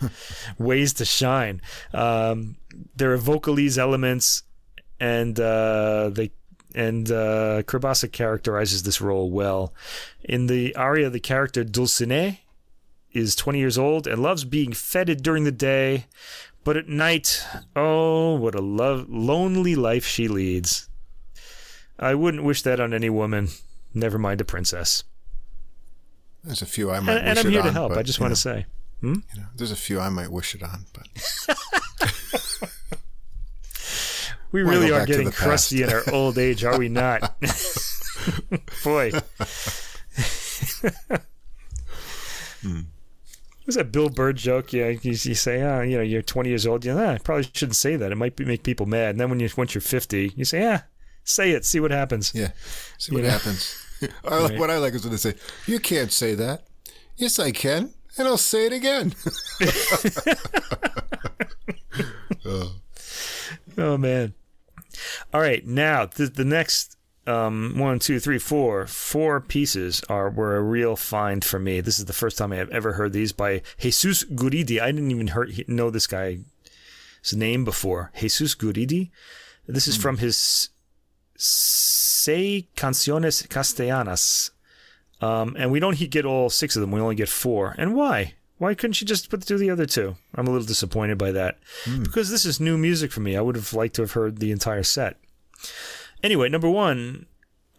[0.58, 1.62] ways to shine.
[1.94, 2.58] Um,
[2.96, 4.44] there are vocalese elements,
[5.00, 6.32] and uh, they
[6.76, 9.74] and uh, Crebassa characterizes this role well.
[10.24, 12.38] In the aria, the character Dulcinea
[13.12, 16.06] is 20 years old and loves being feted during the day,
[16.64, 17.44] but at night,
[17.76, 20.88] oh, what a love, lonely life she leads.
[21.98, 23.50] I wouldn't wish that on any woman,
[23.94, 25.04] never mind a princess.
[26.44, 27.90] There's a few I might And, and I'm here to on, help.
[27.90, 28.66] but, I just want know, to say.
[29.02, 31.08] you know, there's a few I might wish it on, but
[34.52, 37.40] We Wanna really are getting crusty in our old age, are we not?
[38.84, 39.12] Boy.
[42.62, 42.82] Hmm.
[43.66, 44.74] Was that Bill Bird joke?
[44.74, 46.84] Yeah, you, you say, oh, you know, you're 20 years old.
[46.84, 48.12] You know, ah, I probably shouldn't say that.
[48.12, 49.12] It might be, make people mad.
[49.12, 50.82] And then when you once you're 50, you say, yeah,
[51.24, 52.34] say it, see what happens.
[52.36, 52.52] yeah.
[52.98, 53.30] See what You know?
[53.32, 53.86] happens.
[54.26, 54.60] I like, Right.
[54.60, 55.36] What I like is when they say,
[55.68, 56.64] "You can't say that."
[57.18, 59.14] Yes, I can, and I'll say it again.
[62.46, 62.76] oh,
[63.78, 64.34] Oh man!
[65.34, 66.98] All right, now the the next
[67.28, 71.82] um, one, two, three, four, four pieces are were a real find for me.
[71.82, 74.82] This is the first time I have ever heard these by Jesus Guridi.
[74.82, 76.40] I didn't even heard, know this guy's
[77.34, 78.12] name before.
[78.20, 79.12] Jesus Guridi.
[79.68, 80.70] This is from his
[81.38, 84.52] Seis Canciones Castellanas
[85.22, 86.92] Um, and we don't get all six of them.
[86.92, 87.76] We only get four.
[87.78, 88.34] And why?
[88.60, 90.18] Why couldn't she just put through the other two?
[90.36, 91.58] I'm a little disappointed by that
[92.04, 93.36] because this is new music for me.
[93.36, 95.16] I would have liked to have heard the entire set.
[96.22, 97.26] Anyway, number one,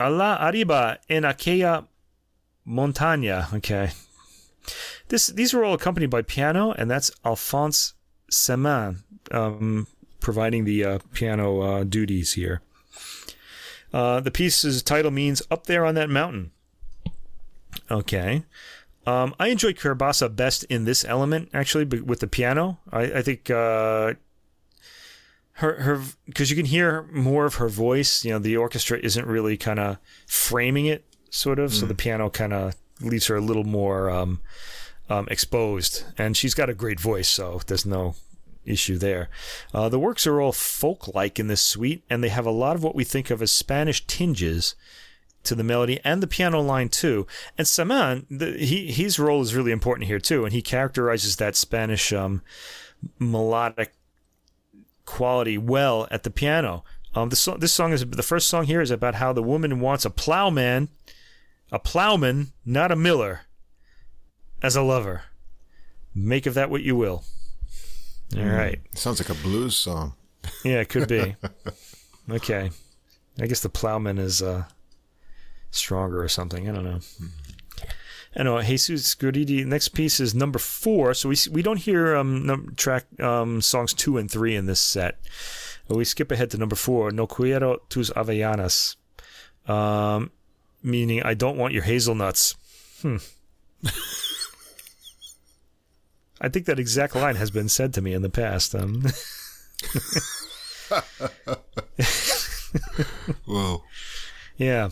[0.00, 1.86] Alla arriba en aquella
[2.66, 3.52] montaña.
[3.54, 3.90] Okay.
[5.08, 7.92] This these were all accompanied by piano, and that's Alphonse
[8.30, 9.86] Cemin um,
[10.20, 12.62] providing the uh, piano uh, duties here.
[13.92, 16.52] Uh, the piece's title means "Up There on That Mountain."
[17.90, 18.44] Okay.
[19.06, 22.78] Um, I enjoy Crebassa best in this element, actually, but with the piano.
[22.92, 24.14] I, I think uh,
[25.52, 28.24] her her because you can hear more of her voice.
[28.24, 31.72] You know, the orchestra isn't really kind of framing it, sort of.
[31.72, 34.40] So the piano kind of leaves her a little more um,
[35.08, 38.14] um, exposed, and she's got a great voice, so there's no
[38.64, 39.28] issue there.
[39.72, 42.82] Uh, the works are all folk-like in this suite, and they have a lot of
[42.82, 44.74] what we think of as Spanish tinges
[45.44, 47.26] to the melody and the piano line too.
[47.56, 51.56] And Cemin, the, he his role is really important here too, and he characterizes that
[51.56, 52.42] Spanish um,
[53.18, 53.94] melodic
[55.06, 56.84] quality well at the piano.
[57.14, 59.80] Um, this song, this song is the first song here is about how the woman
[59.80, 60.88] wants a plowman,
[61.72, 63.42] a plowman, not a miller,
[64.62, 65.22] as a lover.
[66.14, 67.24] Make of that what you will.
[68.36, 68.80] All right.
[68.94, 70.14] Sounds like a blues song.
[70.64, 71.34] Yeah, it could be.
[72.30, 72.70] okay.
[73.40, 74.64] I guess the plowman is uh,
[75.70, 76.68] stronger or something.
[76.68, 77.00] I don't know.
[78.36, 79.64] I know Jesus Guridi.
[79.64, 81.14] Next piece is number four.
[81.14, 84.80] So we we don't hear um num- track um songs two and three in this
[84.80, 85.18] set.
[85.88, 87.10] But we skip ahead to number four.
[87.10, 88.94] No quiero tus avellanas,
[89.66, 90.30] um,
[90.82, 92.54] meaning I don't want your hazelnuts.
[93.02, 93.16] Hmm.
[96.40, 98.74] I think that exact line has been said to me in the past.
[98.74, 99.02] Um,
[103.44, 103.82] Whoa.
[104.56, 104.90] Yeah.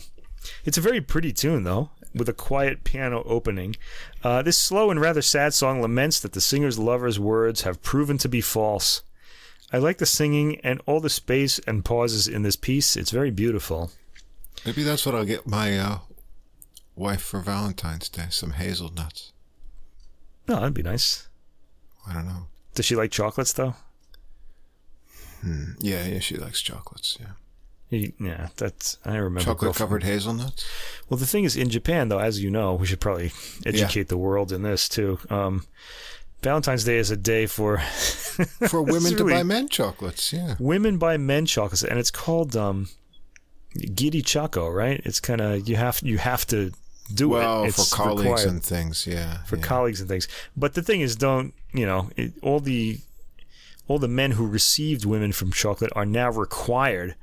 [0.65, 3.75] It's a very pretty tune, though, with a quiet piano opening.
[4.23, 8.17] Uh, this slow and rather sad song laments that the singer's lover's words have proven
[8.19, 9.01] to be false.
[9.71, 12.95] I like the singing and all the space and pauses in this piece.
[12.97, 13.91] It's very beautiful.
[14.65, 15.99] Maybe that's what I'll get my uh,
[16.95, 19.31] wife for Valentine's Day some hazelnuts.
[20.47, 21.27] No, that'd be nice.
[22.07, 22.47] I don't know.
[22.73, 23.75] Does she like chocolates, though?
[25.41, 25.73] Hmm.
[25.79, 27.17] Yeah, yeah, she likes chocolates.
[27.19, 27.33] Yeah.
[27.89, 29.45] Yeah, that's I remember.
[29.45, 30.63] Chocolate covered hazelnuts?
[31.09, 33.31] Well, the thing is, in Japan, though, as you know, we should probably
[33.65, 35.17] educate the world in this too.
[35.29, 35.65] Um,
[36.43, 37.77] Valentine's Day is a day for
[38.69, 40.55] For women to really- buy men chocolates, yeah.
[40.59, 42.89] women buy men chocolates, and it's called um,
[43.95, 45.01] giri choco, right?
[45.03, 46.71] It's kind of you have you have to
[47.13, 47.73] do Well, it.
[47.73, 49.43] for colleagues required and things, yeah.
[49.43, 49.63] for yeah.
[49.63, 50.27] colleagues and things.
[50.55, 52.09] But the thing is, don't you know?
[52.15, 52.99] It, all the
[53.87, 57.15] all the men who received women from chocolate are now required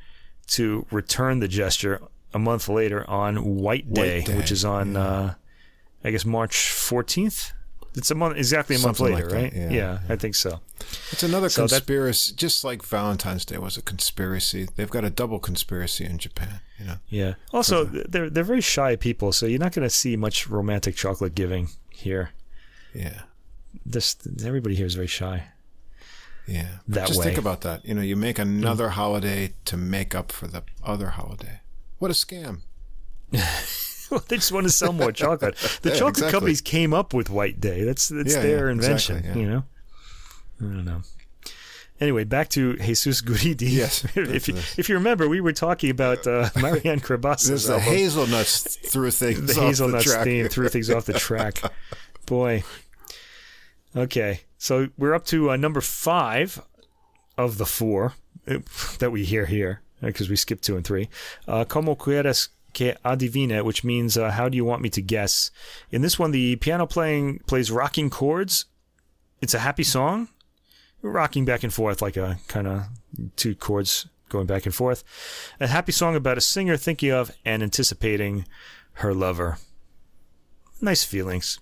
[0.48, 2.01] to return the gesture
[2.35, 5.35] a month later on White Day, Day, which is on uh,
[6.05, 7.52] I guess March fourteenth.
[7.94, 9.70] It's a month exactly a month later, like right?
[9.73, 10.60] yeah, I think so.
[11.12, 14.68] It's another So that- conspiracy, just like Valentine's Day was a conspiracy.
[14.77, 16.97] They've got a double conspiracy in Japan, you know.
[17.09, 17.35] Yeah.
[17.55, 21.35] Also, they're they're very shy people, so you're not going to see much romantic chocolate
[21.35, 22.31] giving here.
[22.94, 23.23] Yeah.
[23.86, 24.14] This
[24.44, 25.44] everybody here is very shy.
[26.47, 26.68] Yeah.
[26.89, 27.85] That Just think about that.
[27.85, 31.60] You know, you make another holiday to make up for the other holiday.
[31.98, 32.60] What a scam.
[33.32, 35.56] Well, they just want to sell more chocolate.
[35.82, 36.31] The Yeah, chocolate exactly.
[36.32, 37.82] companies came up with White Day.
[37.85, 39.16] That's that's Yeah, their yeah, invention.
[39.18, 39.43] exactly.
[39.43, 39.64] You know.
[40.60, 41.02] I don't know.
[41.98, 43.70] Anyway, back to Jesus Guridi.
[43.73, 47.74] Yes, if you, if you remember, we were talking about uh, Marianne There's Crebassa's the
[47.74, 47.89] album.
[47.89, 50.24] hazelnuts threw things the off hazelnuts the track.
[50.24, 51.60] theme threw things off the track.
[52.27, 52.64] Boy.
[53.97, 56.60] Okay, so we're up to uh, number five
[57.36, 58.14] of the four
[58.48, 58.58] uh,
[58.98, 61.08] that we hear here because we skipped two and three.
[61.46, 65.50] Uh, Como quieres que adivine, which means uh, how do you want me to guess?
[65.90, 68.66] In this one, the piano playing plays rocking chords.
[69.40, 70.28] It's a happy song,
[71.02, 72.84] rocking back and forth like a kind of
[73.36, 75.04] two chords going back and forth.
[75.60, 78.46] A happy song about a singer thinking of and anticipating
[78.94, 79.58] her lover.
[80.80, 81.58] Nice feelings.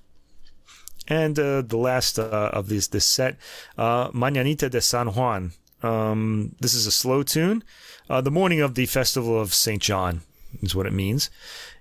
[1.06, 3.36] And uh, the last uh, of this this set,
[3.76, 5.52] uh, Mañanita de San Juan.
[5.82, 7.62] Um, this is a slow tune.
[8.08, 10.22] Uh, the morning of the festival of Saint John
[10.62, 11.30] is what it means.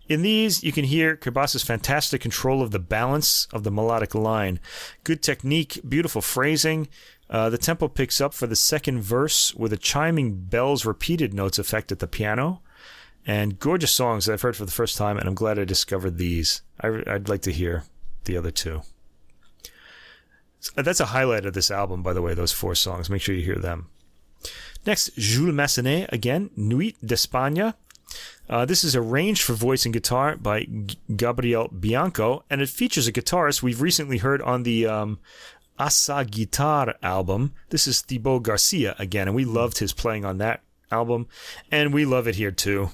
[0.10, 4.60] In these, you can hear Crebassa's fantastic control of the balance of the melodic line.
[5.06, 6.90] Good technique, beautiful phrasing.
[7.30, 11.58] Uh, the tempo picks up for the second verse with a chiming bells repeated notes
[11.58, 12.62] effect at the piano.
[13.26, 16.18] And gorgeous songs that I've heard for the first time, and I'm glad I discovered
[16.18, 16.62] these.
[16.82, 17.84] I, would like to hear
[18.26, 18.82] the other two.
[20.76, 23.10] That's a highlight of this album, by the way, those four songs.
[23.10, 23.90] Make sure you hear them.
[24.86, 27.74] Next, Jules Massenet again, Nuit d'Espagne.
[28.50, 33.08] Uh, this is arranged for voice and guitar by G- Gabriel Bianco, and it features
[33.08, 35.20] a guitarist we've recently heard on the um,
[35.80, 37.54] Asa Guitar album.
[37.70, 40.62] This is Thibaut Garcia again, and we loved his playing on that
[40.92, 41.28] album,
[41.72, 42.90] and we love it here too.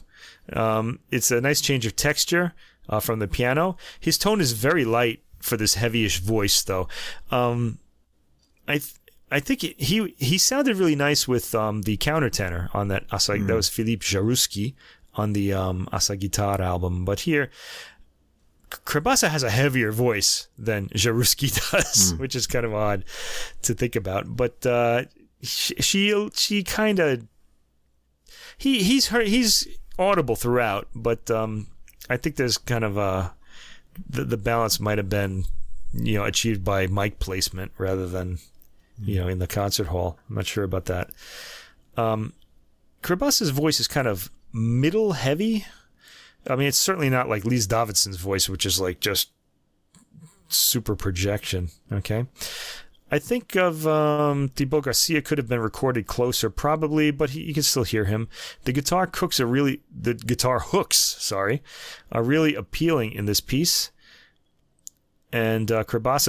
[0.53, 2.53] Um, it's a nice change of texture
[2.87, 3.75] uh, from the piano.
[3.99, 6.87] His tone is very light for this heavyish voice, though.
[7.31, 7.79] Um,
[8.67, 8.95] I th-
[9.31, 13.33] I think he he sounded really nice with um, the countertenor on that Asa.
[13.33, 13.47] Mm.
[13.47, 14.73] That was Philippe Jaroussky
[15.15, 17.49] on the um, Asa Guitar album, but here.
[18.85, 22.19] Crebassa has a heavier voice than Jaroussky does, mm.
[22.19, 23.03] which is kind of odd
[23.63, 24.37] to think about.
[24.37, 25.05] But uh,
[25.41, 27.25] she she, she kind of
[28.59, 29.67] he he's her he's
[29.97, 31.67] audible throughout, but um,
[32.09, 33.33] I think there's kind of a
[34.07, 35.45] the, the balance might have been
[35.93, 38.39] you know achieved by mic placement rather than
[39.01, 40.17] you know in the concert hall.
[40.30, 41.09] I'm not sure about that.
[41.97, 42.34] Um,
[43.49, 45.65] voice is kind of middle heavy.
[46.47, 49.30] I mean, it's certainly not like Lise Davidsen's voice, which is like just
[50.47, 51.69] super projection.
[51.91, 52.26] Okay.
[53.11, 57.53] I think of um, Thibaut Garcia could have been recorded closer, probably, but he, you
[57.53, 58.30] can still hear him.
[58.65, 61.64] The guitar cooks are really the guitar hooks, sorry,
[62.11, 63.91] are really appealing in this piece.
[65.31, 65.84] And uh,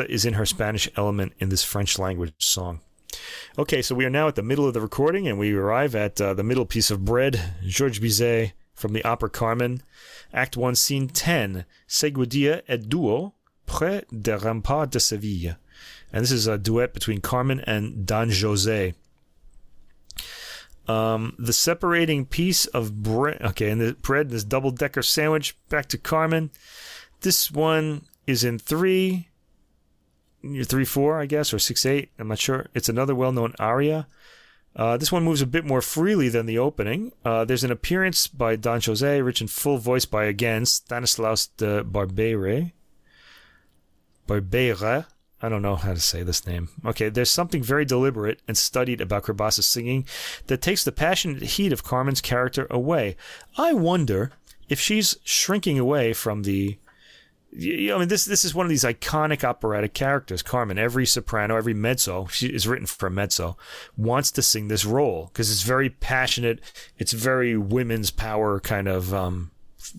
[0.08, 2.80] is in her Spanish element in this French language song.
[3.58, 6.20] Okay, so we are now at the middle of the recording, and we arrive at
[6.20, 9.82] uh, the middle piece of bread, Georges Bizet from the opera Carmen,
[10.32, 13.34] Act 1, Scene 10, Seguidilla et duo,
[13.66, 15.56] près des remparts de Seville
[16.12, 18.94] and this is a duet between Carmen and Don Jose.
[20.88, 25.86] Um, the separating piece of bread, okay, and the bread, this double decker sandwich, back
[25.86, 26.50] to Carmen.
[27.20, 29.28] This one is in three,
[30.64, 32.10] three four, I guess, or six eight.
[32.18, 32.66] I'm not sure.
[32.74, 34.08] It's another well-known aria.
[34.74, 37.12] Uh, this one moves a bit more freely than the opening.
[37.24, 41.82] Uh, there's an appearance by Don Jose, rich in full voice by again Stanislas de
[41.84, 42.72] Barbere.
[44.28, 45.06] Barbera,
[45.42, 46.68] I don't know how to say this name.
[46.84, 50.06] Okay, there's something very deliberate and studied about Crebassa's singing
[50.48, 53.16] that takes the passionate heat of Carmen's character away.
[53.56, 54.32] I wonder
[54.68, 56.78] if she's shrinking away from the.
[57.52, 60.42] I mean, this this is one of these iconic operatic characters.
[60.42, 63.56] Carmen, every soprano, every mezzo, she is written for a mezzo,
[63.96, 66.60] wants to sing this role because it's very passionate.
[66.96, 69.50] It's very women's power kind of um,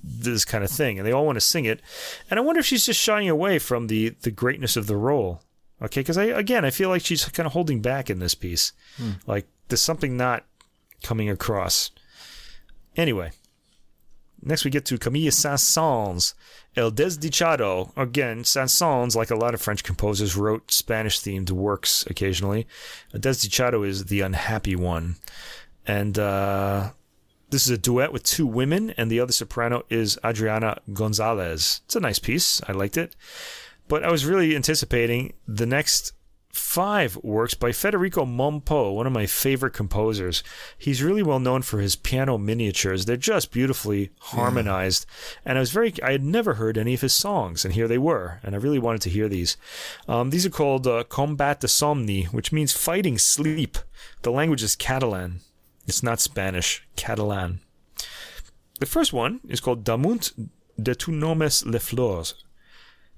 [0.04, 1.82] this kind of thing, and they all want to sing it.
[2.30, 5.42] And I wonder if she's just shying away from the the greatness of the role.
[5.82, 8.74] Okay, because I again I feel like she's kind of holding back in this piece.
[8.98, 9.12] Hmm.
[9.26, 10.46] Like there's something not
[11.04, 11.92] coming across.
[12.96, 13.32] Anyway,
[14.42, 16.34] next we get to Camille Saint-Saëns,
[16.76, 17.96] El Desdichado.
[17.98, 22.68] Again, Saint-Saëns, like a lot of French composers, wrote Spanish-themed works occasionally.
[23.14, 25.16] El Desdichado is the unhappy one,
[25.88, 26.92] and uh,
[27.52, 31.82] this is a duet with two women, and the other soprano is Adriana Gonzalez.
[31.86, 32.62] It's a nice piece.
[32.68, 33.16] I liked it.
[33.88, 36.14] But I was really anticipating the next
[36.54, 40.44] five works by Federico Mompou, one of my favorite composers.
[40.78, 43.06] He's really well known for his piano miniatures.
[43.06, 45.06] They're just beautifully harmonized.
[45.06, 45.52] Yeah.
[45.52, 47.98] And I was very, I had never heard any of his songs, and here they
[47.98, 48.40] were.
[48.44, 49.58] And I really wanted to hear these.
[50.08, 53.78] Um, these are called uh, Combat de Somni, which means fighting sleep.
[54.22, 55.42] The language is Catalan.
[55.92, 57.60] It's not Spanish, Catalan.
[58.80, 60.32] The first one is called Damunt
[60.82, 62.46] de tu nomes les fleurs.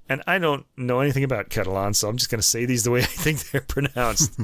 [0.08, 2.90] And I don't know anything about Catalan, so I'm just going to say these the
[2.90, 4.40] way I think they're pronounced.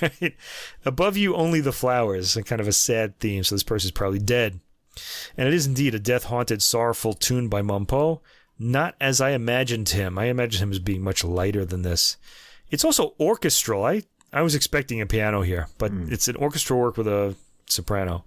[0.00, 0.36] right?
[0.84, 4.20] Above you, only the flowers, and kind of a sad theme, so this person's probably
[4.20, 4.60] dead.
[5.36, 8.20] And it is indeed a death haunted, sorrowful tune by Mompou,
[8.56, 10.16] not as I imagined him.
[10.16, 12.18] I imagined him as being much lighter than this.
[12.70, 13.84] It's also orchestral.
[13.84, 14.04] I
[14.36, 16.12] I was expecting a piano here, but mm.
[16.12, 17.34] it's an orchestral work with a
[17.64, 18.26] soprano.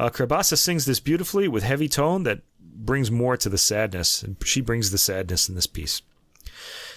[0.00, 4.24] Uh, Crebassa sings this beautifully with heavy tone that brings more to the sadness.
[4.44, 6.02] She brings the sadness in this piece.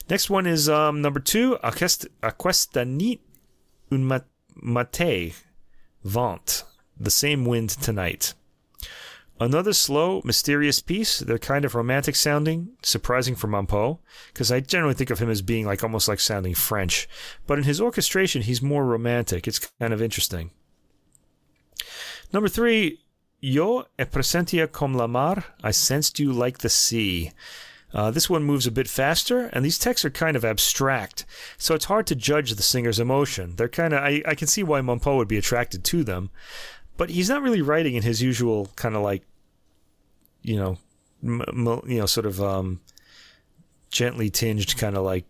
[0.10, 3.20] Next one is um, number two, Aquesta nit
[3.92, 4.24] un
[4.56, 5.36] mate
[6.04, 6.64] vent,
[7.00, 8.34] the same wind tonight.
[9.40, 11.20] Another slow, mysterious piece.
[11.20, 14.00] They're kind of romantic sounding, surprising for Mompou,
[14.34, 17.08] because I generally think of him as being like almost like sounding French.
[17.46, 19.48] But in his orchestration, he's more romantic.
[19.48, 20.52] It's kind of interesting.
[22.34, 23.00] Number three,
[23.40, 25.46] Yo e presentia com la mar.
[25.64, 27.32] I sensed you like the sea.
[27.94, 31.26] Uh, this one moves a bit faster, and these texts are kind of abstract,
[31.58, 33.56] so it's hard to judge the singer's emotion.
[33.56, 36.32] They're kind of I, I can see why Mompou would be attracted to them,
[36.98, 39.24] but he's not really writing in his usual kind of like,
[40.48, 40.78] you know,
[41.24, 42.80] m- you know, sort of um,
[43.92, 45.26] gently tinged kind of like.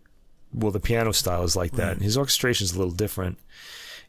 [0.50, 1.94] Well, the piano style is like that.
[1.98, 2.02] Right.
[2.02, 3.38] His orchestration is a little different.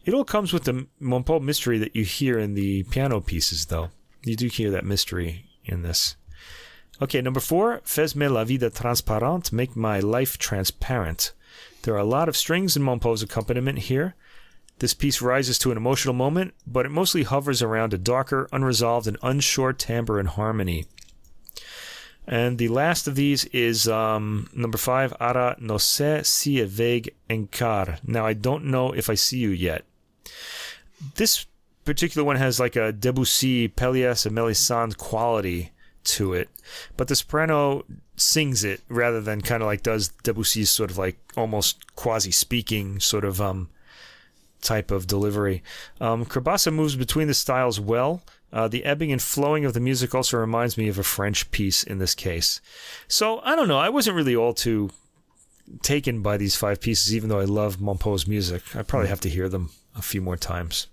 [0.06, 3.90] It all comes with the Mompou mystery that you hear in the piano pieces, though.
[4.24, 6.16] You do hear that mystery in this.
[7.02, 11.34] Okay, number four, Fais-me la vida transparente, make my life transparent.
[11.82, 14.16] There are a lot of strings in Mompou's accompaniment here.
[14.80, 19.08] This piece rises to an emotional moment, but it mostly hovers around a darker, unresolved,
[19.08, 20.86] and unsure timbre and harmony.
[22.30, 27.98] And the last of these is um, number five, Ara no sé si veig encar.
[28.06, 29.84] Now, I don't know if I see you yet.
[31.16, 31.48] This
[31.86, 35.72] particular one has like a Debussy, Pelléas, and Melisande quality
[36.04, 36.50] to it,
[36.96, 37.84] but the soprano
[38.16, 43.00] sings it rather than kind of like does Debussy's sort of like almost quasi speaking
[43.00, 43.70] sort of um
[44.62, 45.64] type of delivery.
[46.00, 46.28] Um,
[46.72, 48.22] moves between the styles well.
[48.52, 51.84] Uh, the ebbing and flowing of the music also reminds me of a French piece
[51.84, 52.62] in this case.
[53.08, 53.78] So I don't know.
[53.78, 54.90] I wasn't really all too
[55.82, 58.76] taken by these five pieces, even though I love Mompou's music.
[58.76, 60.88] I probably have to hear them a few more times.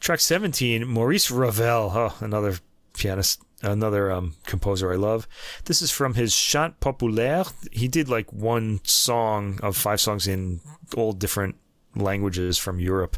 [0.00, 2.56] Track 17, Maurice Ravel, oh, another
[2.94, 5.26] pianist another um, composer I love.
[5.64, 7.44] This is from his Chant Populaire.
[7.72, 10.60] He did like one song of five songs in
[10.96, 11.56] all different
[11.94, 13.16] languages from Europe,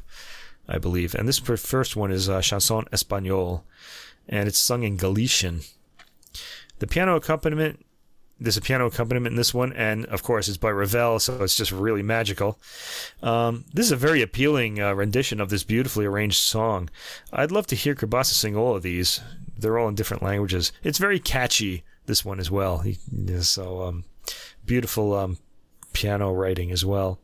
[0.70, 1.14] I believe.
[1.14, 3.62] And this first one is uh, Chanson Espagnole,
[4.28, 5.62] and it's sung in Galician.
[6.78, 7.84] The piano accompaniment.
[8.42, 11.59] There's a piano accompaniment in this one, and of course, it's by Ravel, so it's
[11.59, 12.59] just really magical.
[13.22, 16.88] Um, this is a very appealing uh, rendition of this beautifully arranged song.
[17.34, 19.20] I'd love to hear Crebassa sing all of these
[19.60, 20.72] they're all in different languages.
[20.82, 21.84] It's very catchy.
[22.06, 22.78] This one as well.
[22.78, 22.98] He,
[23.40, 24.05] so um,
[24.66, 25.38] beautiful um,
[25.92, 27.20] piano writing as well.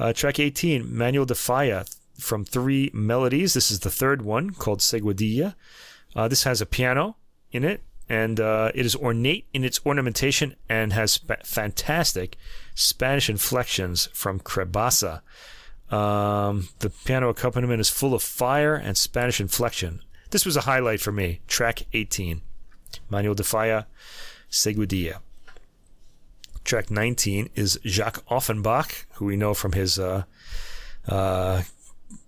[0.00, 1.84] Uh, track 18, Manuel de Falla
[2.18, 3.54] from three melodies.
[3.54, 5.54] This is the third one called Seguidilla.
[6.14, 7.16] Uh, this has a piano
[7.52, 12.36] in it, and uh, it is ornate in its ornamentation and has sp- fantastic
[12.74, 15.22] Spanish inflections from Crebassa.
[15.90, 20.00] Um, the piano accompaniment is full of fire and Spanish inflection.
[20.30, 21.40] This was a highlight for me.
[21.46, 22.40] Track 18,
[23.08, 23.86] Manuel de Falla,
[24.50, 25.18] Seguidilla.
[26.64, 30.24] Track 19 is Jacques Offenbach, who we know from his uh,
[31.06, 31.62] uh,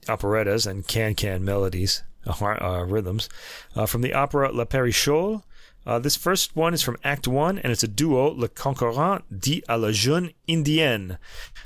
[0.09, 3.29] operettas and can-can melodies, uh, uh rhythms.
[3.75, 5.43] Uh, from the opera La Perichole,
[5.87, 9.63] uh, this first one is from Act 1, and it's a duo, Le Conquérant dit
[9.69, 11.17] à la jeune Indienne.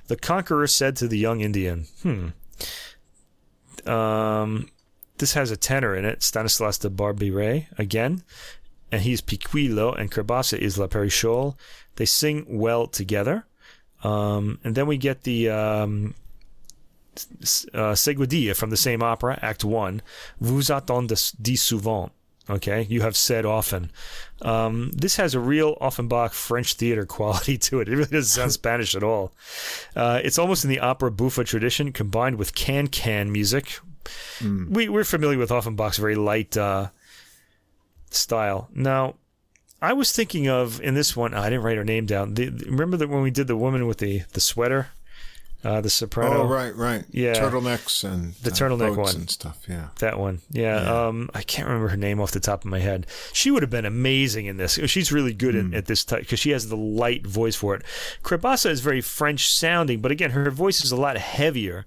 [0.08, 2.28] The conqueror said to the young Indian, hmm.
[3.86, 4.68] Um,
[5.16, 8.22] this has a tenor in it, Stanislas de Barbiré again,
[8.92, 11.56] and he's Piquillo, and Crebassa is La Perichole.
[11.96, 13.46] They sing well together.
[14.02, 16.14] Um, and then we get the um,
[17.74, 20.02] uh, Seguidilla from the same opera, Act 1.
[20.40, 22.10] Vous attendez dit souvent.
[22.48, 23.92] Okay, you have said often.
[24.42, 27.88] Um, this has a real Offenbach French theater quality to it.
[27.88, 29.32] It really doesn't sound Spanish at all.
[29.94, 33.78] Uh, it's almost in the opera buffa tradition combined with can can music,
[34.40, 34.70] Mm.
[34.70, 36.88] We we're familiar with Offenbach's very light uh,
[38.10, 38.68] style.
[38.74, 39.16] Now,
[39.82, 41.34] I was thinking of in this one.
[41.34, 42.34] I didn't write her name down.
[42.34, 44.88] The, remember that when we did the woman with the the sweater,
[45.64, 46.42] uh, the soprano.
[46.42, 47.04] Oh right, right.
[47.10, 49.62] Yeah, turtlenecks and the uh, turtleneck one and stuff.
[49.68, 50.40] Yeah, that one.
[50.50, 50.82] Yeah.
[50.82, 51.06] yeah.
[51.06, 53.06] Um, I can't remember her name off the top of my head.
[53.32, 54.78] She would have been amazing in this.
[54.86, 55.68] She's really good mm.
[55.72, 57.82] at, at, this type because she has the light voice for it.
[58.22, 61.86] Crebassa is very French sounding, but again, her voice is a lot heavier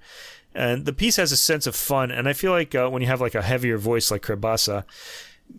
[0.56, 2.12] and the piece has a sense of fun.
[2.12, 4.84] And I feel like uh, when you have like a heavier voice like Crebassa,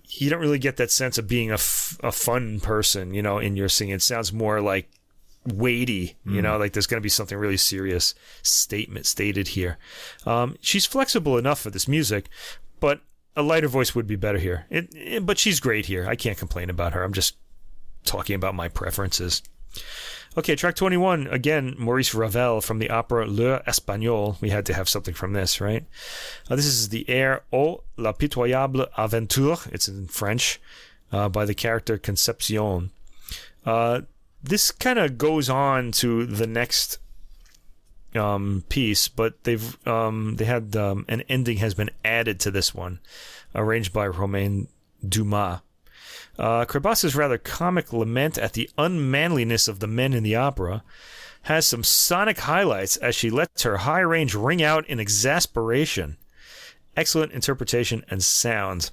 [0.09, 3.39] you don't really get that sense of being a, f- a fun person, you know,
[3.39, 3.95] in your singing.
[3.95, 4.89] It sounds more like
[5.47, 6.43] weighty, you mm.
[6.43, 9.79] know, like there's going to be something really serious statement stated here.
[10.27, 12.29] Um, she's flexible enough for this music,
[12.81, 13.01] but
[13.37, 14.67] a lighter voice would be better here.
[14.71, 16.07] It, it, but she's great here.
[16.09, 17.03] I can't complain about her.
[17.03, 17.37] I'm just
[18.05, 19.43] talking about my preferences.
[20.37, 24.41] Okay, track 21, again, Maurice Ravel from the opera Le Espagnol.
[24.41, 25.85] We had to have something from this, right?
[26.51, 29.73] Uh, this is the air Oh, la pitoyable aventure.
[29.73, 30.61] It's in French
[31.13, 32.91] uh, by the character Concepcion.
[33.65, 34.03] Uh,
[34.45, 36.99] this kind of goes on to the next
[38.15, 42.75] um, piece, but they've um, they had um, an ending has been added to this
[42.75, 43.01] one,
[43.55, 44.69] arranged by Romain
[45.07, 45.61] Dumas.
[46.39, 46.67] Uh,
[47.15, 50.83] rather comic lament at the unmanliness of the men in the opera
[51.43, 56.17] has some sonic highlights as she lets her high range ring out in exasperation.
[56.97, 58.91] Excellent interpretation and sound.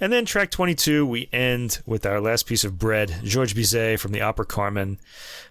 [0.00, 4.12] And then track 22, we end with our last piece of bread, Georges Bizet from
[4.12, 4.98] the opera Carmen.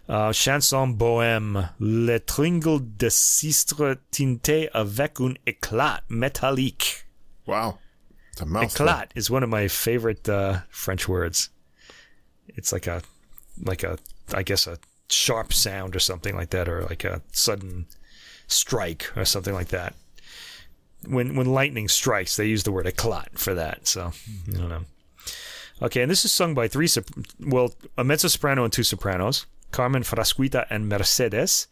[0.07, 7.03] Uh, chanson bohème, Le tringle de sistre teinté avec un éclat métallique.
[7.45, 7.77] Wow.
[8.31, 8.87] It's a mouthful.
[8.87, 11.49] Éclat is one of my favorite uh, French words.
[12.47, 13.03] It's like a,
[13.63, 13.97] like a,
[14.33, 14.79] I guess a
[15.09, 17.85] sharp sound or something like that, or like a sudden
[18.47, 19.93] strike or something like that.
[21.07, 23.87] When when lightning strikes, they use the word eclat for that.
[23.87, 24.11] So
[24.53, 24.85] I don't know.
[25.81, 26.89] Okay, and this is sung by three,
[27.39, 31.67] well, a mezzo soprano and two sopranos, Carmen Frasquita and Mercedes.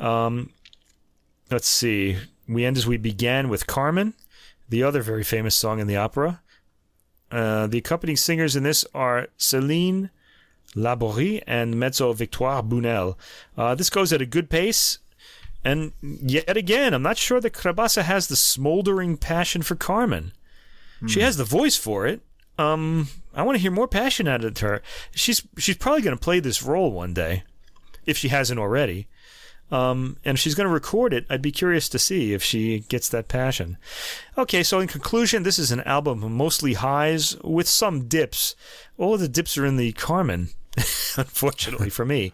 [0.00, 0.50] Um,
[1.48, 2.16] let's see.
[2.48, 4.14] We end as we began with Carmen,
[4.68, 6.40] the other very famous song in the opera.
[7.30, 10.10] Uh, the accompanying singers in this are Céline
[10.74, 13.16] Laborie and mezzo Victoire Bunel.
[13.56, 14.98] Uh, this goes at a good pace.
[15.64, 20.32] And yet again, I'm not sure that Crebassa has the smoldering passion for Carmen.
[21.06, 22.20] She has the voice for it.
[22.58, 24.82] Um, I want to hear more passion out of her.
[25.14, 27.44] She's she's probably going to play this role one day,
[28.04, 29.06] if she hasn't already.
[29.70, 32.80] Um, and if she's going to record it, I'd be curious to see if she
[32.80, 33.78] gets that passion.
[34.36, 38.54] Okay, so in conclusion, this is an album of mostly highs with some dips.
[38.98, 40.50] All of the dips are in the Carmen,
[41.16, 42.32] unfortunately for me.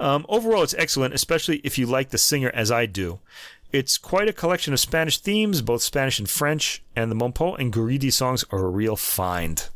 [0.00, 3.20] Um, overall, it's excellent, especially if you like the singer as I do.
[3.72, 7.72] It's quite a collection of Spanish themes, both Spanish and French, and the Mompou and
[7.72, 9.68] Guridi songs are a real find.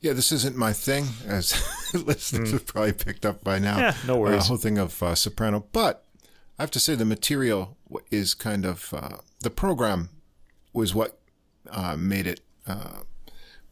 [0.00, 1.54] Yeah, this isn't my thing, as
[1.94, 3.78] listeners have probably picked up by now.
[3.78, 4.44] Yeah, no worries.
[4.44, 6.04] Uh, whole thing of uh, soprano, but
[6.58, 7.76] I have to say the material
[8.10, 10.08] is kind of uh, the program
[10.72, 11.20] was what
[11.70, 13.02] uh, made it uh,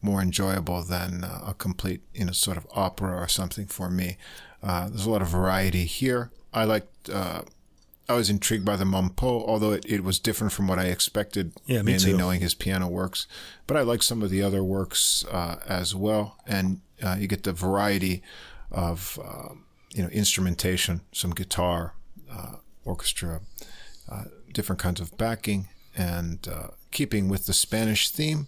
[0.01, 4.17] more enjoyable than uh, a complete, you know, sort of opera or something for me.
[4.63, 6.31] Uh, there's a lot of variety here.
[6.53, 7.09] I liked.
[7.09, 7.43] Uh,
[8.09, 11.53] I was intrigued by the Mompou, although it, it was different from what I expected,
[11.65, 12.17] Yeah, me mainly too.
[12.17, 13.25] knowing his piano works.
[13.67, 17.43] But I like some of the other works uh, as well, and uh, you get
[17.43, 18.21] the variety
[18.69, 19.63] of um,
[19.93, 21.93] you know instrumentation, some guitar,
[22.29, 23.41] uh, orchestra,
[24.11, 28.47] uh, different kinds of backing, and uh, keeping with the Spanish theme,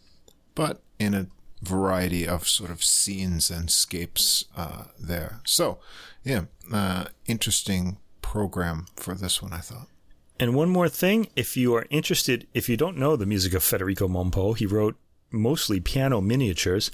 [0.55, 1.27] but in a
[1.63, 5.39] variety of sort of scenes and scapes uh, there.
[5.45, 5.79] So,
[6.23, 9.87] yeah, uh, interesting program for this one, I thought.
[10.39, 13.63] And one more thing, if you are interested, if you don't know the music of
[13.63, 14.95] Federico Mompou, he wrote
[15.31, 16.91] mostly piano miniatures.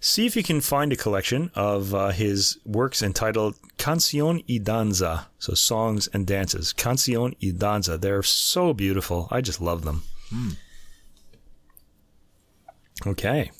[0.00, 5.28] See if you can find a collection of uh, his works entitled Cancion y Danza,
[5.38, 6.72] so songs and dances.
[6.72, 7.98] Cancion y Danza.
[7.98, 9.28] They're so beautiful.
[9.30, 10.02] I just love them.
[13.06, 13.50] Okay.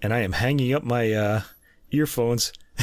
[0.00, 1.42] And I am hanging up my uh,
[1.90, 2.52] earphones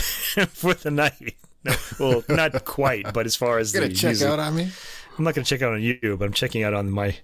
[0.49, 1.35] for the night.
[1.63, 4.69] No, well, not quite, but as far as the Gonna check music- out on me?
[5.17, 7.15] I'm not going to check out on you, but I'm checking out on my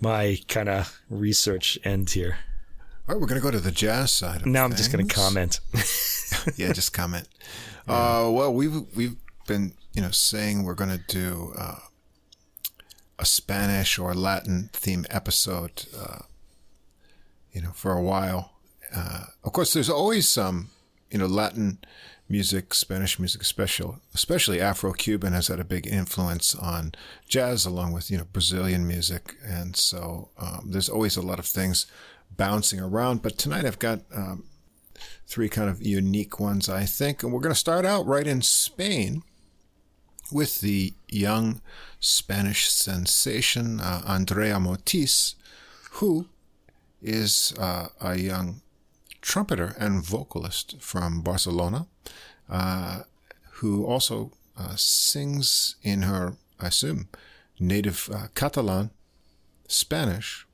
[0.00, 2.38] my kind of research end here.
[3.06, 4.42] All right, we're going to go to the jazz side.
[4.42, 5.60] Of Now I'm just going to comment.
[6.56, 7.28] yeah, just comment.
[7.88, 11.78] Uh, well, we've we've been you know saying we're going to do uh,
[13.18, 16.18] a Spanish or Latin theme episode, uh,
[17.50, 18.57] you know, for a while.
[18.94, 20.70] Uh, of course, there's always some
[21.10, 21.78] you know Latin
[22.28, 26.92] music, Spanish music, especially especially Afro-Cuban has had a big influence on
[27.28, 31.46] jazz, along with you know Brazilian music, and so um, there's always a lot of
[31.46, 31.86] things
[32.36, 33.22] bouncing around.
[33.22, 34.44] But tonight I've got um,
[35.26, 37.22] three kind of unique ones, I think.
[37.22, 39.22] And we're going to start out right in Spain
[40.30, 41.60] with the young
[42.00, 45.34] Spanish sensation, uh, Andrea Motis,
[45.92, 46.26] who
[47.02, 48.60] is uh, a young
[49.20, 51.86] trumpeter and vocalist from Barcelona,
[52.48, 53.02] uh,
[53.54, 57.08] who also uh, sings in her, I assume,
[57.58, 58.90] native uh, Catalan,
[59.68, 60.46] Spanish,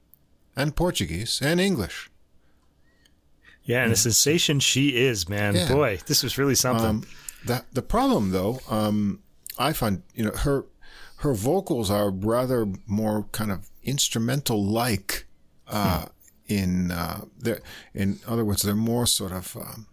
[0.56, 2.10] and Portuguese, and English.
[3.64, 5.54] Yeah, and the sensation she is, man.
[5.54, 5.68] Yeah.
[5.68, 6.86] Boy, this was really something.
[6.86, 7.06] Um,
[7.46, 9.20] the the problem though, um,
[9.58, 10.66] I find you know her
[11.16, 15.26] her vocals are rather more kind of instrumental like.
[15.66, 16.06] Uh,
[16.46, 17.22] In uh,
[17.94, 19.86] in other words, they're more sort of um,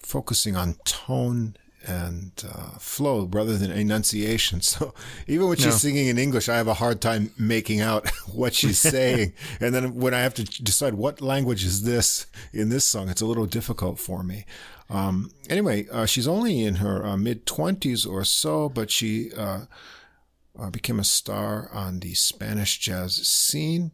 [0.00, 4.60] focusing on tone and uh, flow rather than enunciation.
[4.72, 4.94] So
[5.26, 5.72] even when she's No.
[5.78, 9.32] singing in English, I have a hard time making out what she's saying.
[9.60, 13.20] and then when I have to decide what language is this in this song, it's
[13.22, 14.44] a little difficult for me.
[14.88, 19.62] Um, anyway, uh, she's only in her uh, mid 20s or so, but she uh,
[20.58, 23.90] uh, became a star on the Spanish jazz scene.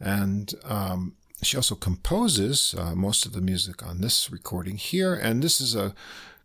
[0.00, 5.14] And um, she also composes uh, most of the music on this recording here.
[5.14, 5.94] And this is a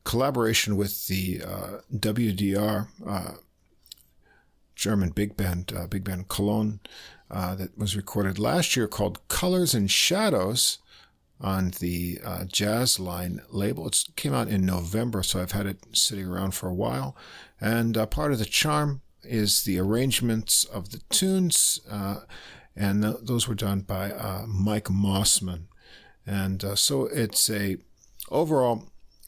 [0.03, 3.31] collaboration with the uh, WDR uh,
[4.75, 6.79] German big band, uh, big band Cologne,
[7.31, 10.79] uh, that was recorded last year called Colors and Shadows
[11.41, 13.87] on the uh, Jazz Line label.
[13.87, 17.15] It came out in November, so I've had it sitting around for a while.
[17.59, 22.21] And uh, part of the charm is the arrangements of the tunes, uh,
[22.75, 25.63] and th- those were done by uh, Mike Mossman.
[26.25, 27.77] And uh, so it's a
[28.29, 28.83] overall,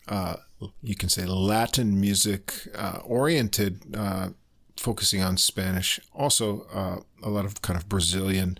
[0.08, 0.38] uh,
[0.82, 4.30] you can say Latin music uh, oriented uh,
[4.78, 6.00] focusing on Spanish.
[6.14, 8.58] Also, uh, a lot of kind of Brazilian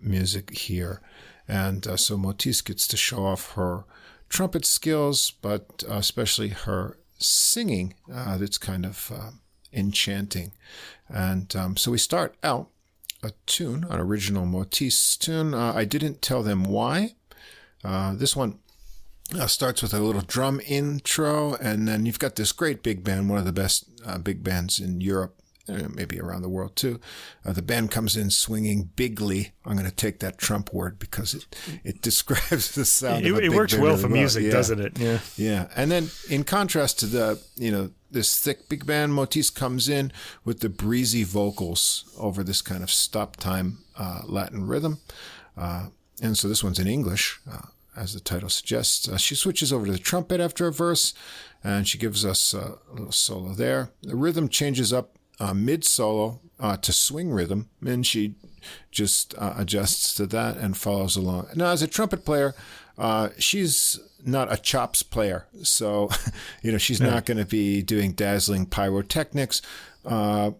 [0.00, 1.00] music here.
[1.48, 3.84] And so Motis gets to show off her
[4.28, 9.10] trumpet skills, but especially her singing that's kind of
[9.72, 10.52] enchanting.
[11.08, 12.68] And um, so we start out
[13.22, 15.54] a tune, an original Motis tune.
[15.54, 17.14] I didn't tell them why.
[17.82, 18.58] this one
[19.34, 23.28] uh, starts with a little drum intro, and then you've got this great big band,
[23.28, 27.00] one of the best uh, big bands in Europe, uh, maybe around the world too.
[27.44, 29.52] Uh, the band comes in swinging bigly.
[29.64, 33.26] I'm going to take that Trump word because it it describes the sound.
[33.26, 34.16] It, it works well for well.
[34.16, 34.52] music, yeah.
[34.52, 34.98] doesn't it?
[34.98, 35.68] Yeah, yeah.
[35.74, 40.12] And then in contrast to the you know this thick big band, Motis comes in
[40.44, 44.98] with the breezy vocals over this kind of stop time uh, Latin rhythm.
[45.56, 45.88] Uh,
[46.22, 47.40] and so this one's in English
[47.96, 49.08] as the title suggests.
[49.08, 51.14] Uh, she switches over to the trumpet after a verse,
[51.64, 53.90] and she gives us a little solo there.
[54.02, 58.34] The rhythm changes up uh, mid solo uh, to swing rhythm, and she
[58.90, 61.48] just uh, adjusts to that and follows along.
[61.54, 62.54] Now, as a trumpet player,
[62.98, 66.10] uh, she's not a chops player, so
[66.62, 67.10] you know she's yeah.
[67.10, 69.62] not going to be doing dazzling pyrotechnics,
[70.04, 70.50] uh,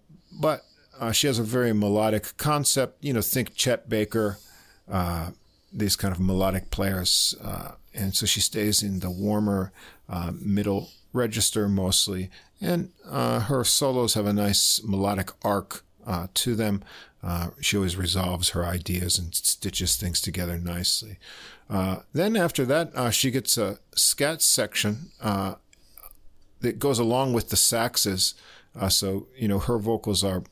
[0.41, 0.63] but
[1.13, 3.05] she has a very melodic concept.
[3.05, 4.39] You know, think Chet Baker
[5.77, 7.35] these kind of melodic players.
[7.43, 9.73] Uh, and so she stays in the warmer
[10.09, 12.31] uh, middle register mostly.
[12.61, 16.83] And uh, her solos have a nice melodic arc uh, to them.
[17.23, 21.19] Uh, she always resolves her ideas and stitches things together nicely.
[21.69, 28.35] Uh, then after that, she gets a scat section that goes along with the saxes.
[28.89, 30.43] so, you know, her vocals are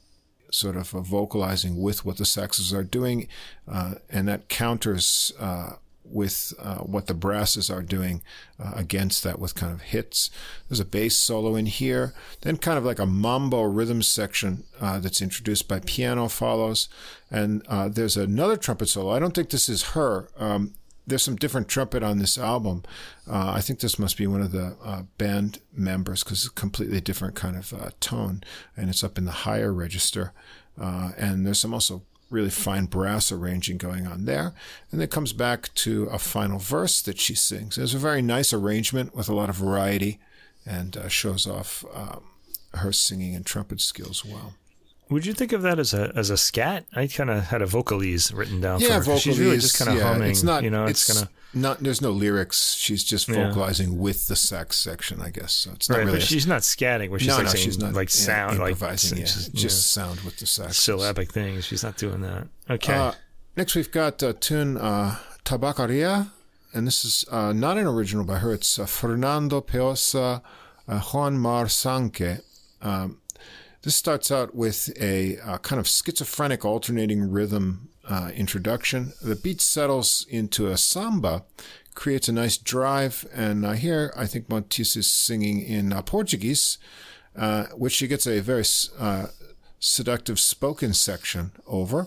[0.54, 3.28] sort of vocalizing with what the saxes are doing,
[3.68, 5.72] uh, and that counters uh,
[6.04, 8.22] with uh, what the brasses are doing
[8.62, 10.30] uh, against that with kind of hits.
[10.68, 15.00] There's a bass solo in here, then kind of like a mambo rhythm section uh,
[15.00, 16.88] that's introduced by piano follows,
[17.30, 19.10] and uh, there's another trumpet solo.
[19.10, 20.28] I don't think this is her.
[20.38, 20.74] Um,
[21.06, 22.82] there's some different trumpet on this album.
[23.28, 26.60] Uh, I think this must be one of the uh, band members because it's a
[26.60, 28.42] completely different kind of uh, tone,
[28.76, 30.32] and it's up in the higher register.
[30.80, 34.54] Uh, and there's some also really fine brass arranging going on there.
[34.90, 37.78] And it comes back to a final verse that she sings.
[37.78, 40.18] It's a very nice arrangement with a lot of variety,
[40.66, 42.24] and uh, shows off um,
[42.74, 44.54] her singing and trumpet skills well.
[45.10, 46.86] Would you think of that as a as a scat?
[46.94, 48.80] I kind of had a vocalese written down.
[48.80, 49.00] Yeah, for her.
[49.12, 49.20] vocalese.
[49.20, 50.30] She's really just kind of yeah, humming.
[50.30, 50.62] It's not.
[50.62, 51.80] You know, it's, it's kind of not.
[51.80, 52.74] There's no lyrics.
[52.74, 53.98] She's just vocalizing yeah.
[53.98, 55.52] with the sax section, I guess.
[55.52, 56.18] So it's not right, really.
[56.18, 57.10] but she's not scatting.
[57.10, 59.18] Where she's no, like no, saying, she's not like sound, yeah, like improvising.
[59.18, 60.78] Yeah, just, just sound with the sax.
[60.80, 61.66] Syllabic things.
[61.66, 62.48] She's not doing that.
[62.70, 62.94] Okay.
[62.94, 63.12] Uh,
[63.56, 66.30] next, we've got uh, tune uh, Tabacaria,
[66.72, 68.54] and this is uh, not an original by her.
[68.54, 70.40] It's uh, Fernando Pessoa,
[70.88, 72.40] uh, Juan Mar Sanque.
[72.80, 73.18] Um,
[73.84, 79.12] this starts out with a uh, kind of schizophrenic alternating rhythm uh, introduction.
[79.22, 81.44] The beat settles into a samba,
[81.94, 86.78] creates a nice drive, and uh, here I think Motis is singing in uh, Portuguese,
[87.36, 88.64] uh, which she gets a very
[88.98, 89.26] uh,
[89.78, 92.06] seductive spoken section over.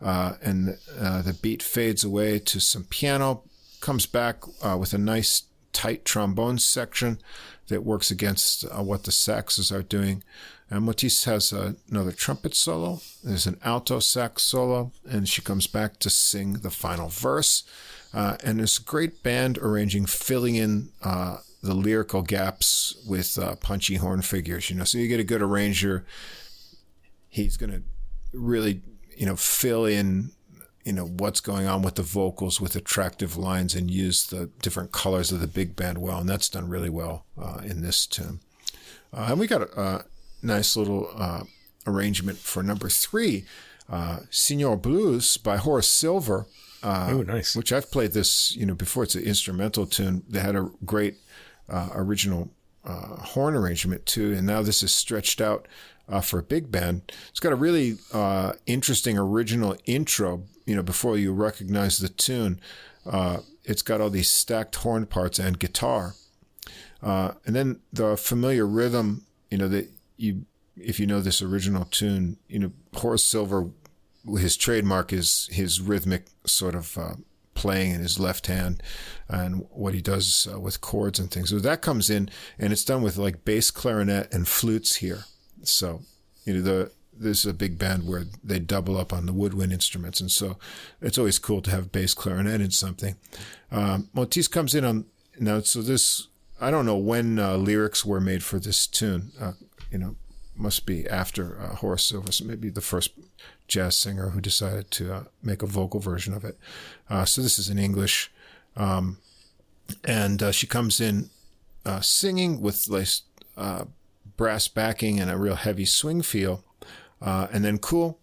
[0.00, 3.42] and the beat fades away to some piano,
[3.80, 4.44] comes back
[4.78, 7.18] with a nice tight trombone section
[7.66, 10.22] that works against what the saxes are doing.
[10.70, 13.00] And Motis has another trumpet solo.
[13.24, 17.64] There's an alto sax solo, and she comes back to sing the final verse.
[18.12, 23.96] Uh, and there's great band arranging, filling in uh, the lyrical gaps with uh, punchy
[23.96, 24.68] horn figures.
[24.68, 26.04] You know, so you get a good arranger.
[27.28, 27.82] He's going to
[28.32, 28.82] really,
[29.16, 30.32] you know, fill in,
[30.84, 34.92] you know, what's going on with the vocals with attractive lines and use the different
[34.92, 36.18] colors of the big band well.
[36.18, 38.40] And that's done really well uh, in this tune.
[39.12, 40.04] Uh, and we got a
[40.42, 41.44] nice little uh,
[41.86, 43.44] arrangement for number three,
[43.90, 46.46] uh, Senor Blues by Horace Silver.
[46.82, 47.56] Uh, oh, nice.
[47.56, 49.02] Which I've played this, you know, before.
[49.02, 50.22] It's an instrumental tune.
[50.28, 51.16] They had a great
[51.68, 52.50] uh, original
[52.84, 55.66] uh, horn arrangement too, and now this is stretched out
[56.08, 57.12] uh, for a big band.
[57.30, 60.44] It's got a really uh, interesting original intro.
[60.66, 62.60] You know, before you recognize the tune,
[63.06, 66.14] uh, it's got all these stacked horn parts and guitar,
[67.02, 69.24] uh, and then the familiar rhythm.
[69.50, 69.88] You know that
[70.18, 70.44] you
[70.76, 73.70] if you know this original tune, you know Horace Silver,
[74.38, 77.14] his trademark is his rhythmic sort of uh,
[77.54, 78.82] playing in his left hand,
[79.28, 81.50] and what he does uh, with chords and things.
[81.50, 82.28] So that comes in,
[82.58, 85.24] and it's done with like bass clarinet and flutes here.
[85.62, 86.02] So
[86.44, 90.20] you know the there's a big band where they double up on the woodwind instruments,
[90.20, 90.58] and so
[91.00, 93.16] it's always cool to have bass clarinet in something.
[93.70, 94.08] Um,
[94.50, 95.06] comes in on
[95.40, 96.28] now, so this
[96.60, 99.32] I don't know when uh, lyrics were made for this tune.
[99.40, 99.52] Uh,
[99.90, 100.16] you know,
[100.58, 103.12] must be after uh, Horace Silver, so maybe the first
[103.68, 106.58] jazz singer who decided to uh, make a vocal version of it.
[107.08, 108.30] Uh, so this is in English,
[108.76, 109.18] um,
[110.04, 111.30] and uh, she comes in
[111.86, 113.08] uh, singing with like
[113.56, 113.84] uh,
[114.36, 116.64] brass backing and a real heavy swing feel,
[117.20, 118.18] and then cool,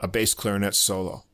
[0.00, 1.24] a bass clarinet solo.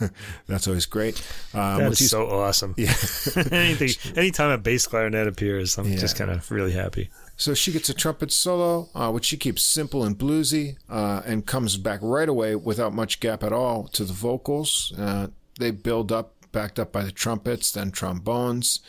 [0.48, 1.18] That's always great.
[1.54, 2.74] Um, that is so awesome.
[2.76, 2.92] Yeah.
[3.52, 5.96] Anything, anytime a bass clarinet appears, I'm yeah.
[5.96, 7.10] just kind of really happy.
[7.38, 11.44] So she gets a trumpet solo, uh, which she keeps simple and bluesy, uh, and
[11.46, 14.92] comes back right away without much gap at all to the vocals.
[14.98, 18.80] Uh, they build up, backed up by the trumpets, then trombones,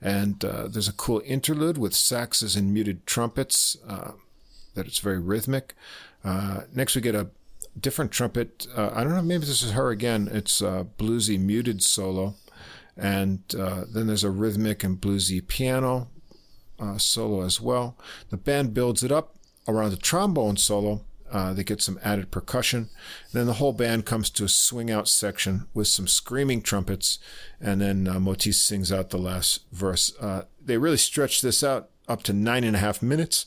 [0.00, 3.76] and uh, there's a cool interlude with saxes and muted trumpets.
[3.86, 4.12] Uh,
[4.74, 5.74] that it's very rhythmic.
[6.22, 7.28] Uh, next, we get a
[7.80, 8.66] different trumpet.
[8.76, 10.28] I don't know, maybe this is her again.
[10.30, 12.34] It's a bluesy muted solo.
[12.96, 16.08] And then there's a rhythmic and bluesy piano
[16.78, 17.96] uh, solo as well.
[18.30, 19.36] The band builds it up
[19.68, 21.02] around the trombone solo.
[21.30, 22.88] Uh, they get some added percussion.
[23.32, 27.18] Then the whole band comes to a swing out section with some screaming trumpets,
[27.60, 30.12] and then uh, Motis sings out the last verse.
[30.20, 33.46] Uh, they really stretch this out up to nine and a half minutes,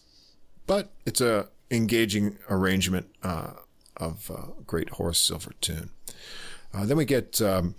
[0.68, 3.51] but it's a engaging arrangement uh,
[3.95, 5.91] of a great Horace Silver tune.
[6.73, 7.76] Uh, then we get um,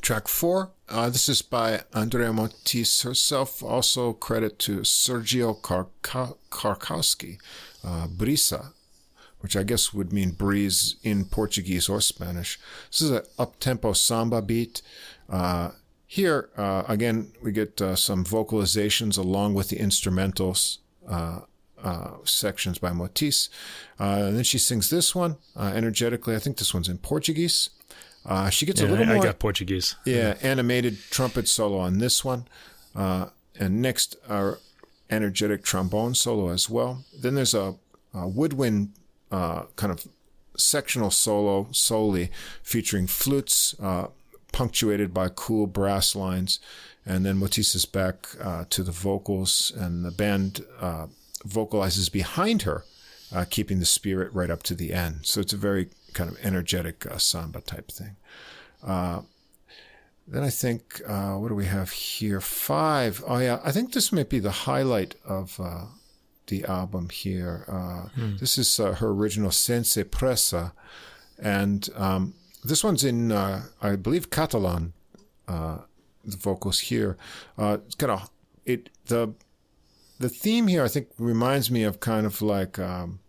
[0.00, 3.62] Track four, uh, this is by Andrea Motis herself.
[3.62, 7.38] Also credit to Sergio Krakowski,
[7.82, 8.72] uh, Brisa,
[9.40, 12.58] which I guess would mean breeze in Portuguese or Spanish.
[12.90, 14.82] This is an up-tempo samba beat.
[15.28, 15.70] Uh,
[16.06, 20.78] here, uh, again, we get uh, some vocalizations along with the instrumentals.
[21.08, 21.40] Uh,
[21.82, 23.50] uh, sections by Motis.
[24.00, 26.34] Uh, and then she sings this one uh, energetically.
[26.34, 27.68] I think this one's in Portuguese.
[28.26, 29.22] Uh, she gets yeah, a little I, more.
[29.22, 29.96] I got Portuguese.
[30.04, 32.46] Yeah, animated trumpet solo on this one.
[32.94, 33.26] Uh,
[33.58, 34.60] and next, our
[35.10, 37.04] energetic trombone solo as well.
[37.20, 37.74] Then there's a,
[38.14, 38.92] a woodwind
[39.30, 40.06] uh, kind of
[40.56, 42.30] sectional solo solely
[42.62, 44.06] featuring flutes uh,
[44.52, 46.60] punctuated by cool brass lines.
[47.04, 51.08] And then Motis is back uh, to the vocals, and the band uh,
[51.44, 52.84] vocalizes behind her,
[53.50, 55.26] keeping the spirit right up to the end.
[55.26, 58.16] So it's a very kind of energetic uh, samba type thing.
[58.82, 59.22] Uh,
[60.26, 62.40] then I think, uh, what do we have here?
[62.40, 63.22] Five.
[63.26, 63.60] Oh, yeah.
[63.62, 65.86] I think this might be the highlight of uh,
[66.46, 67.64] the album here.
[68.14, 68.36] Hmm.
[68.36, 70.72] This is uh, her original Sense Pressa.
[71.38, 72.34] And um,
[72.64, 74.94] this one's in, I believe, Catalan.
[75.46, 75.84] the
[76.24, 77.18] vocals here.
[77.58, 78.30] it's kind of,
[78.64, 79.34] it, the,
[80.18, 83.20] the theme here, I think, reminds me of kind of like, um,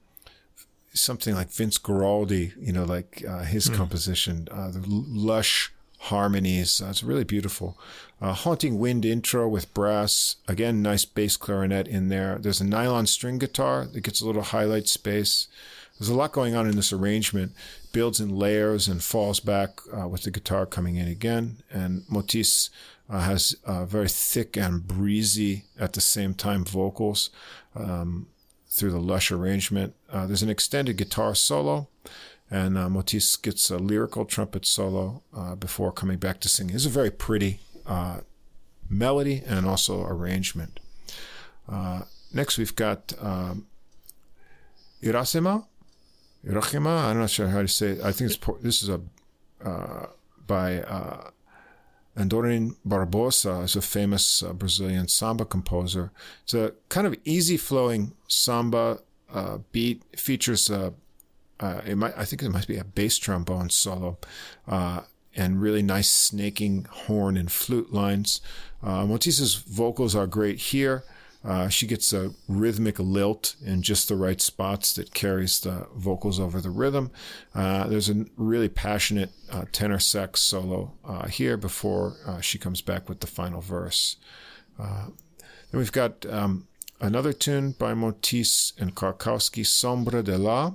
[0.95, 3.75] something like Vince Guaraldi, you know, like uh, his mm.
[3.75, 6.81] composition, uh, the lush harmonies.
[6.81, 7.77] Uh, it's really beautiful.
[8.21, 10.37] Uh, Haunting Wind intro with brass.
[10.47, 12.37] Again, nice bass clarinet in there.
[12.39, 15.47] There's a nylon string guitar that gets a little highlight space.
[15.99, 17.53] There's a lot going on in this arrangement.
[17.91, 21.57] Builds in layers and falls back uh, with the guitar coming in again.
[21.71, 22.69] And Motis
[23.09, 27.29] uh, has very thick and breezy at the same time vocals.
[27.75, 28.27] Um,
[28.75, 29.95] through the lush arrangement.
[30.11, 31.87] Uh, there's an extended guitar solo,
[32.51, 36.69] and uh, Motis gets a lyrical trumpet solo uh, before coming back to sing.
[36.69, 38.19] It's a very pretty uh,
[38.89, 40.79] melody and also arrangement.
[41.67, 42.01] Uh,
[42.33, 43.65] next, we've got um,
[45.01, 45.65] Iracema.
[46.45, 48.03] Irachima, I'm not sure how to say it.
[48.03, 49.01] I think it's this is a
[49.63, 50.07] uh,
[50.45, 50.83] by
[52.17, 56.11] Adoniran Barbosa is a famous uh, Brazilian samba composer.
[56.43, 58.99] It's a kind of easy flowing samba
[59.33, 60.01] uh, beat.
[60.17, 60.93] Features a,
[61.59, 64.17] uh, it might, I think it might be a bass trombone solo,
[64.67, 65.01] uh,
[65.35, 68.39] and really nice snaking horn and flute lines.
[68.81, 71.03] Uh, vocals are great here.
[71.45, 76.39] Uh, she gets a rhythmic lilt in just the right spots that carries the vocals
[76.39, 77.11] over the rhythm.
[77.53, 82.81] Uh, there's a really passionate uh, tenor sax solo uh, here before uh, she comes
[82.81, 84.15] back with the final verse.
[84.79, 85.07] Uh,
[85.71, 86.67] then we've got um,
[86.99, 90.73] another tune by Motis and Krakowski, Sombra de la.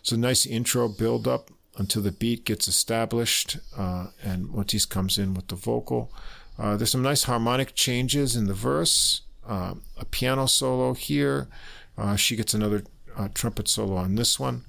[0.00, 5.34] It's a nice intro build up until the beat gets established and Motis comes in
[5.34, 6.12] with the vocal.
[6.56, 11.48] there's some nice harmonic changes in the verse uh, a piano solo here.
[11.96, 12.84] Uh, she gets another
[13.16, 14.64] uh, trumpet solo on this one.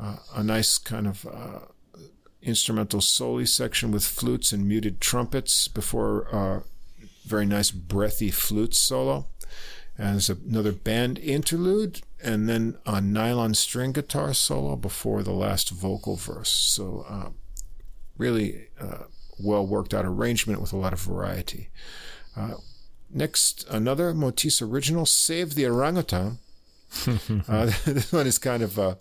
[0.00, 1.60] Uh, a nice kind of uh,
[2.42, 6.62] instrumental soli section with flutes and muted trumpets before a
[7.26, 9.26] very nice breathy flute solo.
[9.96, 15.70] And there's another band interlude, and then a nylon string guitar solo before the last
[15.70, 16.50] vocal verse.
[16.50, 17.30] So, uh,
[18.16, 18.68] really
[19.40, 21.70] well worked out arrangement with a lot of variety.
[22.36, 22.54] Uh,
[23.10, 26.38] Next, another Motis original, Save the Orangutan.
[27.48, 28.98] uh, this one is kind of a,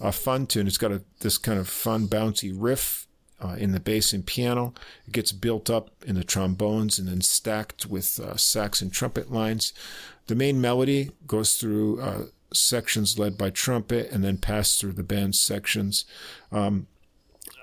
[0.00, 0.66] a fun tune.
[0.66, 3.06] It's got a, this kind of fun, bouncy riff
[3.42, 4.74] uh, in the bass and piano.
[5.06, 9.30] It gets built up in the trombones and then stacked with uh, sax and trumpet
[9.30, 9.72] lines.
[10.26, 15.02] The main melody goes through uh, sections led by trumpet and then pass through the
[15.02, 16.04] band sections.
[16.52, 16.86] Um,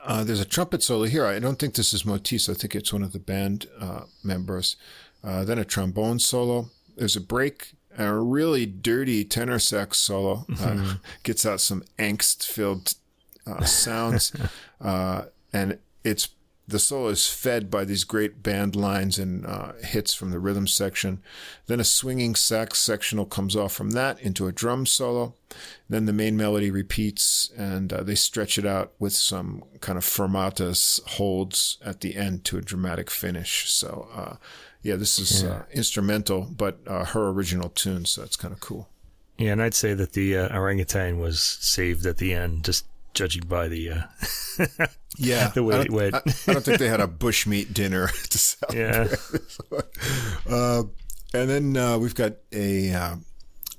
[0.05, 1.25] uh, there's a trumpet solo here.
[1.25, 2.49] I don't think this is Motis.
[2.49, 4.77] I think it's one of the band uh, members.
[5.23, 6.69] Uh, then a trombone solo.
[6.95, 7.73] There's a break.
[7.97, 10.97] A really dirty tenor sax solo mm-hmm.
[11.23, 12.93] gets out some angst-filled
[13.65, 14.31] sounds,
[14.79, 16.29] and it's
[16.67, 20.67] the solo is fed by these great band lines and uh, hits from the rhythm
[20.67, 21.21] section.
[21.67, 25.33] Then a swinging sax sectional comes off from that into a drum solo.
[25.89, 30.03] Then the main melody repeats and uh, they stretch it out with some kind of
[30.03, 33.71] fermatas holds at the end to a dramatic finish.
[33.71, 34.35] So, uh,
[34.81, 35.49] yeah, this is yeah.
[35.49, 38.05] Uh, instrumental, but uh, her original tune.
[38.05, 38.89] So that's kind of cool.
[39.37, 42.85] Yeah, and I'd say that the uh, orangutan was saved at the end, just
[43.17, 44.87] judging by the uh,
[45.17, 46.13] yeah the way it went.
[46.13, 49.17] I, I, don't think they had a bushmeat dinner to celebrate.
[49.71, 49.79] Yeah.
[50.49, 50.83] uh,
[51.33, 53.15] and then uh, we've got a uh,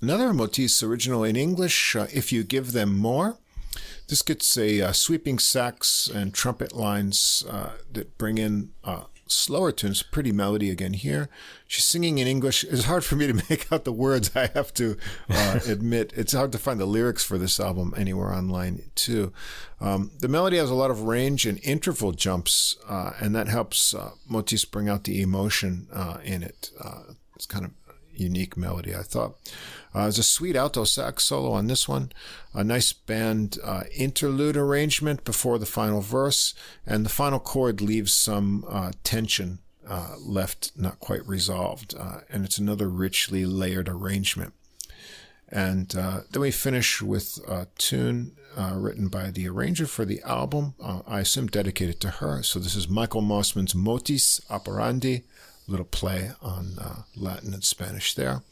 [0.02, 1.96] another Motis original in English.
[1.96, 3.38] Uh, if you give them more,
[4.08, 8.70] this gets a uh, sweeping sax and trumpet lines uh, that bring in
[9.28, 11.28] slower tunes, pretty melody again here.
[11.66, 12.64] She's singing in English.
[12.64, 14.30] It's hard for me to make out the words.
[14.34, 14.96] I have to
[15.28, 19.32] uh, admit, it's hard to find the lyrics for this album anywhere online too.
[19.80, 23.94] Um, the melody has a lot of range and interval jumps, uh, and that helps
[23.94, 26.70] uh, Motis bring out the emotion uh, in it.
[26.80, 27.70] Uh, it's kind of
[28.18, 29.36] unique melody, I thought.
[29.94, 32.12] Uh, there's a sweet alto sax solo on this one,
[32.52, 36.54] a nice band uh, interlude arrangement before the final verse,
[36.86, 39.58] and the final chord leaves some uh, tension
[39.88, 41.94] uh, left not quite resolved.
[41.98, 44.52] Uh, and it's another richly layered arrangement.
[45.48, 48.32] And uh, then we finish with a tune
[48.74, 50.74] written by the arranger for the album,
[51.06, 52.42] I assume dedicated to her.
[52.42, 55.24] So this is Michael Mossman's Motis Operandi
[55.68, 58.42] little play on Latin and Spanish there.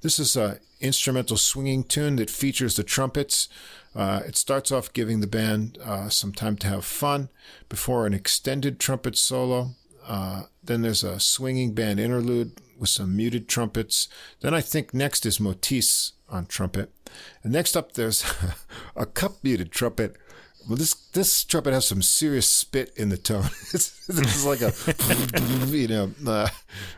[0.00, 3.48] This is an instrumental swinging tune that features the trumpets.
[3.94, 7.28] Uh, it starts off giving the band uh, some time to have fun
[7.68, 9.70] before an extended trumpet solo.
[10.06, 14.08] Uh, then there's a swinging band interlude with some muted trumpets.
[14.40, 16.92] Then I think next is Motis on trumpet.
[17.42, 18.24] And next up, there's
[18.96, 20.16] a cup muted trumpet
[20.68, 23.42] well, this this trumpet has some serious spit in the tone.
[23.72, 24.72] this is like a,
[25.66, 26.48] you know, uh,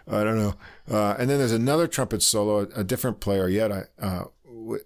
[0.09, 0.55] I don't know.
[0.91, 4.25] Uh, and then there's another trumpet solo, a different player yet, uh,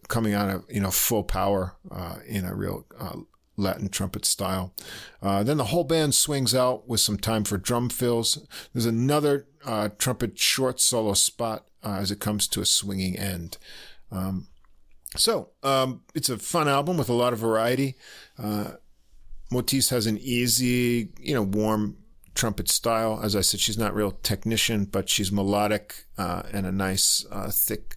[0.09, 3.16] coming out of you know full power uh, in a real uh,
[3.56, 4.74] Latin trumpet style.
[5.22, 8.47] Uh, then the whole band swings out with some time for drum fills.
[8.72, 9.47] There's another
[9.98, 13.59] trumpet short solo spot as it comes to a swinging end.
[14.10, 14.48] Um,
[15.16, 17.97] so um, it's a fun album with a lot of variety.
[18.39, 18.72] Uh,
[19.52, 21.97] Motis has an easy, you know, warm
[22.35, 23.20] trumpet style.
[23.23, 27.51] As I said, she's not real technician, but she's melodic uh, and a nice, uh,
[27.51, 27.94] thick,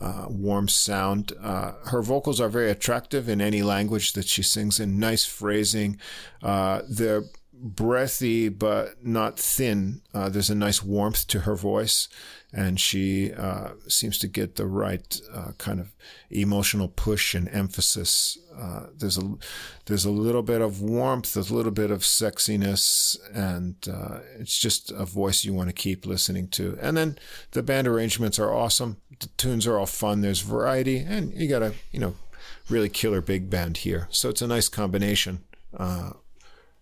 [0.00, 1.32] uh, warm sound.
[1.40, 4.98] Uh, her vocals are very attractive in any language that she sings in.
[4.98, 5.98] Nice phrasing.
[6.42, 7.24] Uh, they're
[7.60, 10.02] breathy but not thin.
[10.14, 12.08] Uh, there's a nice warmth to her voice
[12.52, 15.94] and she uh, seems to get the right uh, kind of
[16.30, 18.38] emotional push and emphasis.
[18.56, 19.34] Uh, there's a
[19.86, 24.58] there's a little bit of warmth, there's a little bit of sexiness, and uh, it's
[24.58, 26.76] just a voice you want to keep listening to.
[26.80, 27.18] And then
[27.52, 28.96] the band arrangements are awesome.
[29.20, 30.20] The tunes are all fun.
[30.20, 32.16] There's variety, and you got a you know
[32.68, 34.08] really killer big band here.
[34.10, 35.44] So it's a nice combination.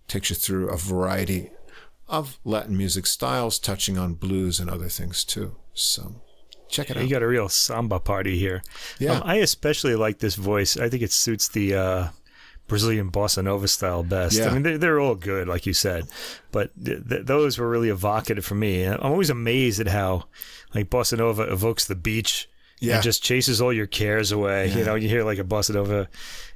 [0.08, 1.50] Takes you through a variety
[2.08, 5.54] of Latin music styles, touching on blues and other things too.
[5.74, 6.22] So
[6.68, 7.02] check it out.
[7.02, 8.62] You got a real samba party here.
[8.98, 9.12] Yeah.
[9.12, 10.78] Um, I especially like this voice.
[10.78, 12.08] I think it suits the uh,
[12.66, 14.38] Brazilian bossa nova style best.
[14.38, 14.48] Yeah.
[14.48, 16.06] I mean, they're, they're all good, like you said,
[16.52, 18.84] but th- th- those were really evocative for me.
[18.84, 20.24] I'm always amazed at how
[20.74, 22.48] like bossa nova evokes the beach.
[22.80, 22.94] Yeah.
[22.94, 24.68] And just chases all your cares away.
[24.68, 24.78] Yeah.
[24.78, 26.08] You know, you hear like a bossa nova.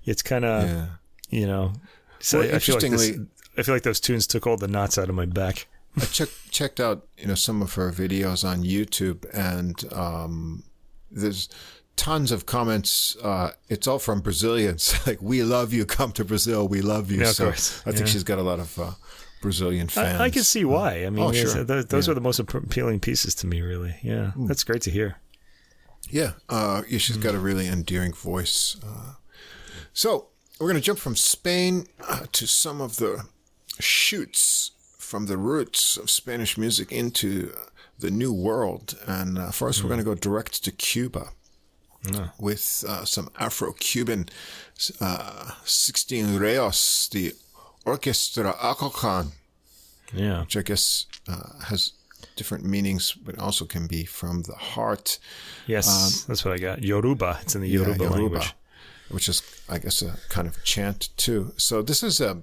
[0.05, 0.87] It's kind of, yeah.
[1.31, 1.73] you know,
[2.21, 3.19] so well, I feel like this,
[3.57, 5.67] I feel like those tunes took all the knots out of my back.
[5.97, 10.63] I check, checked out you know some of her videos on YouTube, and um,
[11.11, 11.49] there's
[11.97, 13.17] tons of comments.
[13.23, 17.21] Uh, it's all from Brazilians, like "We love you, come to Brazil, we love you."
[17.21, 18.05] Yeah, so I think yeah.
[18.07, 18.91] she's got a lot of uh,
[19.43, 20.21] Brazilian fans.
[20.21, 21.05] I, I, can see why.
[21.05, 21.65] I mean, oh, sure.
[21.65, 22.13] those, those yeah.
[22.13, 23.95] are the most appealing pieces to me, really.
[24.03, 24.49] Yeah, mm.
[24.49, 25.17] that's great to hear.
[26.09, 27.23] Yeah, uh, yeah, she's mm.
[27.23, 28.77] got a really endearing voice.
[28.83, 29.15] Uh,
[29.93, 33.27] so we're going to jump from Spain uh, to some of the
[33.81, 37.53] shoots from the roots of Spanish music into
[37.99, 38.99] the New World.
[39.07, 39.85] And uh, first, mm.
[39.85, 41.29] we're going to go direct to Cuba.
[42.41, 44.29] with uh, some Afro-Cuban
[45.01, 47.33] uh, 16 Rayos, the
[47.87, 49.29] Orchestra Akokan,
[50.13, 50.41] Yeah.
[50.41, 51.93] which I guess uh, has
[52.37, 55.19] different meanings, but also can be from the heart.
[55.67, 56.83] Yes, that's what I got.
[56.83, 57.39] Yoruba.
[57.43, 58.55] It's in the Yeah, Yoruba, language.
[59.11, 61.53] which is, I guess, a kind of chant too.
[61.57, 62.43] So this is a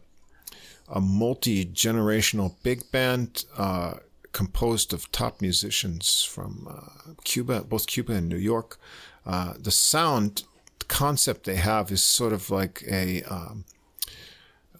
[0.89, 3.95] a multi generational big band uh,
[4.31, 8.77] composed of top musicians from uh, Cuba, both Cuba and New York.
[9.25, 10.43] Uh, the sound
[10.87, 13.65] concept they have is sort of like a um,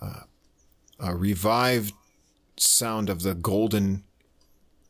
[0.02, 0.22] uh,
[1.00, 1.94] a revived
[2.58, 4.04] sound of the golden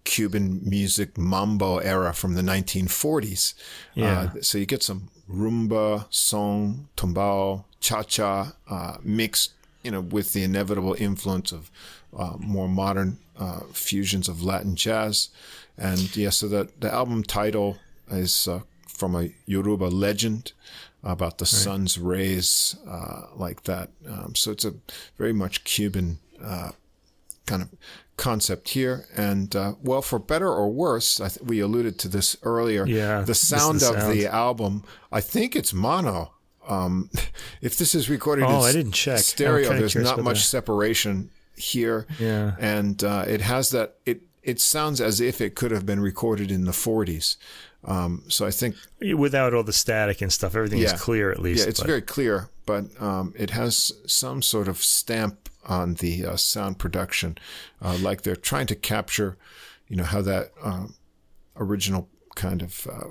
[0.03, 3.53] Cuban music mambo era from the 1940s.
[3.93, 4.31] Yeah.
[4.35, 9.53] Uh, so you get some rumba, song, tumbao, cha-cha uh, mixed,
[9.83, 11.71] you know, with the inevitable influence of
[12.17, 15.29] uh, more modern uh, fusions of Latin jazz.
[15.77, 17.77] And yeah, so the, the album title
[18.09, 20.51] is uh, from a Yoruba legend
[21.03, 23.89] about the sun's rays, uh, like that.
[24.07, 24.73] Um, so it's a
[25.17, 26.71] very much Cuban uh,
[27.45, 27.69] kind of
[28.17, 29.05] concept here.
[29.15, 32.85] And uh, well, for better or worse, I th- we alluded to this earlier.
[32.85, 34.13] Yeah, the sound the of sound.
[34.13, 36.33] the album, I think it's mono.
[36.69, 37.09] Um,
[37.61, 39.19] if this is recorded Oh, in I didn't check.
[39.19, 40.43] Stereo, there's not much that.
[40.43, 42.05] separation here.
[42.19, 42.55] Yeah.
[42.59, 43.95] and uh, it has that.
[44.05, 47.35] It it sounds as if it could have been recorded in the 40s.
[47.83, 48.75] Um, so I think
[49.17, 50.93] Without all the static and stuff, everything Yeah.
[50.93, 51.63] is clear at least.
[51.63, 56.25] yeah, it's but- very clear, but um, it has some sort of stamp on the
[56.25, 57.37] uh, sound production,
[57.81, 59.37] uh, like they're trying to capture,
[59.87, 60.95] you know, how that um,
[61.57, 63.07] original kind of uh,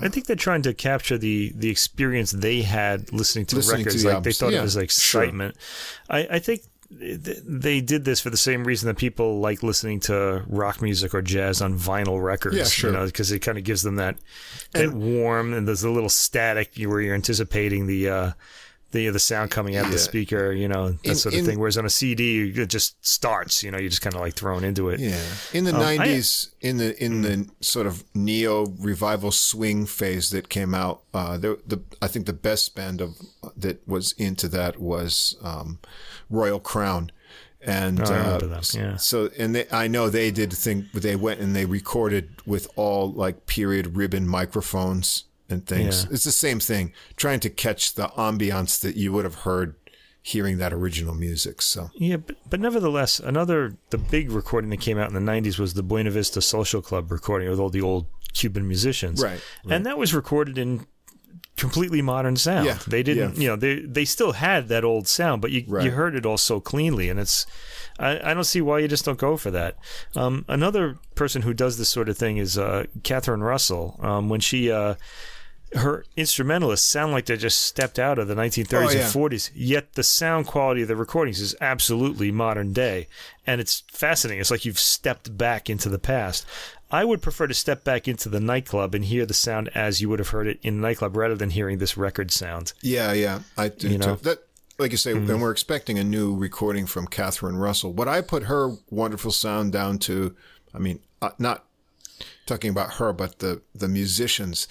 [0.00, 3.88] I think they're trying to capture the the experience they had listening to Listening to
[3.90, 4.02] records.
[4.02, 4.38] the like albums.
[4.38, 5.22] they thought Yeah, it was like sure.
[5.22, 5.56] excitement.
[6.08, 6.62] I, I think
[6.92, 11.22] they did this for the same reason that people like listening to rock music or
[11.22, 12.56] jazz on vinyl records.
[12.56, 12.90] Yeah, sure.
[12.90, 14.16] You know, because it kind of gives them that
[14.72, 18.08] that warm and there's a little static where you're anticipating the.
[18.08, 18.32] Uh,
[18.92, 21.46] the, the sound coming out of the speaker, you know, that In- sort of in-
[21.46, 21.58] thing.
[21.60, 24.64] Whereas on a CD, it just starts, you know, you're just kind of like thrown
[24.64, 24.98] into it.
[25.00, 25.22] Yeah,
[25.52, 30.30] in the Um, I- '90s, in the in the sort of neo revival swing phase
[30.30, 33.16] that came out, uh, the, the I think the best band of
[33.56, 35.78] that was into that was um,
[36.28, 37.12] Royal Crown,
[37.60, 38.96] and Oh, I remember uh, them, yeah.
[38.96, 43.12] so and they, I know they did think they went and they recorded with all
[43.12, 46.04] like period ribbon microphones and things.
[46.04, 46.14] Yeah.
[46.14, 49.74] It's the same thing, trying to catch the ambiance that you would have heard
[50.22, 51.62] hearing that original music.
[51.62, 55.58] So Yeah, but, but nevertheless, another the big recording that came out in the '90s
[55.58, 59.84] was the Buena Vista Social Club recording with all the old Cuban musicians, Right, And
[59.86, 60.86] that was recorded in
[61.56, 62.64] completely modern sound.
[62.66, 63.40] Yeah, they didn't, yeah.
[63.40, 65.84] you know, they they still had that old sound, but you Right.
[65.84, 67.46] you heard it all so cleanly, and it's.
[67.98, 69.76] I, I don't see why you just don't go for that.
[70.16, 73.98] Um, another person who does this sort of thing is uh, Catherine Russell.
[74.00, 74.94] Um, when she uh,
[75.76, 79.00] her instrumentalists sound like they just stepped out of the 1930s Oh, yeah.
[79.04, 83.06] and 40s, yet the sound quality of the recordings is absolutely modern day.
[83.46, 84.40] And it's fascinating.
[84.40, 86.44] It's like you've stepped back into the past.
[86.90, 90.08] I would prefer to step back into the nightclub and hear the sound as you
[90.08, 92.72] would have heard it in the nightclub rather than hearing this record sound.
[92.82, 94.16] Yeah, yeah, I do You know?
[94.16, 94.22] too.
[94.24, 94.38] That,
[94.78, 97.92] like you say, and we're expecting a new recording from Catherine Russell.
[97.92, 100.34] What I put her wonderful sound down to,
[100.74, 101.64] I mean, uh, not
[102.46, 104.68] talking about her, but the the musicians.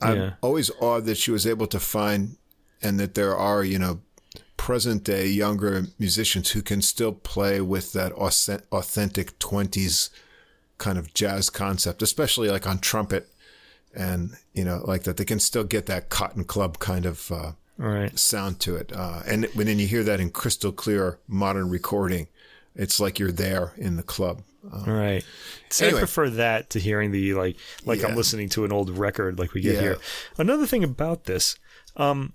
[0.00, 0.30] I'm Yeah.
[0.40, 2.36] always awed that she was able to find,
[2.82, 4.00] and that there are, you know,
[4.56, 10.10] present day younger musicians who can still play with that authentic twenties
[10.78, 13.28] kind of jazz concept, especially like on trumpet.
[13.94, 17.52] And you know, like that, they can still get that Cotton Club kind of uh,
[17.78, 18.18] right.
[18.18, 18.92] sound to it.
[18.94, 22.28] Uh, and when then you hear that in crystal clear modern recording,
[22.74, 24.42] it's like you're there in the club.
[24.72, 25.24] All right.
[25.70, 25.98] So Anyway.
[25.98, 29.52] I prefer that to hearing the like like I'm listening to an old record like
[29.52, 29.80] we get Yeah.
[29.80, 29.96] here.
[30.38, 31.56] Another thing about this,
[31.96, 32.32] um,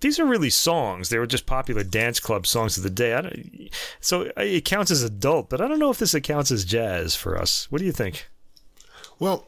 [0.00, 1.08] these are really songs.
[1.08, 3.14] They were just popular dance club songs of the day.
[3.14, 3.70] I don't,
[4.00, 7.36] so it counts as adult, but I don't know if this accounts as jazz for
[7.38, 7.66] us.
[7.70, 8.26] What do you think?
[9.18, 9.46] well,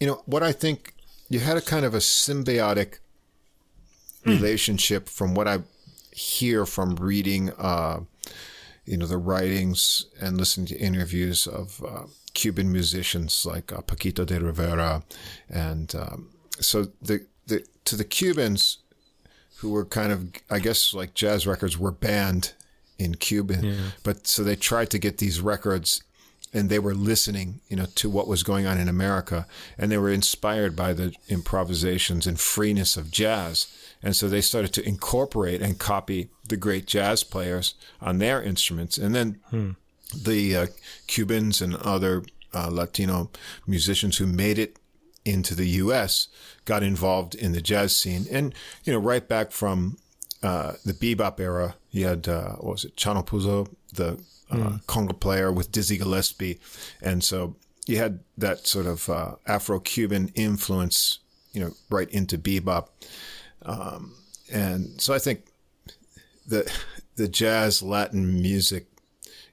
[0.00, 0.94] you know what I think
[1.28, 3.00] you had a kind of a symbiotic
[4.24, 5.58] relationship from what I
[6.12, 8.00] hear from reading, uh,
[8.88, 12.02] you know, the writings and listening to interviews of uh,
[12.34, 15.02] Cuban musicians like uh, Paquito D'Rivera,
[15.48, 18.78] and um, so the the to the Cubans
[19.58, 22.52] who were kind of, I guess, like jazz records were banned
[22.98, 23.56] in Cuba,
[24.04, 26.02] but so they tried to get these records
[26.52, 29.46] and they were listening, you know, to what was going on in America,
[29.76, 33.66] and they were inspired by the improvisations and freeness of jazz,
[34.02, 38.98] and so they started to incorporate and copy the great jazz players on their instruments,
[38.98, 39.40] and then
[40.16, 40.66] the uh,
[41.06, 42.22] Cubans and other
[42.54, 43.30] uh, Latino
[43.66, 44.78] musicians who made it
[45.24, 46.28] into the U.S.,
[46.64, 48.54] got involved in the jazz scene, and
[48.84, 49.98] you know, right back from
[50.42, 54.18] uh, the bebop era, you had uh, what was it, Chano Pozo, the
[54.50, 56.58] uh, conga player with Dizzy Gillespie,
[57.02, 57.56] and so
[57.86, 61.18] you had that sort of uh, Afro-Cuban influence,
[61.52, 62.88] you know, right into bebop,
[63.62, 64.14] um,
[64.50, 65.47] and so I think
[66.48, 66.70] the
[67.16, 68.86] the jazz Latin music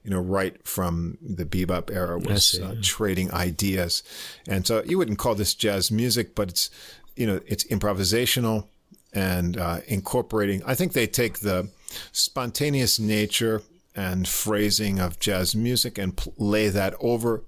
[0.06, 4.04] you know, right from the bebop era was uh, trading ideas.
[4.46, 6.70] And so you wouldn't call this jazz music, but it's,
[7.16, 8.68] you know, it's improvisational
[9.12, 10.62] and uh, incorporating.
[10.64, 11.70] I think they take the
[12.12, 13.62] spontaneous nature
[13.96, 17.42] and phrasing of jazz music and pl- lay that over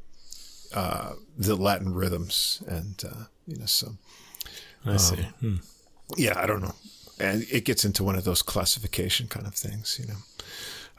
[0.74, 2.60] uh, the Latin rhythms.
[2.66, 3.92] And, uh, you know, so
[4.84, 5.22] I see.
[5.38, 5.56] Hmm.
[6.16, 6.74] yeah, I don't know.
[7.20, 10.18] And it gets into one of those classification kind of things, you know.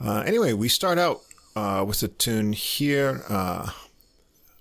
[0.02, 1.22] Uh, anyway, we start out
[1.56, 3.22] uh, with a tune here.
[3.30, 3.70] Uh,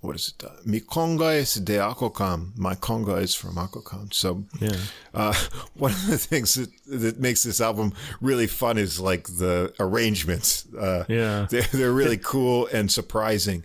[0.01, 0.45] what is it?
[0.45, 2.57] Uh, Mi conga es de Akokan.
[2.57, 4.13] My conga is from Akokan.
[4.15, 4.77] So, Yeah.
[5.13, 5.35] uh,
[5.75, 10.67] one of the things that, that makes this album really fun is like the arrangements.
[10.75, 11.47] Uh, Yeah.
[11.51, 13.65] They're, they're really cool and surprising.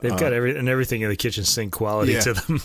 [0.00, 2.20] They've got every and everything in the kitchen sink quality yeah.
[2.20, 2.60] to them.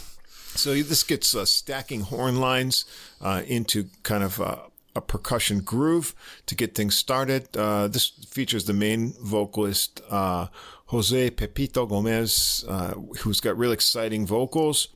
[0.56, 2.84] So this gets uh, stacking horn lines
[3.22, 4.58] uh, into kind of uh,
[4.96, 7.56] a percussion groove to get things started.
[7.56, 10.48] Uh, this features the main vocalist, uh,
[10.88, 14.90] Jose Pepito Gomez, uh, who's got real exciting vocals.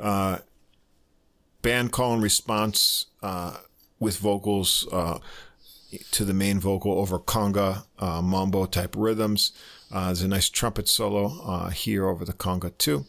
[0.00, 0.38] Uh,
[1.62, 3.56] band call and response uh,
[3.98, 5.18] with vocals uh,
[6.10, 9.52] to the main vocal over conga, mambo type rhythms.
[9.90, 13.04] There's a nice trumpet solo here over the conga too.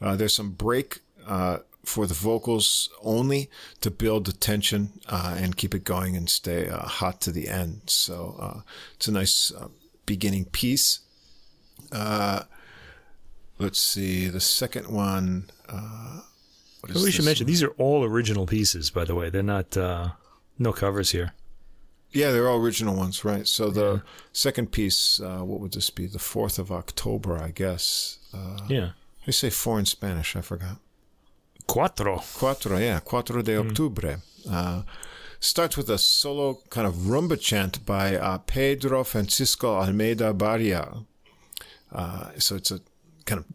[0.00, 1.00] There's some break
[1.86, 3.50] for the vocals only
[3.80, 7.48] to build the tension uh, and keep it going and stay uh, hot to the
[7.48, 7.82] end.
[7.86, 8.60] So uh,
[8.94, 9.68] it's a nice uh,
[10.06, 11.00] beginning piece.
[11.92, 12.44] Uh,
[13.58, 15.50] let's see the second one.
[15.68, 16.20] Uh,
[16.80, 19.30] what is we should mention these are all original pieces, by the way.
[19.30, 20.10] They're not uh,
[20.58, 21.32] no covers here.
[22.12, 23.46] Yeah, they're all original ones, right?
[23.48, 24.02] So the
[24.32, 26.06] second piece, uh, what would this be?
[26.06, 28.18] The 4th of October, I guess.
[28.32, 28.90] Uh, Yeah.
[29.26, 30.76] I say four in Spanish, I forgot.
[31.66, 32.18] Cuatro.
[32.38, 34.20] Cuatro, yeah, Cuatro de Octubre.
[34.50, 34.82] Uh,
[35.40, 41.04] starts with a solo kind of rumba chant by uh, Pedro Francisco Almeida Barria.
[41.92, 42.80] Uh, so it's a
[43.24, 43.46] kind of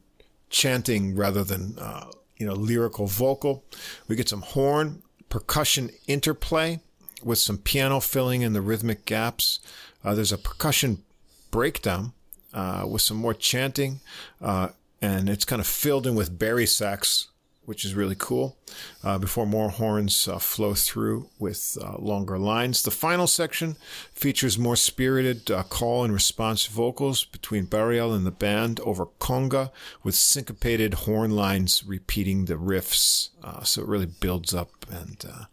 [0.49, 3.63] chanting rather than, uh, you know, lyrical vocal.
[4.07, 6.79] We get some horn, percussion interplay
[7.23, 9.59] with some piano filling in the rhythmic gaps.
[10.03, 11.03] Uh, there's a percussion
[11.51, 12.13] breakdown
[12.53, 13.99] uh, with some more chanting,
[14.41, 14.69] uh,
[15.01, 17.27] and it's kind of filled in with bari sax,
[17.69, 18.57] which is really cool.
[19.03, 23.77] Uh, before more horns uh, flow through with uh, longer lines, the final section
[24.11, 29.69] features more spirited uh, call and response vocals between Bariel and the band over conga,
[30.03, 33.29] with syncopated horn lines repeating the riffs.
[33.43, 35.45] Uh, so it really builds up and uh,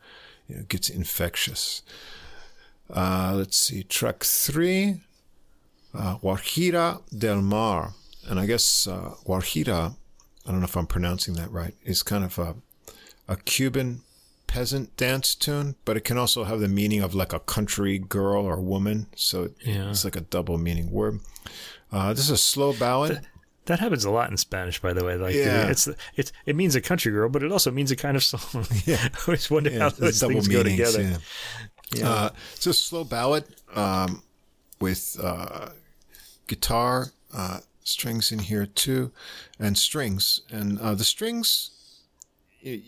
[0.49, 1.83] you know, gets infectious.
[2.89, 5.03] Let's see, track three,
[5.95, 7.93] uh, Guajira del Mar.
[8.27, 9.97] And I guess uh, Guajira,
[10.47, 12.55] I don't know if I'm pronouncing that right, It's kind of a,
[13.29, 14.03] a Cuban
[14.47, 18.45] peasant dance tune, but it can also have the meaning of like a country girl
[18.45, 19.07] or woman.
[19.17, 19.91] So Yeah.
[19.91, 21.21] it's like a double meaning word.
[21.93, 23.27] Uh, this is a slow ballad.
[23.65, 25.17] That happens a lot in Spanish, by the way.
[25.17, 25.67] Like Yeah.
[25.69, 28.65] it's it's it means a country girl, but it also means a kind of song.
[28.87, 29.09] Yeah.
[29.15, 31.19] I always wonder Yeah, how those things go meanings, together.
[31.93, 32.09] yeah.
[32.09, 33.45] Uh, it's a slow ballad
[33.75, 34.23] um,
[34.81, 35.71] with uh,
[36.47, 39.13] guitar uh, strings in here too,
[39.59, 40.43] and strings.
[40.51, 41.71] And uh, the strings,
[42.61, 42.83] you,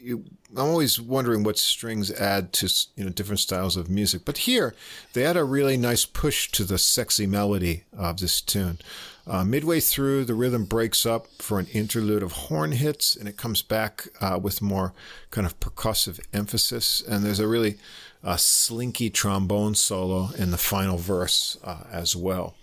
[0.00, 4.22] you, I'm always wondering what strings add to you know different styles of music.
[4.24, 4.74] But here,
[5.12, 8.78] they add a really nice push to the sexy melody of this tune.
[9.24, 13.36] Uh, midway through, the rhythm breaks up for an interlude of horn hits, and it
[13.36, 14.92] comes back uh, with more
[15.30, 17.02] kind of percussive emphasis.
[17.08, 17.78] And there's a really
[18.24, 22.56] uh, slinky trombone solo in the final verse uh, as well.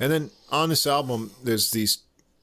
[0.00, 1.98] And then on this album, there's these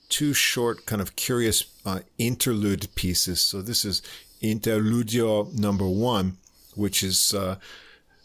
[0.10, 3.42] two short, kind of curious uh, interlude pieces.
[3.42, 4.02] So this is
[4.42, 6.38] Interludio number one,
[6.76, 7.56] which is uh,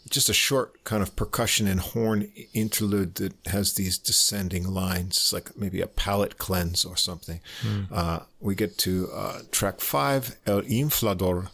[0.09, 5.33] just a short kind of percussion and horn interlude that has these descending lines, It's
[5.33, 7.39] like maybe a palate cleanse or something.
[7.91, 11.49] Uh, we get to uh, track five, El Inflador.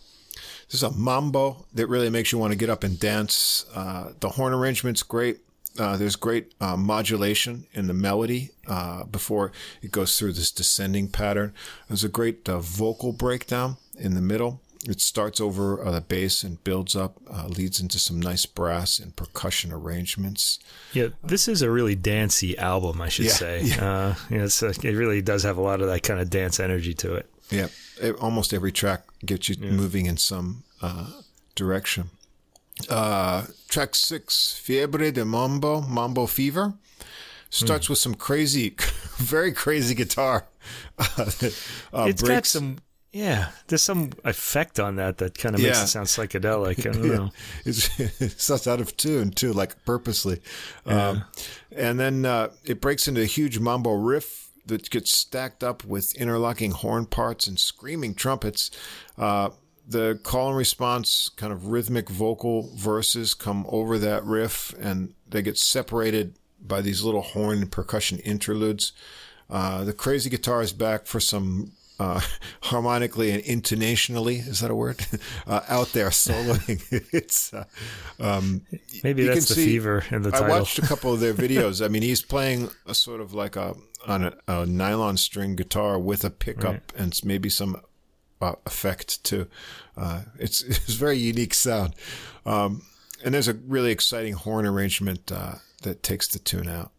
[0.65, 3.65] This is a mambo that really makes you want to get up and dance.
[3.73, 5.39] Uh, the horn arrangement's great.
[5.79, 9.51] Uh, there's great uh, modulation in the melody uh, before
[9.81, 11.53] it goes through this descending pattern.
[11.87, 14.61] There's a great uh, vocal breakdown in the middle.
[14.87, 18.99] It starts over uh, the bass and builds up, uh, leads into some nice brass
[18.99, 20.59] and percussion arrangements.
[20.93, 23.61] Yeah, this is a really dancey album, I should Yeah, say.
[23.63, 23.83] yeah.
[23.91, 26.59] Uh, yeah, it's, uh, it really does have a lot of that kind of dance
[26.59, 27.29] energy to it.
[27.49, 27.67] Yeah,
[28.01, 31.07] it, almost every track gets you moving in some uh,
[31.55, 32.11] direction.
[32.89, 36.73] Uh, track six, Fiebre de Mambo, Mambo Fever,
[37.49, 38.75] starts with some crazy,
[39.17, 40.47] very crazy guitar.
[40.99, 41.25] uh,
[42.07, 42.77] It's got some,
[43.11, 43.49] yeah.
[43.67, 46.79] There's some effect on that that kind of makes it sound psychedelic.
[46.87, 47.15] I don't Yeah.
[47.17, 47.31] know.
[47.65, 47.89] It's,
[48.21, 50.41] it's out of tune too, like purposely.
[50.85, 51.23] Um,
[51.75, 56.13] and then uh, it breaks into a huge mambo riff that gets stacked up with
[56.15, 58.69] interlocking horn parts and screaming trumpets.
[59.17, 59.49] Uh,
[59.87, 65.41] the call and response kind of rhythmic vocal verses come over that riff and they
[65.41, 68.91] get separated by these little horn and percussion interludes.
[69.49, 72.19] Uh, the crazy guitar is back for some uh,
[72.63, 75.05] harmonically and intonationally, is that a word?
[75.47, 76.81] uh, out there soloing.
[77.13, 77.63] it's uh,
[78.19, 78.61] um,
[79.03, 80.47] Maybe that's the see- fever in the title.
[80.47, 81.83] I watched a couple of their videos.
[81.83, 85.97] I mean, he's playing a sort of like a on a, a nylon string guitar
[85.97, 87.81] with a pickup and maybe some
[88.41, 89.47] uh, effect too.
[89.95, 91.95] Uh, it's it's a very unique sound,
[92.45, 92.83] um,
[93.23, 96.91] and there's a really exciting horn arrangement uh, that takes the tune out.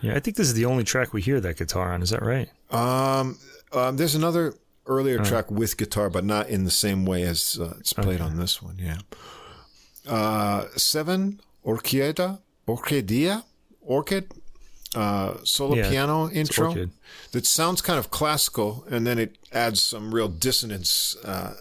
[0.00, 2.02] Yeah, I think this is the only track we hear that guitar on.
[2.02, 2.48] Is that right?
[2.70, 3.38] Um,
[3.72, 4.54] um, there's another
[4.86, 8.36] earlier track with guitar, but not in the same way as uh, it's played on
[8.36, 8.76] this one.
[8.78, 8.98] Yeah.
[10.08, 13.44] Uh, seven Orqueda, Orquedia,
[13.82, 14.32] Orchid,
[14.94, 16.88] uh, solo Yeah, piano intro
[17.32, 21.54] that sounds kind of classical, and then it adds some real dissonance uh,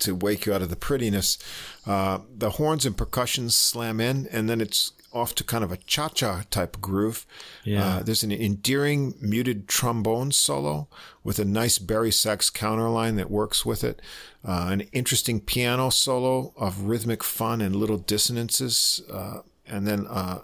[0.00, 1.38] to wake you out of the prettiness.
[1.86, 5.76] Uh, the horns and percussions slam in, and then it's off to kind of a
[5.76, 7.24] cha-cha type groove.
[7.62, 7.86] Yeah.
[7.86, 10.88] Uh, there's an endearing muted trombone solo
[11.22, 14.02] with a nice Barry sax counterline that works with it.
[14.46, 19.02] Uh, an interesting piano solo of rhythmic fun and little dissonances.
[19.10, 20.40] Uh, and then uh,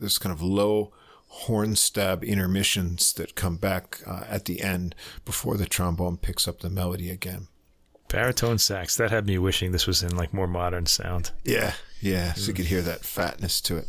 [0.00, 0.92] there's kind of low
[1.32, 4.94] horn stab intermissions that come back uh, at the end
[5.24, 7.46] before the trombone picks up the melody again.
[8.08, 8.96] Baritone sax.
[8.96, 11.30] That had me wishing this was in like more modern sound.
[11.44, 12.32] Yeah, yeah.
[12.32, 13.86] So you could hear that fatness to it.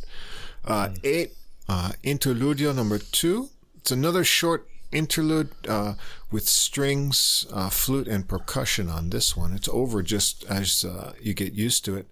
[0.63, 1.33] Uh, eight,
[1.67, 3.49] uh, Interludio number two.
[3.75, 5.95] It's another short interlude uh,
[6.31, 9.53] with strings, uh, flute, and percussion on this one.
[9.53, 12.07] It's over just as uh, you get used to it.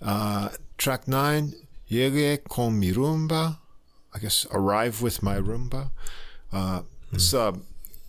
[0.00, 1.52] Uh, track nine,
[1.90, 3.58] Llegue con mi rumba.
[4.14, 5.90] I guess arrive with my Roomba.
[6.52, 6.82] Uh,
[7.12, 7.52] It's uh,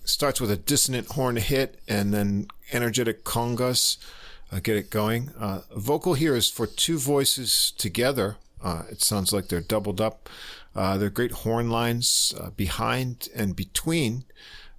[0.06, 3.98] starts with a dissonant horn hit and then energetic congas
[4.52, 5.32] uh, get it going.
[5.40, 8.38] Uh, vocal here is for two voices together.
[8.64, 10.30] Uh, it sounds like they're doubled up.
[10.76, 14.24] Uh, they're great horn lines uh, behind and between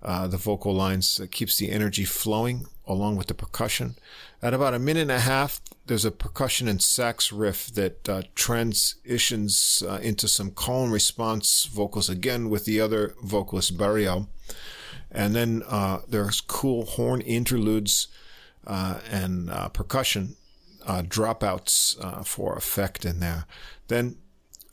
[0.05, 3.97] uh, the vocal lines that keeps the energy flowing along with the percussion.
[4.43, 8.23] At about a minute and a half, there's a percussion and sax riff that uh,
[8.35, 14.29] transitions uh, into some call and response vocals again with the other vocalist Barrio,
[15.11, 18.09] And then uh, there's cool horn interludes
[18.67, 20.37] uh, and uh, percussion
[20.87, 23.47] uh, dropouts uh, for effect in there.
[23.89, 24.17] Then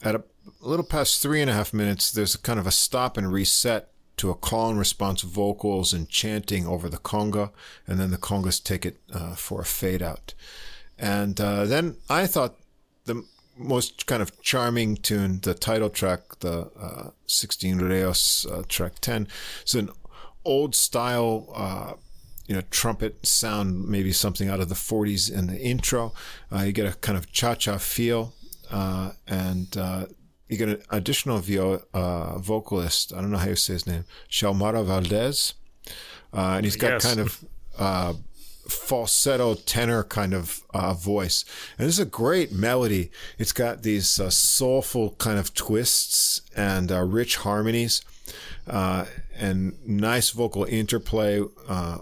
[0.02, 0.18] at a,
[0.62, 3.32] a little past three and a half minutes, there's a kind of a stop and
[3.32, 3.91] reset
[4.22, 7.50] to a call and response vocals and chanting over the conga,
[7.88, 10.32] and then the congas take it uh, for a fade out.
[10.96, 12.54] And uh, then I thought
[13.04, 13.24] the
[13.58, 19.26] most kind of charming tune, the title track, the uh, 16 Rayos uh, track 10,
[19.66, 19.90] is an
[20.44, 21.94] old style, uh,
[22.46, 26.12] you know, trumpet sound, maybe something out of the 40s in the intro.
[26.52, 28.34] Uh, you get a kind of cha cha feel,
[28.70, 30.06] uh, and uh,
[30.52, 33.12] you get an additional vo- uh, vocalist.
[33.12, 35.54] I don't know how you say his name, Shalmara Valdez.
[36.32, 37.04] Uh, and he's got Yes.
[37.06, 37.44] kind of
[37.78, 38.12] uh,
[38.68, 41.44] falsetto tenor kind of uh, voice.
[41.78, 43.10] And this is a great melody.
[43.38, 48.02] It's got these uh, soulful kind of twists and uh, rich harmonies
[48.66, 49.04] uh,
[49.36, 51.98] and nice vocal interplay uh,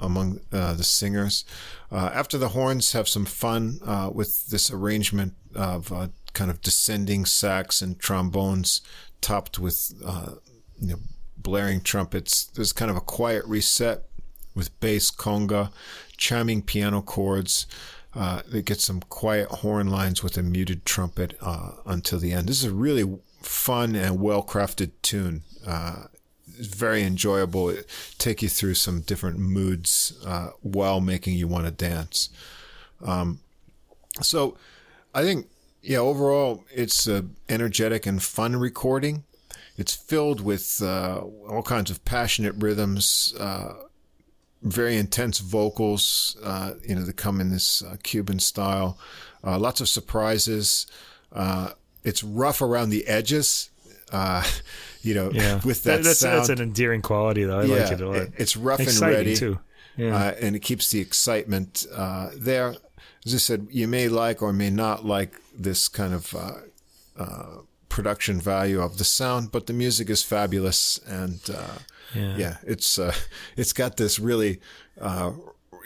[0.00, 1.44] among uh, the singers.
[1.90, 6.60] Uh, after the horns have some fun uh, with this arrangement of uh, kind of
[6.60, 8.82] descending sax and trombones
[9.20, 10.32] topped with uh,
[10.80, 10.98] you know,
[11.36, 12.44] blaring trumpets.
[12.44, 14.02] There's kind of a quiet reset
[14.54, 15.72] with bass conga,
[16.16, 17.66] chiming piano chords.
[18.14, 22.48] Uh, they get some quiet horn lines with a muted trumpet uh, until the end.
[22.48, 25.42] This is a really fun and well crafted tune.
[25.66, 26.04] Uh,
[26.56, 27.70] it's very enjoyable.
[27.70, 27.88] It
[28.18, 32.28] take you through some different moods uh, while making you want to dance.
[33.04, 33.40] Um,
[34.22, 34.56] so
[35.12, 35.48] I think,
[35.84, 39.24] yeah, overall, it's a energetic and fun recording.
[39.76, 43.74] It's filled with uh, all kinds of passionate rhythms, uh,
[44.62, 48.98] very intense vocals, uh, you know, that come in this uh, Cuban style.
[49.42, 50.86] Uh, lots of surprises.
[51.32, 51.70] Uh,
[52.04, 53.70] it's rough around the edges,
[54.12, 54.42] uh,
[55.02, 56.38] you know, Yeah, with that that's sound.
[56.38, 57.58] that's an endearing quality though.
[57.60, 58.28] I like it a lot.
[58.38, 59.36] It's rough Exciting and ready.
[59.36, 59.58] too.
[59.96, 60.16] Yeah.
[60.16, 62.74] uh, and it keeps the excitement uh, there.
[63.26, 66.52] As I said, you may like or may not like this kind of uh,
[67.18, 67.46] uh,
[67.88, 71.78] production value of the sound, but the music is fabulous, and uh,
[72.14, 72.36] Yeah.
[72.36, 73.14] yeah, it's uh,
[73.56, 74.60] it's got this really.
[75.00, 75.32] Uh,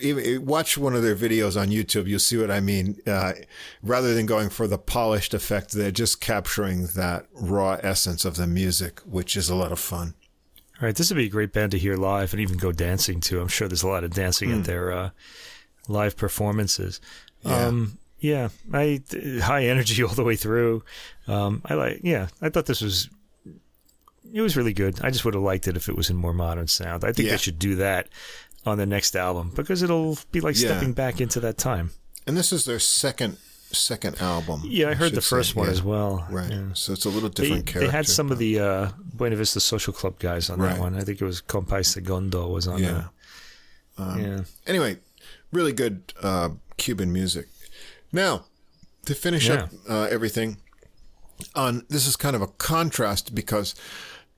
[0.01, 2.06] even, watch one of their videos on YouTube.
[2.06, 2.98] You'll see what I mean.
[3.05, 3.32] Uh,
[3.82, 8.47] rather than going for the polished effect, they're just capturing that raw essence of the
[8.47, 10.15] music, which is a lot of fun.
[10.81, 13.19] All right, this would be a great band to hear live and even go dancing
[13.23, 13.40] to.
[13.40, 14.59] I'm sure there's a lot of dancing Hmm.
[14.60, 15.10] at their uh,
[15.89, 17.01] live performances.
[17.48, 17.66] Yeah.
[17.66, 19.00] Um, yeah, I
[19.40, 20.82] high energy all the way through.
[21.26, 22.00] Um, I like.
[22.02, 23.08] Yeah, I thought this was.
[24.32, 25.00] It was really good.
[25.02, 27.02] I just would have liked it if it was in more modern sound.
[27.04, 27.32] I think Yeah.
[27.32, 28.08] they should do that
[28.66, 30.68] on the next album because it'll be like Yeah.
[30.68, 31.92] stepping back into that time.
[32.26, 33.38] And this is their second
[33.70, 34.62] second album.
[34.64, 35.36] Yeah, I heard the should say.
[35.36, 35.72] first one Yeah.
[35.72, 36.26] as well.
[36.30, 36.50] Right.
[36.50, 36.68] Yeah.
[36.74, 37.90] So it's a little different they character.
[37.92, 40.74] had some of the uh, Buena Vista Social Club guys on Right.
[40.74, 40.94] that one.
[40.96, 43.08] I think it was Compay Segundo was on Yeah.
[43.98, 44.18] that.
[44.20, 44.40] yeah.
[44.66, 44.98] Anyway,
[45.52, 47.48] really good uh, Cuban music.
[48.12, 48.46] Now,
[49.05, 50.56] to finish up uh, everything,
[51.55, 53.74] on this is kind of a contrast because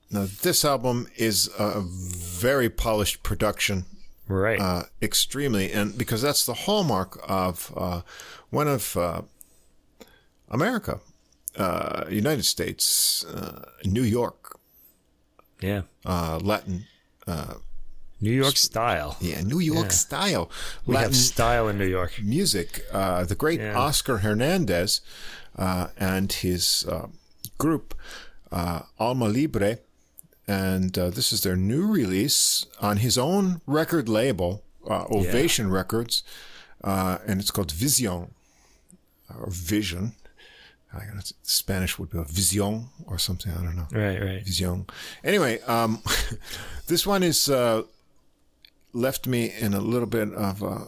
[0.09, 3.85] now this album is a very polished production,
[4.27, 4.59] Right.
[4.59, 8.01] uh, extremely, and because that's the hallmark of uh,
[8.49, 9.21] one of uh,
[10.49, 10.99] America,
[11.57, 14.59] uh, United States, uh, New York,
[15.61, 15.81] yeah.
[16.05, 16.85] uh, Latin.
[18.21, 19.17] New York style.
[19.19, 20.49] Yeah, New York style.
[20.85, 22.21] We Latin have style in New York.
[22.21, 22.85] music.
[22.91, 23.77] Uh, the great Yeah.
[23.77, 25.01] Oscar Hernandez
[25.57, 27.07] uh, and his uh,
[27.57, 27.95] group,
[28.51, 29.79] uh, Alma Libre,
[30.47, 36.23] and uh, this is their new release on his own record label, uh, Ovation Records,
[36.83, 38.33] uh, and it's called Vision,
[39.29, 40.13] or Vision.
[41.43, 43.51] Spanish would be a Vision or something.
[43.51, 43.87] I don't know.
[43.93, 44.43] Right, right.
[44.43, 44.85] Vision.
[45.23, 46.01] Anyway, um,
[46.87, 47.83] this one is uh,
[48.93, 50.85] left me in a little bit of a,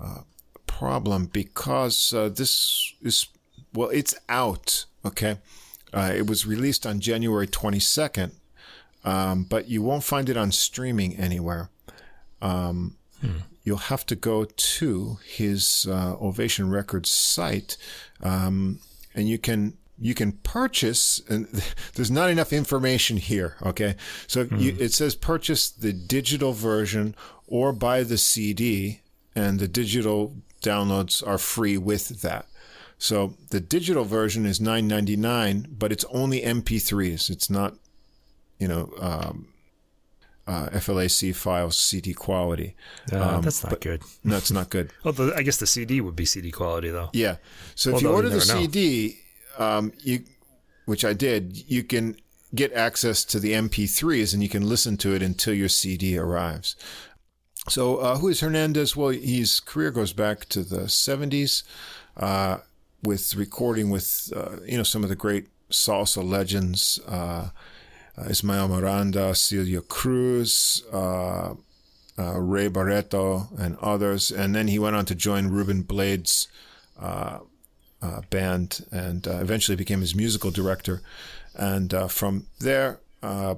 [0.00, 0.24] a
[0.66, 3.26] problem because uh, this is
[3.74, 4.86] well, it's out.
[5.04, 5.38] Okay,
[5.92, 8.32] uh, it was released on January twenty second,
[9.04, 11.70] um, but you won't find it on streaming anywhere.
[12.40, 12.96] Um,
[13.64, 17.76] You'll have to go to his uh, Ovation Records site,
[18.20, 18.80] um,
[19.14, 21.22] and you can you can purchase.
[21.28, 21.46] And
[21.94, 23.56] there's not enough information here.
[23.64, 23.96] Okay,
[24.26, 27.14] so you, it says purchase the digital version
[27.46, 29.00] or buy the CD,
[29.34, 32.46] and the digital downloads are free with that.
[32.98, 37.30] So the digital version is nine ninety nine, but it's only MP3s.
[37.30, 37.74] It's not,
[38.58, 39.48] you know, um,
[40.46, 42.74] uh, FLAC files CD quality.
[43.12, 44.02] Uh, Um, that's not good.
[44.24, 44.92] No, it's not good.
[45.04, 47.10] Although I guess the CD would be CD quality though.
[47.12, 47.36] Yeah.
[47.74, 48.40] So if Although you you order the.
[48.40, 49.18] CD,
[49.58, 50.24] um, you,
[50.86, 52.16] which I did, you can
[52.54, 56.76] get access to the MP3s and you can listen to it until your CD arrives.
[57.68, 58.96] So uh, who is Hernandez?
[58.96, 61.62] Well, his career goes back to the 70s
[62.16, 62.58] uh,
[63.02, 66.98] with recording with uh, you know some of the great salsa legends.
[67.06, 67.50] Uh,
[68.28, 71.54] Ismael Miranda, Celia Cruz, uh,
[72.18, 74.30] uh, Ray Barretto, and others.
[74.30, 76.48] And then he went on to join Ruben Blades'
[78.02, 81.00] uh, band and uh, eventually became his musical director.
[81.54, 83.54] And uh, from there, uh,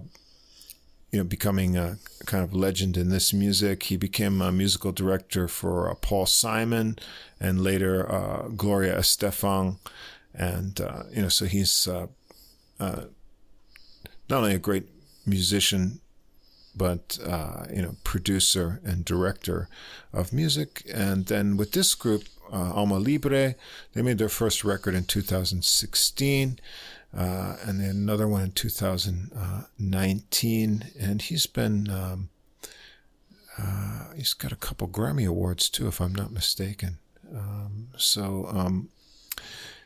[1.10, 1.96] you know, becoming a
[2.26, 6.98] kind of legend in this music, he became a musical director for uh, Paul Simon
[7.40, 8.04] and later
[8.56, 9.78] Gloria Estefan.
[10.34, 10.80] And,
[11.12, 11.88] you know, so he's
[12.78, 13.08] not
[14.30, 14.88] only a great
[15.24, 16.00] musician,
[16.76, 19.68] but uh, you know, producer and director
[20.12, 20.82] of music.
[20.92, 23.54] And then with this group, uh, Alma Libre,
[23.92, 26.58] they made their first record in 2016,
[27.16, 30.84] uh, and then another one in 2019.
[30.98, 32.28] And he's been um,
[33.58, 36.98] uh, he's got a couple Grammy awards too, if I'm not mistaken.
[37.34, 38.88] Um, so um,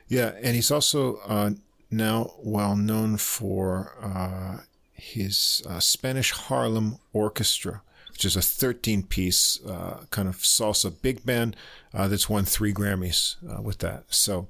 [0.09, 1.51] yeah, and he's also uh,
[1.90, 4.62] now well known for uh,
[4.93, 7.82] his uh, Spanish Harlem Orchestra,
[8.19, 11.55] which is a 13 piece uh, kind of salsa big band
[11.95, 14.12] uh, that's won three Grammys uh, with that.
[14.12, 14.49] So,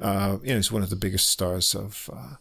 [0.00, 2.36] uh, you know, he's one of the biggest stars of uh,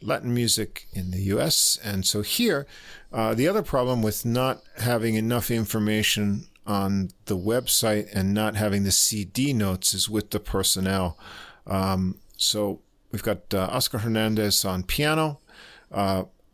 [0.00, 1.78] Latin music in the US.
[1.84, 2.66] And so here,
[3.12, 8.84] uh, the other problem with not having enough information on the website and not having
[8.84, 11.18] the CD notes is with the personnel.
[11.66, 12.80] Um, so
[13.10, 15.40] we've got Oscar Hernandez on piano.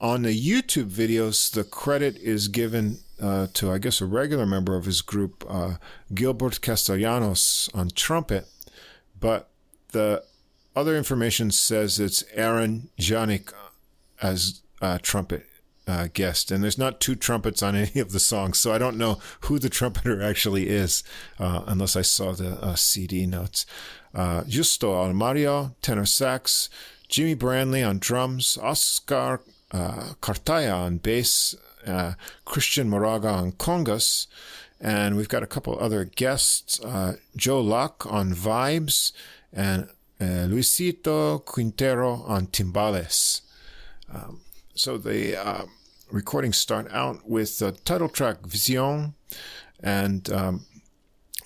[0.01, 4.77] On the YouTube videos, the credit is given uh, to, I guess, a regular member
[4.77, 5.75] of his group, uh,
[6.15, 8.47] Gilbert Castellanos, on trumpet.
[9.19, 9.49] But
[9.93, 10.25] the
[10.77, 13.53] other information says it's Aaron Janik
[14.23, 14.61] as
[15.03, 15.47] trumpet
[15.87, 16.51] uh, guest.
[16.51, 19.59] And there's not two trumpets on any of the songs, so I don't know who
[19.59, 21.03] the trumpeter actually is,
[21.39, 23.67] uh, unless I saw the uh, CD notes.
[24.15, 26.69] Justo Almario, tenor sax,
[27.09, 29.41] Jimmy Branly on drums, Oscar
[29.73, 31.55] uh, Cartaya on bass,
[31.87, 32.15] uh,
[32.45, 34.27] Christian Moraga on congas,
[34.81, 39.13] and we've got a couple other guests, uh, Joe Locke on vibes,
[39.53, 39.89] and
[40.21, 43.43] uh, Luisito Quintero on timbales.
[44.13, 44.41] Um,
[44.75, 45.65] so the uh,
[46.11, 49.15] recordings start out with the title track Vision,
[49.81, 50.67] and um,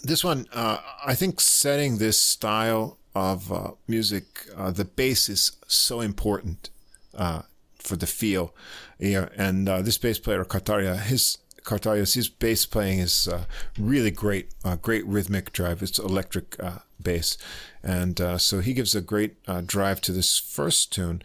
[0.02, 6.70] this one, uh, I think, setting this style of music, the bass is so important
[7.14, 7.42] uh,
[7.82, 8.54] for the feel.
[8.98, 13.44] Yeah, and uh, this bass player, Kataria, his Cartarius, his bass playing is uh,
[13.78, 15.82] really great, uh, great rhythmic drive.
[15.82, 16.56] It's electric
[17.00, 17.38] bass,
[17.82, 19.36] and so he gives a great
[19.66, 21.22] drive to this first tune.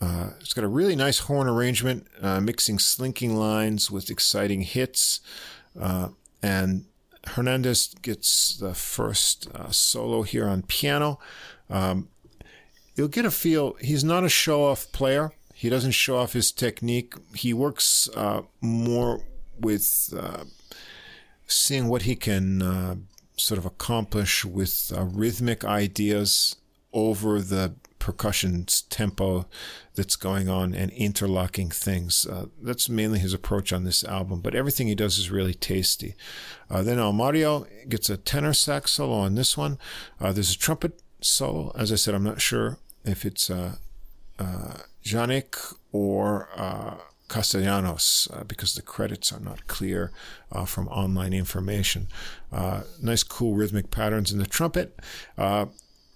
[0.00, 2.06] it's got a really nice horn arrangement,
[2.42, 5.20] mixing slinking lines with exciting hits,
[6.42, 6.84] and
[7.28, 11.18] Hernandez gets the first uh, solo here on piano.
[11.70, 12.08] Um,
[12.94, 15.32] you'll get a feel he's not a show off player.
[15.58, 17.14] He doesn't show off his technique.
[17.34, 19.22] He works uh, more
[19.58, 20.44] with uh,
[21.48, 22.94] seeing what he can uh,
[23.36, 26.54] sort of accomplish with uh, rhythmic ideas
[26.92, 29.46] over the percussion tempo
[29.96, 32.24] that's going on and interlocking things.
[32.24, 36.14] Uh, that's mainly his approach on this album, but everything he does is really tasty.
[36.70, 39.76] Uh, then Almario gets a tenor sax solo on this one.
[40.20, 41.72] Uh, there's a trumpet solo.
[41.76, 43.74] As I said, I'm not sure if it's uh,
[44.38, 44.74] uh
[45.08, 46.96] Janik or uh,
[47.28, 50.12] Castellanos uh, because the credits are not clear
[50.52, 52.08] uh, from online information.
[52.52, 54.98] Uh, nice, cool rhythmic patterns in the trumpet.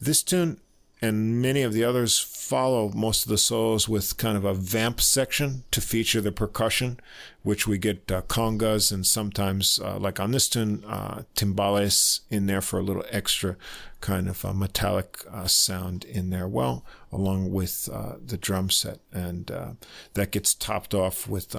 [0.00, 0.60] this tune
[1.02, 5.00] and many of the others follow most of the solos with kind of a vamp
[5.00, 7.00] section to feature the percussion,
[7.42, 12.46] which we get uh, congas and sometimes, uh, like on this tune, uh, timbales in
[12.46, 13.56] there for a little extra
[14.00, 16.46] kind of a metallic uh, sound in there.
[16.46, 19.72] Well, along with uh, the drum set, and uh,
[20.14, 21.56] that gets topped off with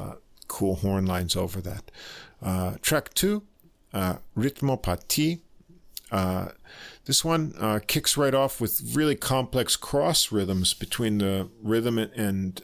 [0.48, 2.80] cool horn lines over that.
[2.82, 3.44] track two,
[3.94, 5.42] Ritmo Pati.
[7.06, 12.62] This one uh, kicks right off with really complex cross rhythms between the rhythm and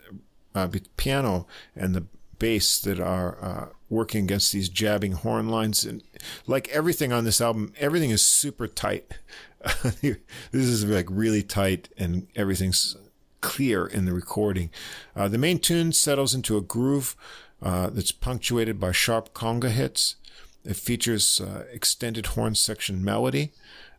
[0.55, 1.45] uh, piano
[1.75, 2.05] and the
[2.39, 5.83] bass that are uh, working against these jabbing horn lines.
[5.83, 6.01] And
[6.47, 9.19] like everything on this album, everything is super tight.
[10.01, 10.17] this
[10.53, 12.95] is like really tight, and everything's
[13.41, 14.69] clear in the recording.
[15.15, 17.15] Uh, the main tune settles into a groove
[17.61, 20.15] uh, that's punctuated by sharp conga hits.
[20.63, 23.51] It features uh, extended horn section melody.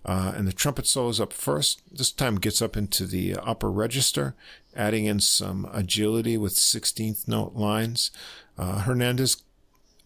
[0.05, 1.83] Uh, and the trumpet solo is up first.
[1.91, 4.35] This time gets up into the upper register,
[4.75, 8.11] adding in some agility with 16th note lines.
[8.57, 9.43] Uh, Hernandez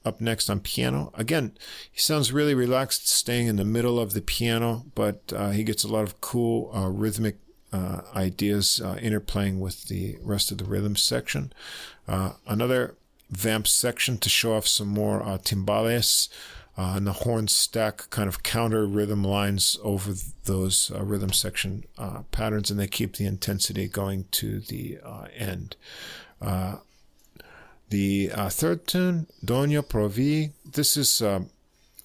[0.04, 1.10] up next on piano.
[1.14, 1.52] Again,
[1.90, 5.84] he sounds really relaxed, staying in the middle of the piano, but uh, he gets
[5.84, 7.38] a lot of cool uh, rhythmic
[7.72, 11.52] uh, ideas uh, interplaying with the rest of the rhythm section.
[12.46, 12.96] another
[13.30, 16.28] vamp section to show off some more timbales
[16.76, 20.14] uh, and the horns stack kind of counter rhythm lines over
[20.44, 25.26] those uh, rhythm section uh, patterns, and they keep the intensity going to the uh,
[25.36, 25.76] end.
[26.42, 26.76] Uh,
[27.90, 31.44] the uh, third tune, Doña Provi, this is a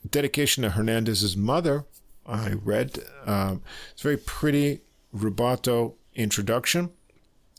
[0.07, 1.85] dedication to Hernandez's mother.
[2.27, 4.81] I read um, it's very pretty
[5.15, 6.91] rubato introduction.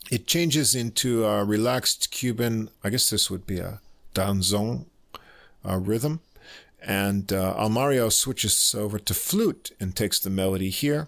[0.09, 2.69] It changes into a relaxed Cuban.
[2.85, 3.81] I guess this would be a
[4.13, 4.85] danzón
[5.63, 6.21] rhythm
[6.81, 11.07] and uh, Almario switches over to flute and takes the melody here.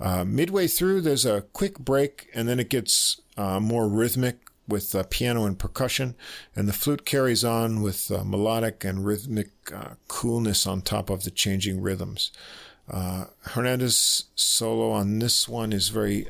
[0.00, 4.94] Uh, midway through, there's a quick break, and then it gets uh, more rhythmic with
[4.94, 6.14] uh, piano and percussion,
[6.56, 11.24] and the flute carries on with uh, melodic and rhythmic uh, coolness on top of
[11.24, 12.32] the changing rhythms.
[12.90, 16.26] Uh, Hernandez solo on this one is very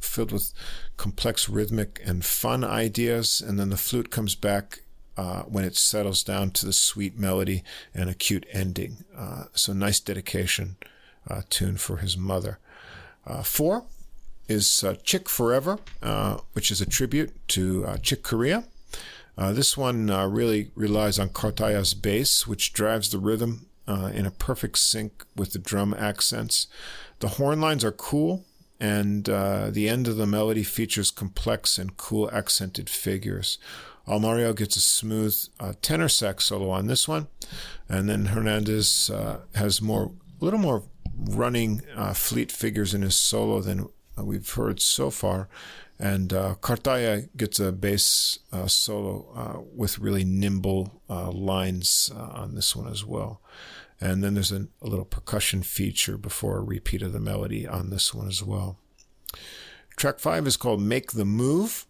[0.00, 0.52] filled with
[0.96, 4.80] complex rhythmic and fun ideas, and then the flute comes back
[5.20, 7.62] uh, when it settles down to the sweet melody
[7.94, 9.04] and a cute ending.
[9.14, 10.76] Uh, so nice dedication
[11.28, 12.58] uh, tune for his mother.
[13.26, 13.84] Uh, four
[14.48, 18.64] is uh, Chick Forever, uh, which is a tribute to Chick Corea.
[19.36, 25.26] this one really relies on Cartaya's bass, which drives the rhythm in a perfect sync
[25.36, 26.66] with the drum accents.
[27.18, 28.46] The horn lines are cool,
[28.80, 33.58] and the end of the melody features complex and cool accented figures.
[34.06, 37.28] Almario gets a smooth uh, tenor sax solo on this one,
[37.88, 43.16] and then Hernandez uh, has more, a little more running uh, fleet figures in his
[43.16, 45.48] solo than we've heard so far,
[46.00, 52.40] And uh, Cartaya gets a bass uh, solo uh, with really nimble uh, lines uh,
[52.40, 53.42] on this one as well.
[54.00, 57.90] And then there's a, a little percussion feature before a repeat of the melody on
[57.90, 58.78] this one as well.
[59.96, 61.84] Track five is called Make the Move.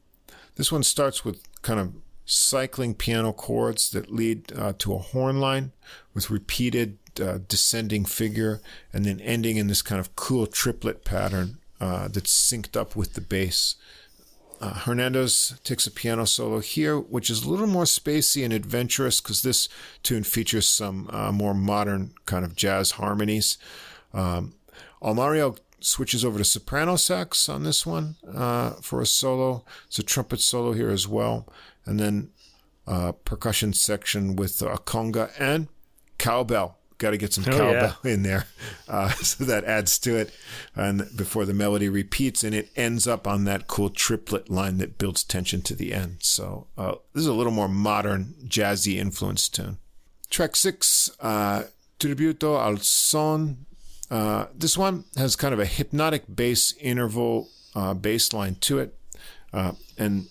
[0.57, 1.93] This one starts with kind of
[2.25, 5.73] cycling piano chords that lead uh, to a horn line
[6.15, 8.61] with repeated uh, descending figure
[8.93, 13.15] and then ending in this kind of cool triplet pattern uh, that's synced up with
[13.15, 13.77] the bass.
[14.61, 19.21] Uh, Hernandez takes a piano solo here, which is a little more spacey and adventurous
[19.21, 19.69] because this
[20.03, 23.57] tune features some uh, more modern kind of jazz harmonies.
[24.13, 24.55] Um,
[25.03, 29.65] Almario switches over to soprano sax on this one uh, for a solo.
[29.87, 31.47] It's a trumpet solo here as well.
[31.85, 32.31] And then
[32.87, 35.69] uh, percussion section with a conga and
[36.19, 38.11] cowbell got to get some oh, cowbell yeah.
[38.13, 38.47] in there.
[38.89, 40.33] Uh, so that adds to it.
[40.77, 44.99] And before the melody repeats, and it ends up on that cool triplet line that
[44.99, 46.19] builds tension to the end.
[46.21, 49.79] So uh, this is a little more modern, jazzy influenced tune.
[50.29, 51.65] Track six, uh,
[51.99, 53.67] Tributo al Son.
[54.11, 58.95] Uh, this one has kind of a hypnotic bass interval uh, bass line to it,
[59.53, 60.27] uh, and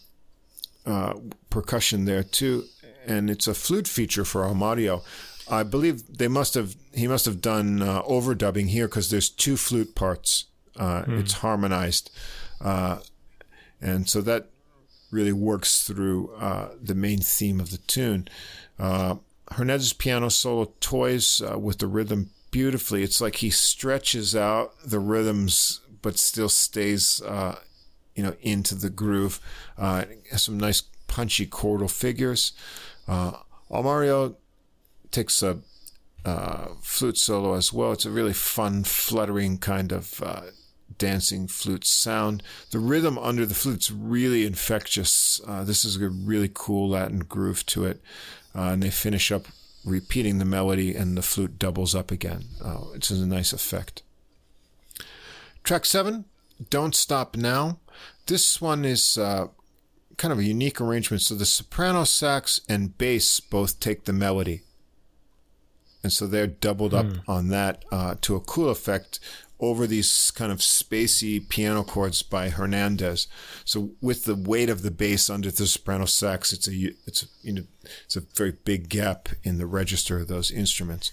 [0.85, 1.13] uh,
[1.49, 2.65] percussion there too.
[3.07, 5.03] And it's a flute feature for Almario.
[5.49, 9.57] I believe they must have he must have done uh, overdubbing here because there's two
[9.57, 10.45] flute parts.
[10.75, 11.19] Uh, hmm.
[11.19, 12.11] It's harmonized,
[12.61, 12.99] uh,
[13.81, 14.49] and so that
[15.11, 18.27] really works through uh, the main theme of the tune.
[18.77, 19.15] Uh,
[19.51, 23.03] Hernandez's piano solo toys uh, with the rhythm beautifully.
[23.03, 27.21] It's like he stretches out the rhythms, but still stays,
[28.15, 29.39] you know, into the groove.
[29.77, 32.53] has some nice punchy chordal figures.
[33.07, 33.33] Uh,
[33.69, 34.35] Almario
[35.11, 35.59] takes a
[36.23, 37.91] uh, flute solo as well.
[37.91, 40.41] It's a really fun, fluttering kind of uh,
[40.97, 42.43] dancing flute sound.
[42.71, 45.41] The rhythm under the flute's really infectious.
[45.45, 48.01] Uh, this is a really cool Latin groove to it.
[48.55, 49.47] Uh, and they finish up
[49.85, 52.45] repeating the melody, and the flute doubles up again.
[52.63, 54.03] Uh, it's a nice effect.
[55.63, 56.25] Track seven,
[56.69, 57.79] Don't Stop Now.
[58.25, 59.47] This one is uh,
[60.17, 61.21] kind of a unique arrangement.
[61.21, 64.61] So the soprano sax and bass both take the melody
[66.03, 67.21] and so they're doubled up mm.
[67.27, 69.19] on that uh, to a cool effect
[69.59, 73.27] over these kind of spacey piano chords by Hernandez.
[73.65, 77.53] So with the weight of the bass under the soprano sax, it's a it's you
[77.53, 77.63] know
[78.05, 81.11] it's a very big gap in the register of those instruments.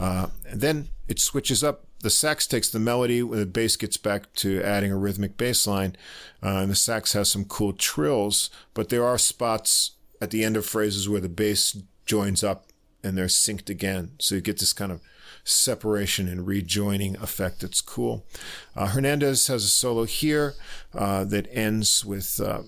[0.00, 1.84] Uh, and then it switches up.
[2.00, 5.66] The sax takes the melody when the bass gets back to adding a rhythmic bass
[5.66, 5.96] line.
[6.42, 10.56] Uh, and the sax has some cool trills, but there are spots at the end
[10.56, 12.66] of phrases where the bass joins up
[13.04, 14.12] and they're synced again.
[14.18, 15.00] So you get this kind of
[15.44, 18.24] separation and rejoining effect that's cool.
[18.76, 20.54] Uh, Hernandez has a solo here
[20.94, 22.62] uh, that ends with uh,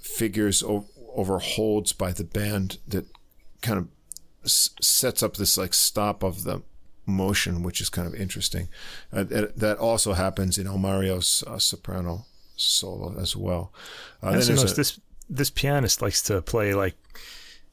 [0.00, 3.06] figures o- over holds by the band that
[3.62, 3.88] kind of
[4.44, 6.62] s- sets up this like stop of the
[7.06, 8.68] motion, which is kind of interesting.
[9.12, 13.72] Uh, that also happens in Almario's uh, soprano solo as well.
[14.22, 14.30] Uh,
[14.72, 16.94] a, this this pianist likes to play like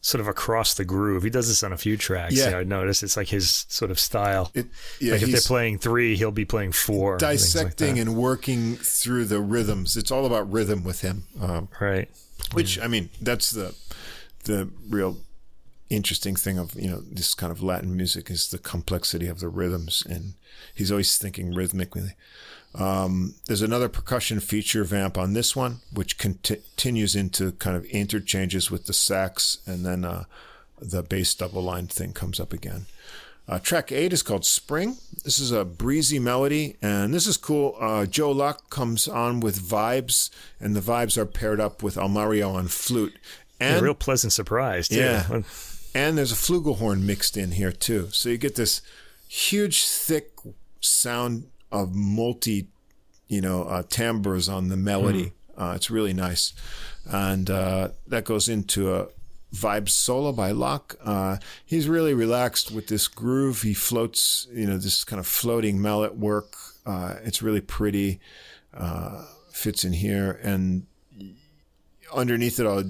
[0.04, 1.24] sort of across the groove.
[1.24, 2.36] He does this on a few tracks.
[2.36, 4.52] Yeah, I notice it's like his sort of style.
[4.54, 4.68] It,
[5.00, 7.18] yeah, like if they're playing three, he'll be playing four.
[7.18, 9.96] Dissecting like and working through the rhythms.
[9.96, 11.24] It's all about rhythm with him.
[11.42, 12.10] Um, right.
[12.52, 13.74] Which I mean, that's the
[14.44, 15.18] the real
[15.90, 19.48] interesting thing of you know this kind of Latin music is the complexity of the
[19.48, 20.34] rhythms, and
[20.76, 22.12] he's always thinking rhythmically.
[22.76, 28.72] Um, there's another percussion feature vamp on this one, which continues into kind of interchanges
[28.72, 30.24] with the sax, and then uh,
[30.80, 32.86] the bass double line thing comes up again.
[33.48, 34.98] Uh, track eight is called Spring.
[35.24, 37.76] This is a breezy melody, and this is cool.
[37.80, 40.30] Uh, Joe Locke comes on with vibes,
[40.60, 43.20] and the vibes are paired up with Almario on flute.
[43.60, 44.96] And a real pleasant surprise, too.
[44.96, 45.42] Yeah.
[45.94, 48.10] And there's a flugelhorn mixed in here, too.
[48.12, 48.82] So you get this
[49.28, 50.32] huge, thick
[50.80, 52.68] sound of multi,
[53.28, 55.26] you know, uh, timbres on the melody.
[55.58, 55.72] Mm.
[55.72, 56.54] Uh, it's really nice,
[57.06, 59.08] and uh, that goes into a
[59.54, 60.96] vibe solo by Locke.
[61.04, 63.62] Uh, he's really relaxed with this groove.
[63.62, 66.56] He floats, you know, this kind of floating mallet work.
[66.86, 68.22] Uh, it's really pretty.
[68.74, 70.88] Uh, fits in here, and
[72.14, 72.84] underneath it all,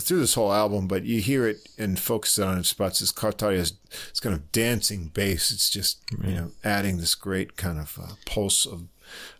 [0.00, 3.00] through this whole album, but you hear it and focus on it spots.
[3.00, 3.74] This Cartaria's
[4.08, 5.50] it's kind of dancing bass.
[5.50, 8.84] It's just you know adding this great kind of uh, pulse of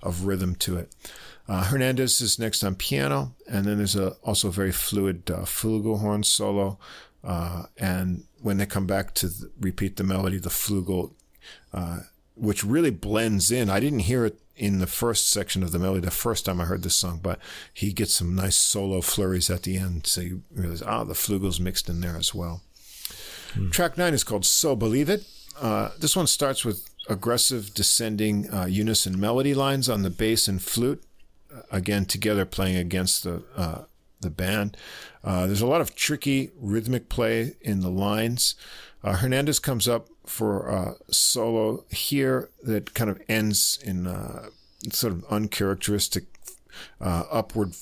[0.03, 0.95] of rhythm to it.
[1.49, 5.41] Uh, Hernandez is next on piano, and then there's a also a very fluid uh,
[5.45, 6.79] flugelhorn solo.
[7.25, 11.13] Uh, and when they come back to the, repeat the melody, the flugel,
[11.73, 12.01] uh,
[12.37, 13.69] which really blends in.
[13.69, 16.65] I didn't hear it in the first section of the melody the first time I
[16.65, 17.39] heard this song, but
[17.73, 20.07] he gets some nice solo flurries at the end.
[20.07, 22.63] So you realize, ah, the flugel's mixed in there as well.
[23.55, 23.71] Hmm.
[23.71, 25.25] Track nine is called So Believe It.
[25.61, 30.61] Uh, this one starts with aggressive descending uh, unison melody lines on the bass and
[30.61, 31.03] flute,
[31.55, 33.85] uh, again together playing against the uh,
[34.21, 34.77] the band.
[35.23, 38.57] Uh, there's a lot of tricky rhythmic play in the lines.
[39.03, 44.49] Uh, Hernandez comes up for a solo here that kind of ends in a
[44.91, 46.25] sort of uncharacteristic
[47.01, 47.75] upward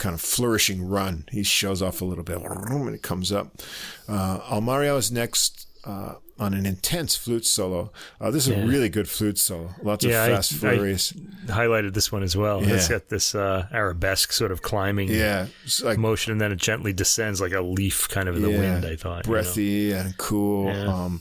[0.00, 1.24] kind of flourishing run.
[1.30, 3.62] He shows off a little bit and it comes up.
[4.08, 7.92] Uh, Almario is next uh, on an intense flute solo.
[8.20, 8.62] Uh, this is yeah.
[8.62, 9.74] a really good flute solo.
[9.82, 11.12] Lots yeah, of fast I, flurries.
[11.48, 12.62] I highlighted this one as well.
[12.62, 12.74] Yeah.
[12.74, 15.46] It's got this uh, arabesque sort of climbing yeah,
[15.82, 18.84] like, motion, and then it gently descends like a leaf kind of in the wind.
[18.86, 20.00] I thought breathy you know?
[20.00, 20.68] and cool.
[20.68, 21.20] Um,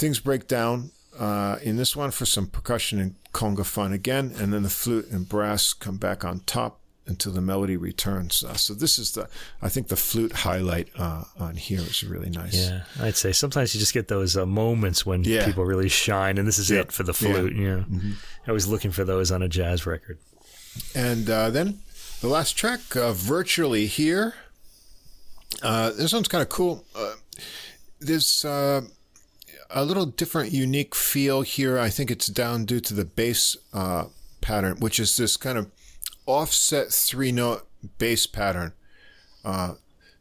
[0.00, 4.52] things break down uh, in this one for some percussion and conga fun again, and
[4.52, 8.42] then the flute and brass come back on top until the melody returns.
[8.42, 9.28] Uh, so this is the,
[9.60, 12.54] I think the flute highlight uh, on here is really nice.
[12.54, 15.44] Yeah, I'd say sometimes you just get those uh, moments when yeah.
[15.44, 17.54] people really shine, and this is it for the flute.
[17.54, 17.84] Yeah.
[17.84, 18.12] Mm-hmm.
[18.46, 20.18] I was looking for those on a jazz record.
[20.94, 21.80] And uh, then
[22.20, 24.34] the last track, uh, virtually here.
[25.62, 26.86] Uh, this one's kind of cool.
[28.00, 28.46] there's
[29.72, 31.78] a little different, unique feel here.
[31.78, 33.56] I think it's down due to the bass
[34.40, 35.70] pattern, which is this kind of
[36.26, 37.66] offset three note
[37.98, 38.72] bass pattern
[39.44, 39.74] uh,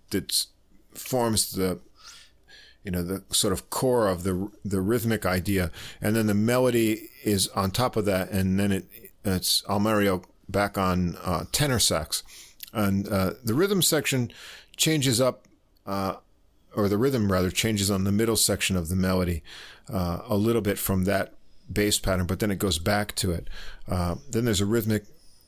[0.10, 0.46] that
[0.94, 1.80] forms the
[2.84, 5.72] you know the sort of core of the the rhythmic idea,
[6.02, 8.86] and then the melody is on top of that, and then it
[9.26, 12.24] it's Almario back on uh, tenor sax,
[12.74, 14.32] and uh, the rhythm section
[14.78, 15.46] changes up,
[15.86, 16.16] uh,
[16.76, 19.44] or the rhythm rather changes on the middle section of the melody
[19.92, 21.34] uh, a little bit from that
[21.72, 23.48] bass pattern, but then it goes back to it.
[23.88, 25.06] Uh, then there's a rhythmic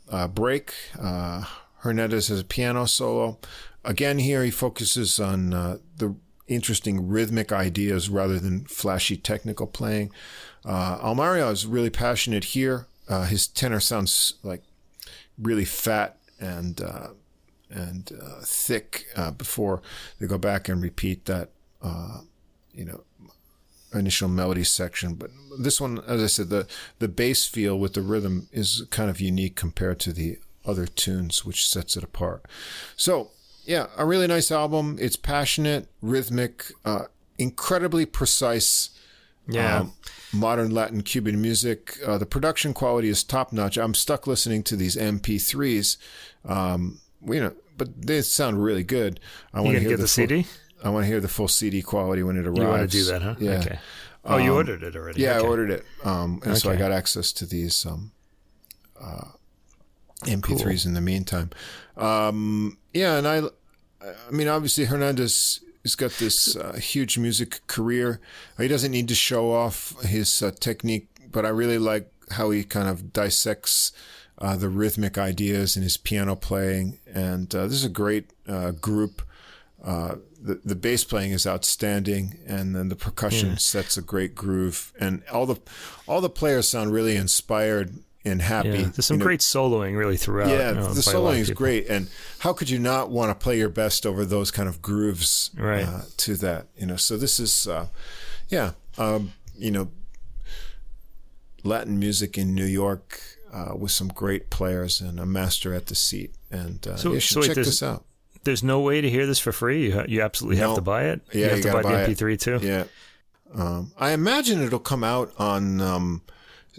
[0.09, 0.73] uh, break.
[0.99, 1.45] Uh,
[1.79, 3.39] Hernandez has a piano solo.
[3.83, 6.15] Again, here he focuses on uh, the
[6.47, 10.11] interesting rhythmic ideas rather than flashy technical playing.
[10.63, 12.87] Uh, Almario is really passionate here.
[13.27, 14.63] His tenor sounds like
[15.37, 16.79] really fat and
[17.71, 19.81] and uh, thick uh, before
[20.19, 21.49] they go back and repeat that,
[22.73, 23.03] you know,
[23.93, 25.15] initial melody section.
[25.15, 26.67] But this one, as I said, the
[26.99, 31.45] the bass feel with the rhythm is kind of unique compared to the other tunes,
[31.45, 32.45] which sets it apart.
[32.95, 33.31] So
[33.65, 34.97] yeah, a really nice album.
[34.99, 37.05] It's passionate, rhythmic, uh,
[37.37, 38.89] incredibly precise.
[39.47, 39.79] Yeah.
[39.79, 39.93] Um,
[40.33, 41.97] modern Latin Cuban music.
[42.05, 43.77] Uh, the production quality is top notch.
[43.77, 45.97] I'm stuck listening to these MP3s.
[46.45, 49.19] Um, you know, but they sound really good.
[49.53, 50.45] I want to hear the, the CD.
[50.83, 52.59] I want to hear the full CD quality when it arrives.
[52.59, 53.35] You want to do that, huh?
[53.39, 53.59] Yeah.
[53.59, 53.79] Okay.
[54.23, 55.21] Oh, um, you ordered it already.
[55.21, 55.45] Yeah, okay.
[55.45, 56.55] I ordered it, um, and okay.
[56.55, 58.11] so I got access to these um,
[58.99, 59.25] uh,
[60.25, 60.89] MP3s cool.
[60.89, 61.49] in the meantime.
[61.97, 63.41] Um, yeah, and I,
[64.01, 68.19] I mean, obviously Hernandez has got this uh, huge music career.
[68.57, 72.63] He doesn't need to show off his uh, technique, but I really like how he
[72.63, 73.91] kind of dissects
[74.41, 76.97] uh, the rhythmic ideas in his piano playing.
[77.13, 79.21] And uh, this is a great uh, group.
[79.83, 83.55] Uh, the, the bass playing is outstanding, and then the percussion yeah.
[83.55, 85.59] sets a great groove, and all the
[86.07, 88.69] all the players sound really inspired and happy.
[88.69, 90.49] Yeah, there's some you great know, soloing really throughout.
[90.49, 94.05] Yeah, the soloing is great, and how could you not want to play your best
[94.05, 95.85] over those kind of grooves right.
[95.85, 96.67] uh, to that?
[96.77, 97.87] You know, so this is, uh,
[98.49, 99.89] yeah, um, you know,
[101.63, 103.21] Latin music in New York
[103.51, 107.19] uh, with some great players and a master at the seat, and uh, so, you
[107.19, 108.05] should so check this out
[108.43, 109.87] there's no way to hear this for free.
[109.87, 111.21] You, you absolutely have to buy it.
[111.31, 112.39] Yeah, you have you to buy, buy the MP3 it.
[112.39, 112.59] too.
[112.61, 112.83] Yeah.
[113.53, 116.21] Um, I imagine it'll come out on, um,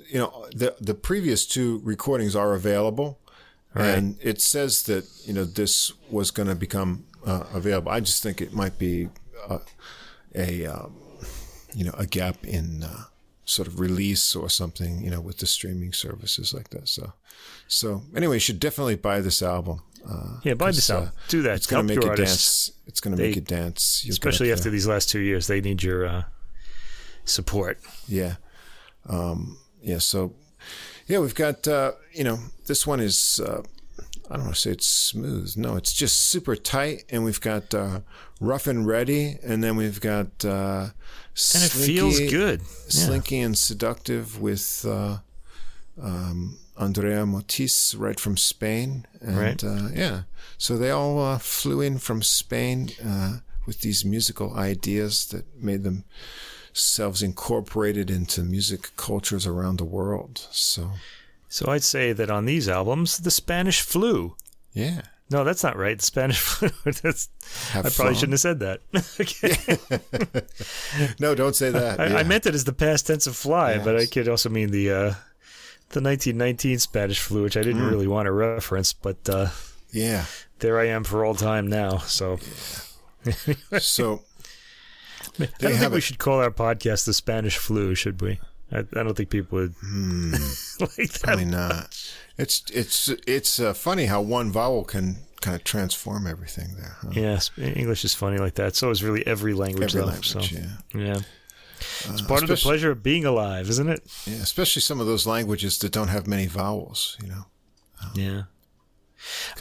[0.09, 3.19] you know, the the previous two recordings are available,
[3.75, 3.89] right.
[3.89, 7.93] and it says that you know this was going to become uh, available.
[7.93, 9.11] I just think it might be
[9.49, 9.59] uh,
[10.35, 10.95] a, um,
[11.75, 13.05] you know, a gap in uh,
[13.45, 16.89] sort of release or something, you know, with the streaming services like that.
[16.89, 17.13] So,
[17.67, 19.83] so anyway, you should definitely buy this album.
[20.09, 21.09] Uh, yeah, buy this album.
[21.09, 21.57] Uh, Do that.
[21.57, 22.73] It's going to make it dance.
[22.87, 24.05] It's going to make it dance.
[24.05, 26.23] You'll especially after these last two years, they need your uh,
[27.25, 27.81] support.
[28.09, 28.37] Yeah,
[29.09, 29.99] um, yeah.
[29.99, 30.35] So,
[31.07, 33.63] yeah, we've got uh, you know this one is uh,
[34.31, 35.55] I don't want to say it's smooth.
[35.57, 38.01] No, it's just super tight, and we've got uh,
[38.41, 40.89] rough and ready, and then we've got uh,
[41.55, 42.67] and it feels good, yeah.
[42.89, 44.87] slinky and seductive with.
[46.01, 49.07] Um, Andrea Motis, right from Spain.
[49.21, 49.65] And right.
[49.65, 50.23] uh, yeah,
[50.59, 55.85] so they all uh, flew in from Spain uh, with these musical ideas that made
[55.85, 60.47] themselves incorporated into music cultures around the world.
[60.51, 60.93] So.
[61.49, 64.37] So I'd say that on these albums, the Spanish flu.
[64.73, 65.03] Yeah.
[65.31, 65.99] No, that's not right.
[65.99, 66.69] The Spanish flu.
[66.85, 67.29] that's,
[67.71, 68.15] I probably fun.
[68.15, 68.81] shouldn't have said that.
[71.19, 72.01] No, don't say that.
[72.01, 72.17] I, yeah.
[72.19, 74.91] I meant it as the past tense of fly, but I could also mean the
[74.91, 75.15] uh,
[75.91, 77.91] the 1919 Spanish flu, which I didn't Mm.
[77.91, 79.49] really want to reference, but uh,
[79.91, 80.27] Yeah.
[80.59, 81.99] there I am for all time now.
[81.99, 82.39] So
[83.79, 84.23] So
[85.39, 86.03] I don't think we it.
[86.03, 88.39] should call our podcast the Spanish flu, should we?
[88.71, 90.33] I, I don't think people would Hmm.
[90.81, 91.21] like that.
[91.23, 91.97] probably not.
[92.43, 96.97] It's it's it's uh, funny how one vowel can kind of transform everything there.
[97.01, 97.11] Huh?
[97.13, 98.77] Yeah, English is funny like that.
[98.77, 100.07] So is really every language, Every though.
[100.07, 100.67] language, so yeah.
[100.95, 104.03] yeah, Uh, it's part of the pleasure of being alive, isn't it?
[104.27, 107.17] Yeah, especially some of those languages that don't have many vowels.
[107.23, 107.45] You know.
[108.15, 108.43] Yeah.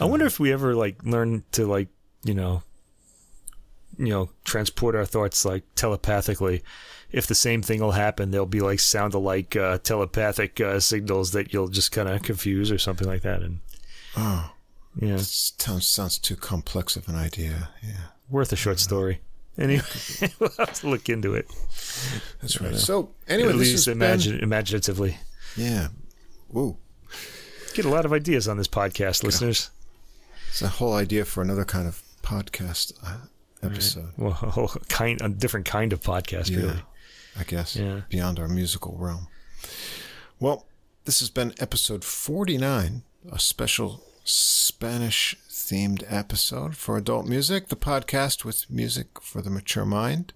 [0.00, 1.88] I wonder if we ever like learn to like
[2.24, 2.62] you know,
[3.98, 6.62] you know, transport our thoughts like telepathically.
[7.12, 11.32] If the same thing will happen, there'll be like sound alike uh, telepathic uh, signals
[11.32, 13.42] that you'll just kind of confuse or something like that.
[13.42, 13.60] And
[14.16, 14.52] Oh,
[14.96, 17.68] yeah, sounds sounds too complex of an idea.
[17.82, 19.20] Yeah, worth a short story.
[19.58, 19.82] Anyway,
[20.38, 21.46] we'll have to look into it.
[22.40, 22.74] that's right.
[22.76, 25.18] So anyway, At least imagine imaginatively.
[25.56, 25.88] yeah.
[26.50, 26.76] Woo.
[27.74, 29.70] Get a lot of ideas on this podcast, listeners.
[30.48, 33.16] It's a whole idea for another kind of podcast uh,
[33.62, 34.08] episode.
[34.18, 36.82] Well, a whole kind, a different kind of podcast, Yeah, really.
[37.38, 38.02] I guess Yeah.
[38.08, 39.28] beyond our musical realm.
[40.38, 40.66] Well,
[41.04, 48.44] this has been episode 49, a special Spanish themed episode for adult music, the podcast
[48.44, 50.32] with music for the mature mind.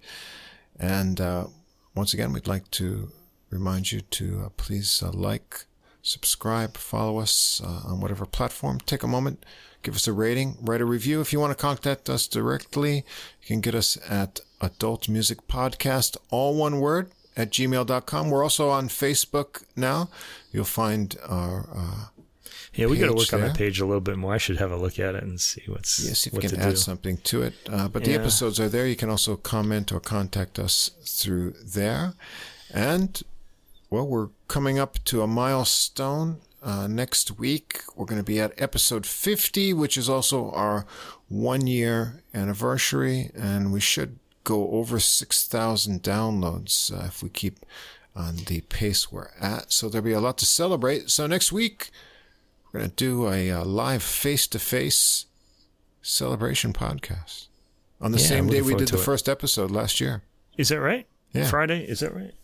[0.79, 1.47] And uh,
[1.95, 3.11] once again, we'd like to
[3.51, 5.65] remind you to uh, please uh, like,
[6.03, 8.79] subscribe, follow us uh, on whatever platform.
[8.81, 9.45] Take a moment,
[9.83, 11.21] give us a rating, write a review.
[11.21, 12.97] If you want to contact us directly,
[13.43, 18.31] you can get us at Adult Music Podcast, all one word, at gmail.com.
[18.31, 20.09] We're also on Facebook now.
[20.53, 22.05] You'll find our, uh,
[22.75, 24.33] Yeah, we got to work on that page a little bit more.
[24.35, 26.61] I should have a look at it and see what's yes, if you can to
[26.61, 26.77] add do.
[26.77, 27.55] something to it.
[27.71, 28.87] Uh, but the episodes are there.
[28.87, 32.15] You can also comment or contact us through there.
[32.73, 33.23] And,
[33.91, 36.39] well, we're coming up to a milestone.
[36.63, 40.85] Uh, next week, we're going to be at episode 50, which is also our
[41.29, 43.31] one year anniversary.
[43.35, 47.67] And we should go over 6,000 downloads uh, if we keep
[48.15, 49.73] on the pace we're at.
[49.73, 51.11] So there'll be a lot to celebrate.
[51.11, 51.91] So next week,
[52.73, 55.27] we're going to do a, uh live face to face
[56.03, 57.49] celebration podcast
[58.01, 59.01] on the Yeah, same day we did the it.
[59.05, 60.23] first episode last year.
[60.57, 61.07] Is that right?
[61.33, 61.49] Yeah.
[61.49, 61.85] Friday?
[61.85, 62.35] Is that right?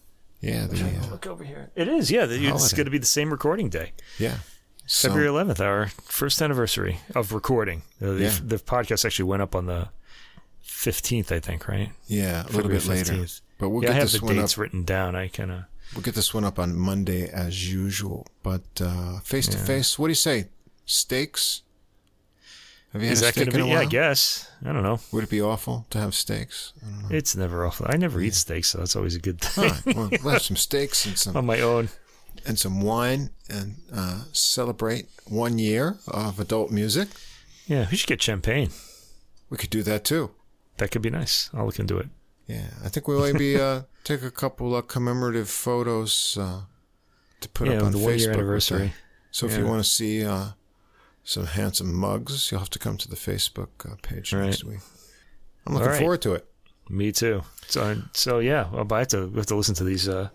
[0.41, 1.71] Yeah, the, uh, Look over here.
[1.77, 2.11] It is.
[2.11, 4.39] Yeah, the- it's going to be the same recording day, yeah.
[4.87, 7.83] So, February 11th, our first anniversary of recording.
[8.03, 8.39] Uh, The, Yeah.
[8.45, 9.89] the podcast actually went up on the
[10.65, 11.69] 15th, I think.
[11.69, 11.91] Right?
[12.07, 13.13] yeah, a little bit February later.
[13.25, 13.41] 15th.
[13.59, 14.43] But we'll yeah, I get have this the one up.
[14.43, 15.15] dates written down.
[15.17, 15.65] I kind of.
[15.95, 18.27] We'll get this one up on Monday as usual.
[18.43, 18.63] But
[19.25, 20.49] face to face, what do you say?
[20.87, 21.63] Steaks?
[22.93, 23.71] Have you had Is a that steak going to in be?
[23.71, 24.51] a Yeah, I guess.
[24.65, 25.01] I don't know.
[25.13, 26.73] Would it be awful to have steaks?
[26.83, 27.17] I don't know.
[27.17, 27.87] It's never awful.
[27.89, 30.57] I never eat steaks, so that's always a good thing right, well, we'll have some
[30.57, 31.89] steaks and some on my own.
[32.45, 37.09] and some wine and uh, celebrate one year of adult music.
[37.67, 38.71] Yeah, we should get champagne.
[39.49, 40.31] We could do that too.
[40.79, 41.51] That could be nice.
[41.55, 42.09] I'll look into it.
[42.47, 46.63] Yeah, I think we'll maybe uh, take a couple of commemorative photos uh,
[47.41, 48.05] to put yeah, up on the Facebook.
[48.05, 48.93] one year anniversary.
[49.31, 50.49] So if you want to see uh,
[51.25, 54.47] some handsome mugs, you'll have to come to the Facebook uh, page Right.
[54.47, 54.81] next week.
[55.67, 56.01] I'm looking right.
[56.01, 56.47] forward to it.
[56.89, 57.43] Me too.
[57.69, 60.29] So, so yeah, well, but I have to we have to listen to these uh,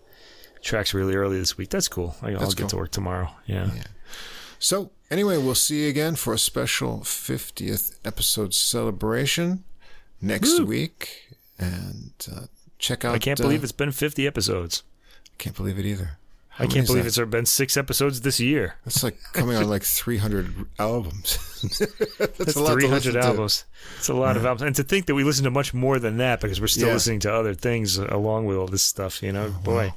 [0.62, 1.68] tracks really early this week.
[1.68, 2.16] That's cool.
[2.22, 2.70] I, I'll That's get cool.
[2.70, 3.30] to work tomorrow.
[3.46, 3.70] Yeah.
[3.74, 3.82] Yeah.
[4.58, 9.62] So anyway, we'll see you again for a special 50th episode celebration
[10.20, 10.66] next Woo.
[10.66, 12.42] week, and uh,
[12.78, 13.14] check out.
[13.14, 14.82] I can't uh, believe it's been 50 episodes.
[15.26, 16.18] I can't believe it either.
[16.48, 17.16] How I can't believe that?
[17.16, 18.74] it's been six episodes this year.
[18.84, 21.38] That's like coming on like 300 albums.
[21.62, 21.78] That's,
[22.36, 23.20] That's a lot 300 to.
[23.20, 23.64] albums.
[23.98, 24.62] It's a lot of albums.
[24.62, 26.94] And to think that we listen to much more than that because we're still Yeah.
[26.94, 29.50] listening to other things along with all this stuff, you know?
[29.62, 29.94] Boy,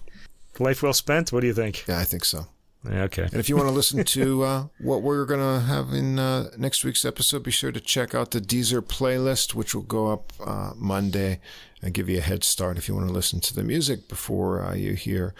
[0.59, 1.31] life well spent.
[1.33, 1.83] What do you think?
[1.87, 2.45] Yeah, I think so.
[2.85, 3.23] Okay.
[3.23, 6.49] And if you want to listen to uh, what we're going to have in uh,
[6.57, 10.33] next week's episode, be sure to check out the Deezer playlist, which will go up
[10.43, 11.39] uh, Monday
[11.81, 14.63] and give you a head start if you want to listen to the music before
[14.63, 15.33] uh, you hear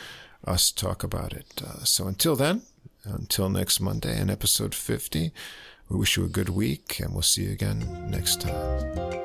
[0.45, 1.61] us talk about it.
[1.65, 2.61] Uh, so until then,
[3.03, 5.31] until next Monday in episode 50,
[5.89, 9.21] we wish you a good week and we'll see you again next time.